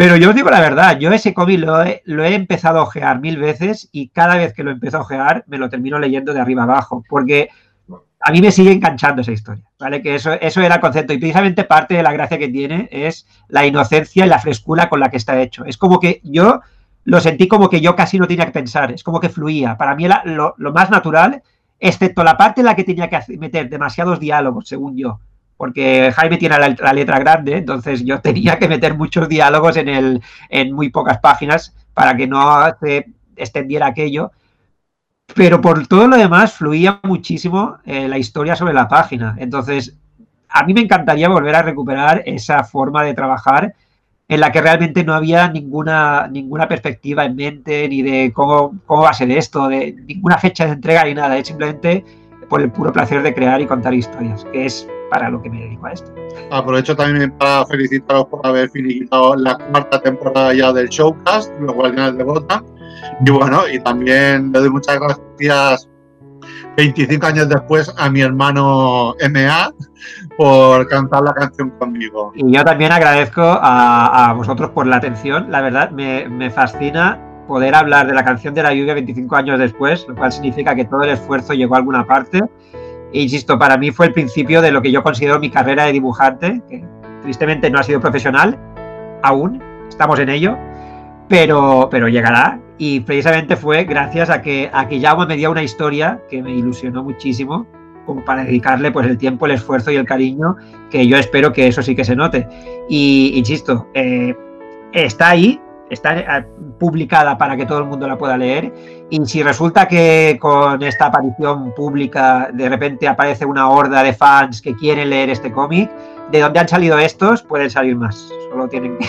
Pero 0.00 0.16
yo 0.16 0.30
os 0.30 0.34
digo 0.34 0.48
la 0.48 0.60
verdad, 0.60 0.98
yo 0.98 1.12
ese 1.12 1.34
cómic 1.34 1.60
lo 1.60 1.82
he, 1.82 2.00
lo 2.06 2.24
empezado 2.24 2.78
a 2.78 2.84
ojear 2.84 3.20
mil 3.20 3.36
veces 3.36 3.90
y 3.92 4.08
cada 4.08 4.36
vez 4.36 4.54
que 4.54 4.64
lo 4.64 4.70
empiezo 4.70 4.96
a 4.96 5.02
ojear 5.02 5.44
me 5.46 5.58
lo 5.58 5.68
termino 5.68 5.98
leyendo 5.98 6.32
de 6.32 6.40
arriba 6.40 6.62
abajo, 6.62 7.04
porque 7.06 7.50
a 8.18 8.32
mí 8.32 8.40
me 8.40 8.50
sigue 8.50 8.72
enganchando 8.72 9.20
esa 9.20 9.32
historia, 9.32 9.62
¿vale? 9.78 10.00
Que 10.00 10.14
eso, 10.14 10.32
era 10.32 10.74
el 10.76 10.80
concepto 10.80 11.12
y 11.12 11.18
precisamente 11.18 11.64
parte 11.64 11.96
de 11.96 12.02
la 12.02 12.14
gracia 12.14 12.38
que 12.38 12.48
tiene 12.48 12.88
es 12.90 13.26
la 13.48 13.66
inocencia 13.66 14.24
y 14.24 14.28
la 14.30 14.38
frescura 14.38 14.88
con 14.88 15.00
la 15.00 15.10
que 15.10 15.18
está 15.18 15.38
hecho. 15.38 15.66
Es 15.66 15.76
como 15.76 16.00
que 16.00 16.22
yo 16.24 16.62
lo 17.04 17.20
sentí 17.20 17.46
como 17.46 17.68
que 17.68 17.82
yo 17.82 17.94
casi 17.94 18.18
no 18.18 18.26
tenía 18.26 18.46
que 18.46 18.52
pensar, 18.52 18.90
es 18.92 19.04
como 19.04 19.20
que 19.20 19.28
fluía. 19.28 19.76
Para 19.76 19.94
mí 19.94 20.06
era 20.06 20.22
lo, 20.24 20.54
más 20.72 20.90
natural, 20.90 21.42
excepto 21.78 22.24
la 22.24 22.38
parte 22.38 22.62
en 22.62 22.68
la 22.68 22.74
que 22.74 22.84
tenía 22.84 23.10
que 23.10 23.20
meter 23.36 23.68
demasiados 23.68 24.18
diálogos, 24.18 24.66
según 24.66 24.96
yo, 24.96 25.20
porque 25.60 26.10
Jaime 26.16 26.38
tiene 26.38 26.56
la, 26.58 26.92
letra 26.94 27.18
grande, 27.18 27.58
entonces 27.58 28.02
yo 28.02 28.18
tenía 28.22 28.58
que 28.58 28.66
meter 28.66 28.96
muchos 28.96 29.28
diálogos 29.28 29.76
en 29.76 30.72
muy 30.72 30.88
pocas 30.88 31.18
páginas 31.18 31.76
para 31.92 32.16
que 32.16 32.26
no 32.26 32.40
se 32.80 33.08
extendiera 33.36 33.88
aquello. 33.88 34.32
Pero 35.34 35.60
por 35.60 35.86
todo 35.86 36.06
lo 36.06 36.16
demás 36.16 36.54
fluía 36.54 37.00
muchísimo 37.02 37.76
eh, 37.84 38.08
la 38.08 38.16
historia 38.16 38.56
sobre 38.56 38.72
la 38.72 38.88
página. 38.88 39.36
Entonces, 39.38 39.98
a 40.48 40.64
mí 40.64 40.72
me 40.72 40.80
encantaría 40.80 41.28
volver 41.28 41.54
a 41.54 41.60
recuperar 41.60 42.22
esa 42.24 42.64
forma 42.64 43.04
de 43.04 43.12
trabajar 43.12 43.74
en 44.28 44.40
la 44.40 44.50
que 44.52 44.62
realmente 44.62 45.04
no 45.04 45.12
había 45.12 45.50
ninguna, 45.50 46.26
ninguna 46.26 46.68
perspectiva 46.68 47.26
en 47.26 47.36
mente, 47.36 47.86
ni 47.86 48.00
de 48.00 48.32
cómo, 48.32 48.80
cómo 48.86 49.02
va 49.02 49.10
a 49.10 49.12
ser 49.12 49.30
esto, 49.30 49.68
de 49.68 49.92
ninguna 50.06 50.38
fecha 50.38 50.64
de 50.64 50.72
entrega 50.72 51.04
ni 51.04 51.12
nada, 51.12 51.36
es 51.36 51.48
simplemente 51.48 52.02
por 52.48 52.62
el 52.62 52.72
puro 52.72 52.94
placer 52.94 53.22
de 53.22 53.34
crear 53.34 53.60
y 53.60 53.66
contar 53.66 53.92
historias, 53.92 54.46
que 54.46 54.64
es 54.64 54.88
para 55.10 55.28
lo 55.28 55.42
que 55.42 55.50
me 55.50 55.60
dedico 55.60 55.86
a 55.86 55.92
esto. 55.92 56.12
Aprovecho 56.50 56.96
también 56.96 57.30
para 57.32 57.66
felicitaros 57.66 58.26
por 58.26 58.46
haber 58.46 58.70
finiquitado 58.70 59.36
la 59.36 59.56
cuarta 59.56 60.00
temporada 60.00 60.54
ya 60.54 60.72
del 60.72 60.88
Showcast, 60.88 61.52
Los 61.60 61.74
Guardianes 61.74 62.16
de 62.16 62.24
Gotham. 62.24 62.64
Y 63.24 63.30
bueno, 63.30 63.68
y 63.70 63.78
también 63.80 64.52
le 64.52 64.60
doy 64.60 64.70
muchas 64.70 64.98
gracias 64.98 65.88
25 66.76 67.26
años 67.26 67.48
después 67.48 67.92
a 67.98 68.08
mi 68.10 68.20
hermano 68.20 69.14
MA 69.30 69.72
por 70.36 70.88
cantar 70.88 71.22
la 71.22 71.34
canción 71.34 71.70
conmigo. 71.70 72.32
Y 72.34 72.50
yo 72.52 72.64
también 72.64 72.92
agradezco 72.92 73.42
a, 73.42 74.32
vosotros 74.36 74.70
por 74.70 74.86
la 74.86 74.96
atención. 74.96 75.50
La 75.50 75.60
verdad, 75.60 75.90
me, 75.90 76.50
fascina 76.50 77.18
poder 77.46 77.74
hablar 77.74 78.06
de 78.06 78.14
la 78.14 78.24
canción 78.24 78.54
de 78.54 78.62
la 78.62 78.72
lluvia 78.72 78.94
25 78.94 79.36
años 79.36 79.58
después, 79.58 80.06
lo 80.08 80.14
cual 80.14 80.30
significa 80.30 80.74
que 80.74 80.84
todo 80.84 81.02
el 81.02 81.10
esfuerzo 81.10 81.52
llegó 81.52 81.74
a 81.74 81.78
alguna 81.78 82.06
parte. 82.06 82.40
Insisto, 83.12 83.58
para 83.58 83.76
mí 83.76 83.90
fue 83.90 84.06
el 84.06 84.12
principio 84.12 84.62
de 84.62 84.70
lo 84.70 84.82
que 84.82 84.92
yo 84.92 85.02
considero 85.02 85.40
mi 85.40 85.50
carrera 85.50 85.84
de 85.86 85.92
dibujante, 85.92 86.62
que 86.68 86.84
tristemente 87.22 87.70
no 87.70 87.78
ha 87.78 87.82
sido 87.82 88.00
profesional 88.00 88.58
aún, 89.22 89.62
estamos 89.88 90.18
en 90.18 90.28
ello, 90.28 90.56
pero, 91.28 91.88
pero 91.90 92.08
llegará 92.08 92.60
y 92.78 93.00
precisamente 93.00 93.56
fue 93.56 93.84
gracias 93.84 94.30
a 94.30 94.40
que, 94.40 94.70
a 94.72 94.88
que 94.88 95.00
me 95.28 95.36
dio 95.36 95.50
una 95.50 95.62
historia 95.62 96.20
que 96.30 96.42
me 96.42 96.50
ilusionó 96.50 97.04
muchísimo, 97.04 97.66
como 98.06 98.24
para 98.24 98.42
dedicarle 98.42 98.90
pues 98.90 99.06
el 99.06 99.18
tiempo, 99.18 99.46
el 99.46 99.52
esfuerzo 99.52 99.90
y 99.90 99.96
el 99.96 100.06
cariño, 100.06 100.56
que 100.90 101.06
yo 101.06 101.16
espero 101.18 101.52
que 101.52 101.68
eso 101.68 101.82
sí 101.82 101.94
que 101.94 102.04
se 102.04 102.16
note. 102.16 102.48
Y 102.88 103.32
insisto, 103.34 103.88
eh, 103.94 104.34
está 104.92 105.30
ahí, 105.30 105.60
está 105.90 106.18
eh, 106.18 106.46
publicada 106.78 107.36
para 107.36 107.56
que 107.56 107.66
todo 107.66 107.78
el 107.78 107.84
mundo 107.84 108.06
la 108.08 108.16
pueda 108.16 108.36
leer. 108.36 108.72
Y 109.10 109.24
si 109.26 109.42
resulta 109.42 109.86
que 109.86 110.38
con 110.40 110.82
esta 110.82 111.06
aparición 111.06 111.74
pública 111.74 112.48
de 112.52 112.68
repente 112.68 113.06
aparece 113.06 113.44
una 113.44 113.68
horda 113.68 114.02
de 114.02 114.12
fans 114.12 114.62
que 114.62 114.74
quieren 114.74 115.10
leer 115.10 115.30
este 115.30 115.52
cómic, 115.52 115.90
de 116.30 116.40
dónde 116.40 116.60
han 116.60 116.68
salido 116.68 116.98
estos, 116.98 117.42
pueden 117.42 117.68
salir 117.68 117.96
más. 117.96 118.16
Solo 118.50 118.68
tienen 118.68 118.96
que 118.98 119.06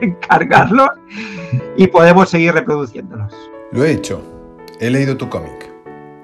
encargarlos 0.06 0.90
y 1.76 1.86
podemos 1.86 2.28
seguir 2.28 2.52
reproduciéndolos. 2.52 3.32
Lo 3.72 3.84
he 3.84 3.92
hecho. 3.92 4.22
He 4.80 4.90
leído 4.90 5.16
tu 5.16 5.28
cómic. 5.28 5.70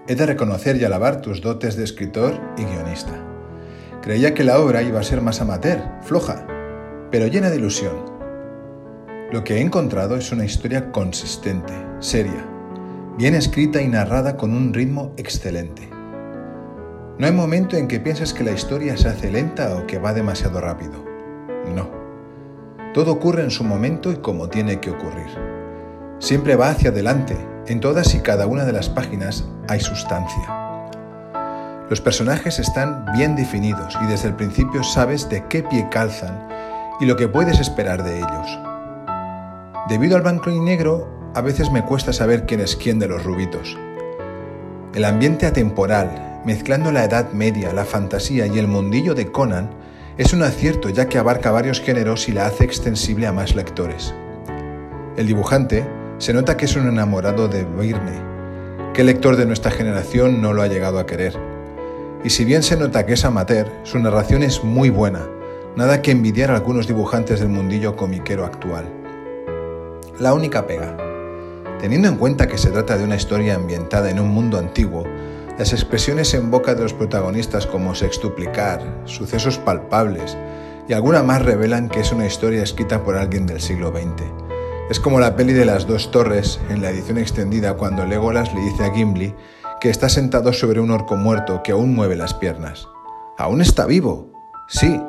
He 0.06 0.14
de 0.14 0.26
reconocer 0.26 0.76
y 0.76 0.84
alabar 0.84 1.20
tus 1.20 1.40
dotes 1.40 1.76
de 1.76 1.84
escritor 1.84 2.40
y 2.56 2.64
guionista. 2.64 3.12
Creía 4.02 4.34
que 4.34 4.44
la 4.44 4.58
obra 4.58 4.82
iba 4.82 5.00
a 5.00 5.02
ser 5.02 5.22
más 5.22 5.40
amateur, 5.40 5.80
floja, 6.02 6.46
pero 7.10 7.26
llena 7.26 7.48
de 7.48 7.56
ilusión. 7.56 8.13
Lo 9.34 9.42
que 9.42 9.56
he 9.56 9.60
encontrado 9.60 10.14
es 10.14 10.30
una 10.30 10.44
historia 10.44 10.92
consistente, 10.92 11.72
seria, 11.98 12.46
bien 13.18 13.34
escrita 13.34 13.82
y 13.82 13.88
narrada 13.88 14.36
con 14.36 14.54
un 14.54 14.72
ritmo 14.72 15.12
excelente. 15.16 15.90
No 17.18 17.26
hay 17.26 17.32
momento 17.32 17.76
en 17.76 17.88
que 17.88 17.98
pienses 17.98 18.32
que 18.32 18.44
la 18.44 18.52
historia 18.52 18.96
se 18.96 19.08
hace 19.08 19.32
lenta 19.32 19.74
o 19.74 19.88
que 19.88 19.98
va 19.98 20.14
demasiado 20.14 20.60
rápido. 20.60 21.04
No. 21.74 21.90
Todo 22.92 23.10
ocurre 23.10 23.42
en 23.42 23.50
su 23.50 23.64
momento 23.64 24.12
y 24.12 24.18
como 24.18 24.50
tiene 24.50 24.78
que 24.78 24.90
ocurrir. 24.90 25.36
Siempre 26.20 26.54
va 26.54 26.68
hacia 26.68 26.90
adelante. 26.90 27.36
En 27.66 27.80
todas 27.80 28.14
y 28.14 28.20
cada 28.20 28.46
una 28.46 28.64
de 28.64 28.72
las 28.72 28.88
páginas 28.88 29.48
hay 29.66 29.80
sustancia. 29.80 30.94
Los 31.90 32.00
personajes 32.00 32.60
están 32.60 33.04
bien 33.12 33.34
definidos 33.34 33.98
y 34.00 34.06
desde 34.06 34.28
el 34.28 34.36
principio 34.36 34.84
sabes 34.84 35.28
de 35.28 35.44
qué 35.48 35.64
pie 35.64 35.88
calzan 35.90 36.46
y 37.00 37.06
lo 37.06 37.16
que 37.16 37.26
puedes 37.26 37.58
esperar 37.58 38.04
de 38.04 38.18
ellos. 38.18 38.73
Debido 39.88 40.16
al 40.16 40.22
blanco 40.22 40.48
y 40.48 40.58
negro, 40.58 41.06
a 41.34 41.42
veces 41.42 41.70
me 41.70 41.84
cuesta 41.84 42.14
saber 42.14 42.46
quién 42.46 42.60
es 42.60 42.74
quién 42.74 42.98
de 42.98 43.06
los 43.06 43.22
rubitos. 43.22 43.76
El 44.94 45.04
ambiente 45.04 45.44
atemporal, 45.44 46.40
mezclando 46.46 46.90
la 46.90 47.04
Edad 47.04 47.32
Media, 47.32 47.70
la 47.74 47.84
fantasía 47.84 48.46
y 48.46 48.58
el 48.58 48.66
mundillo 48.66 49.14
de 49.14 49.30
Conan, 49.30 49.68
es 50.16 50.32
un 50.32 50.42
acierto 50.42 50.88
ya 50.88 51.06
que 51.06 51.18
abarca 51.18 51.50
varios 51.50 51.82
géneros 51.82 52.30
y 52.30 52.32
la 52.32 52.46
hace 52.46 52.64
extensible 52.64 53.26
a 53.26 53.32
más 53.32 53.54
lectores. 53.54 54.14
El 55.18 55.26
dibujante 55.26 55.86
se 56.16 56.32
nota 56.32 56.56
que 56.56 56.64
es 56.64 56.76
un 56.76 56.88
enamorado 56.88 57.48
de 57.48 57.64
Virne. 57.64 58.22
¿Qué 58.94 59.04
lector 59.04 59.36
de 59.36 59.44
nuestra 59.44 59.70
generación 59.70 60.40
no 60.40 60.54
lo 60.54 60.62
ha 60.62 60.66
llegado 60.66 60.98
a 60.98 61.04
querer? 61.04 61.38
Y 62.24 62.30
si 62.30 62.46
bien 62.46 62.62
se 62.62 62.78
nota 62.78 63.04
que 63.04 63.12
es 63.12 63.24
amateur, 63.26 63.70
su 63.82 63.98
narración 63.98 64.44
es 64.44 64.64
muy 64.64 64.88
buena, 64.88 65.28
nada 65.76 66.00
que 66.00 66.10
envidiar 66.10 66.52
a 66.52 66.54
algunos 66.54 66.86
dibujantes 66.86 67.40
del 67.40 67.50
mundillo 67.50 67.96
comiquero 67.96 68.46
actual. 68.46 69.03
La 70.20 70.32
única 70.32 70.64
pega. 70.64 70.96
Teniendo 71.80 72.06
en 72.06 72.16
cuenta 72.16 72.46
que 72.46 72.56
se 72.56 72.70
trata 72.70 72.96
de 72.96 73.02
una 73.02 73.16
historia 73.16 73.56
ambientada 73.56 74.10
en 74.10 74.20
un 74.20 74.28
mundo 74.28 74.58
antiguo, 74.58 75.02
las 75.58 75.72
expresiones 75.72 76.34
en 76.34 76.52
boca 76.52 76.76
de 76.76 76.84
los 76.84 76.92
protagonistas 76.92 77.66
como 77.66 77.96
sextuplicar, 77.96 79.02
sucesos 79.06 79.58
palpables 79.58 80.36
y 80.88 80.92
alguna 80.92 81.24
más 81.24 81.42
revelan 81.42 81.88
que 81.88 81.98
es 81.98 82.12
una 82.12 82.26
historia 82.26 82.62
escrita 82.62 83.02
por 83.02 83.16
alguien 83.16 83.44
del 83.44 83.60
siglo 83.60 83.90
XX. 83.90 84.22
Es 84.88 85.00
como 85.00 85.18
la 85.18 85.34
peli 85.34 85.52
de 85.52 85.64
las 85.64 85.88
dos 85.88 86.12
torres 86.12 86.60
en 86.70 86.80
la 86.80 86.90
edición 86.90 87.18
extendida 87.18 87.74
cuando 87.74 88.06
Legolas 88.06 88.54
le 88.54 88.60
dice 88.60 88.84
a 88.84 88.94
Gimli 88.94 89.34
que 89.80 89.90
está 89.90 90.08
sentado 90.08 90.52
sobre 90.52 90.78
un 90.78 90.92
orco 90.92 91.16
muerto 91.16 91.60
que 91.64 91.72
aún 91.72 91.92
mueve 91.92 92.14
las 92.14 92.34
piernas. 92.34 92.86
¿Aún 93.36 93.60
está 93.60 93.84
vivo? 93.84 94.30
Sí, 94.68 95.00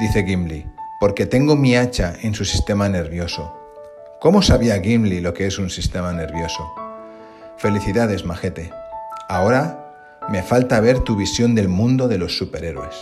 dice 0.00 0.24
Gimli, 0.24 0.66
porque 0.98 1.26
tengo 1.26 1.54
mi 1.54 1.76
hacha 1.76 2.14
en 2.22 2.34
su 2.34 2.44
sistema 2.44 2.88
nervioso. 2.88 3.61
¿Cómo 4.22 4.40
sabía 4.40 4.80
Gimli 4.80 5.20
lo 5.20 5.34
que 5.34 5.48
es 5.48 5.58
un 5.58 5.68
sistema 5.68 6.12
nervioso? 6.12 6.72
Felicidades, 7.56 8.24
majete. 8.24 8.70
Ahora 9.28 9.92
me 10.28 10.44
falta 10.44 10.78
ver 10.78 11.00
tu 11.00 11.16
visión 11.16 11.56
del 11.56 11.66
mundo 11.66 12.06
de 12.06 12.18
los 12.18 12.38
superhéroes. 12.38 12.94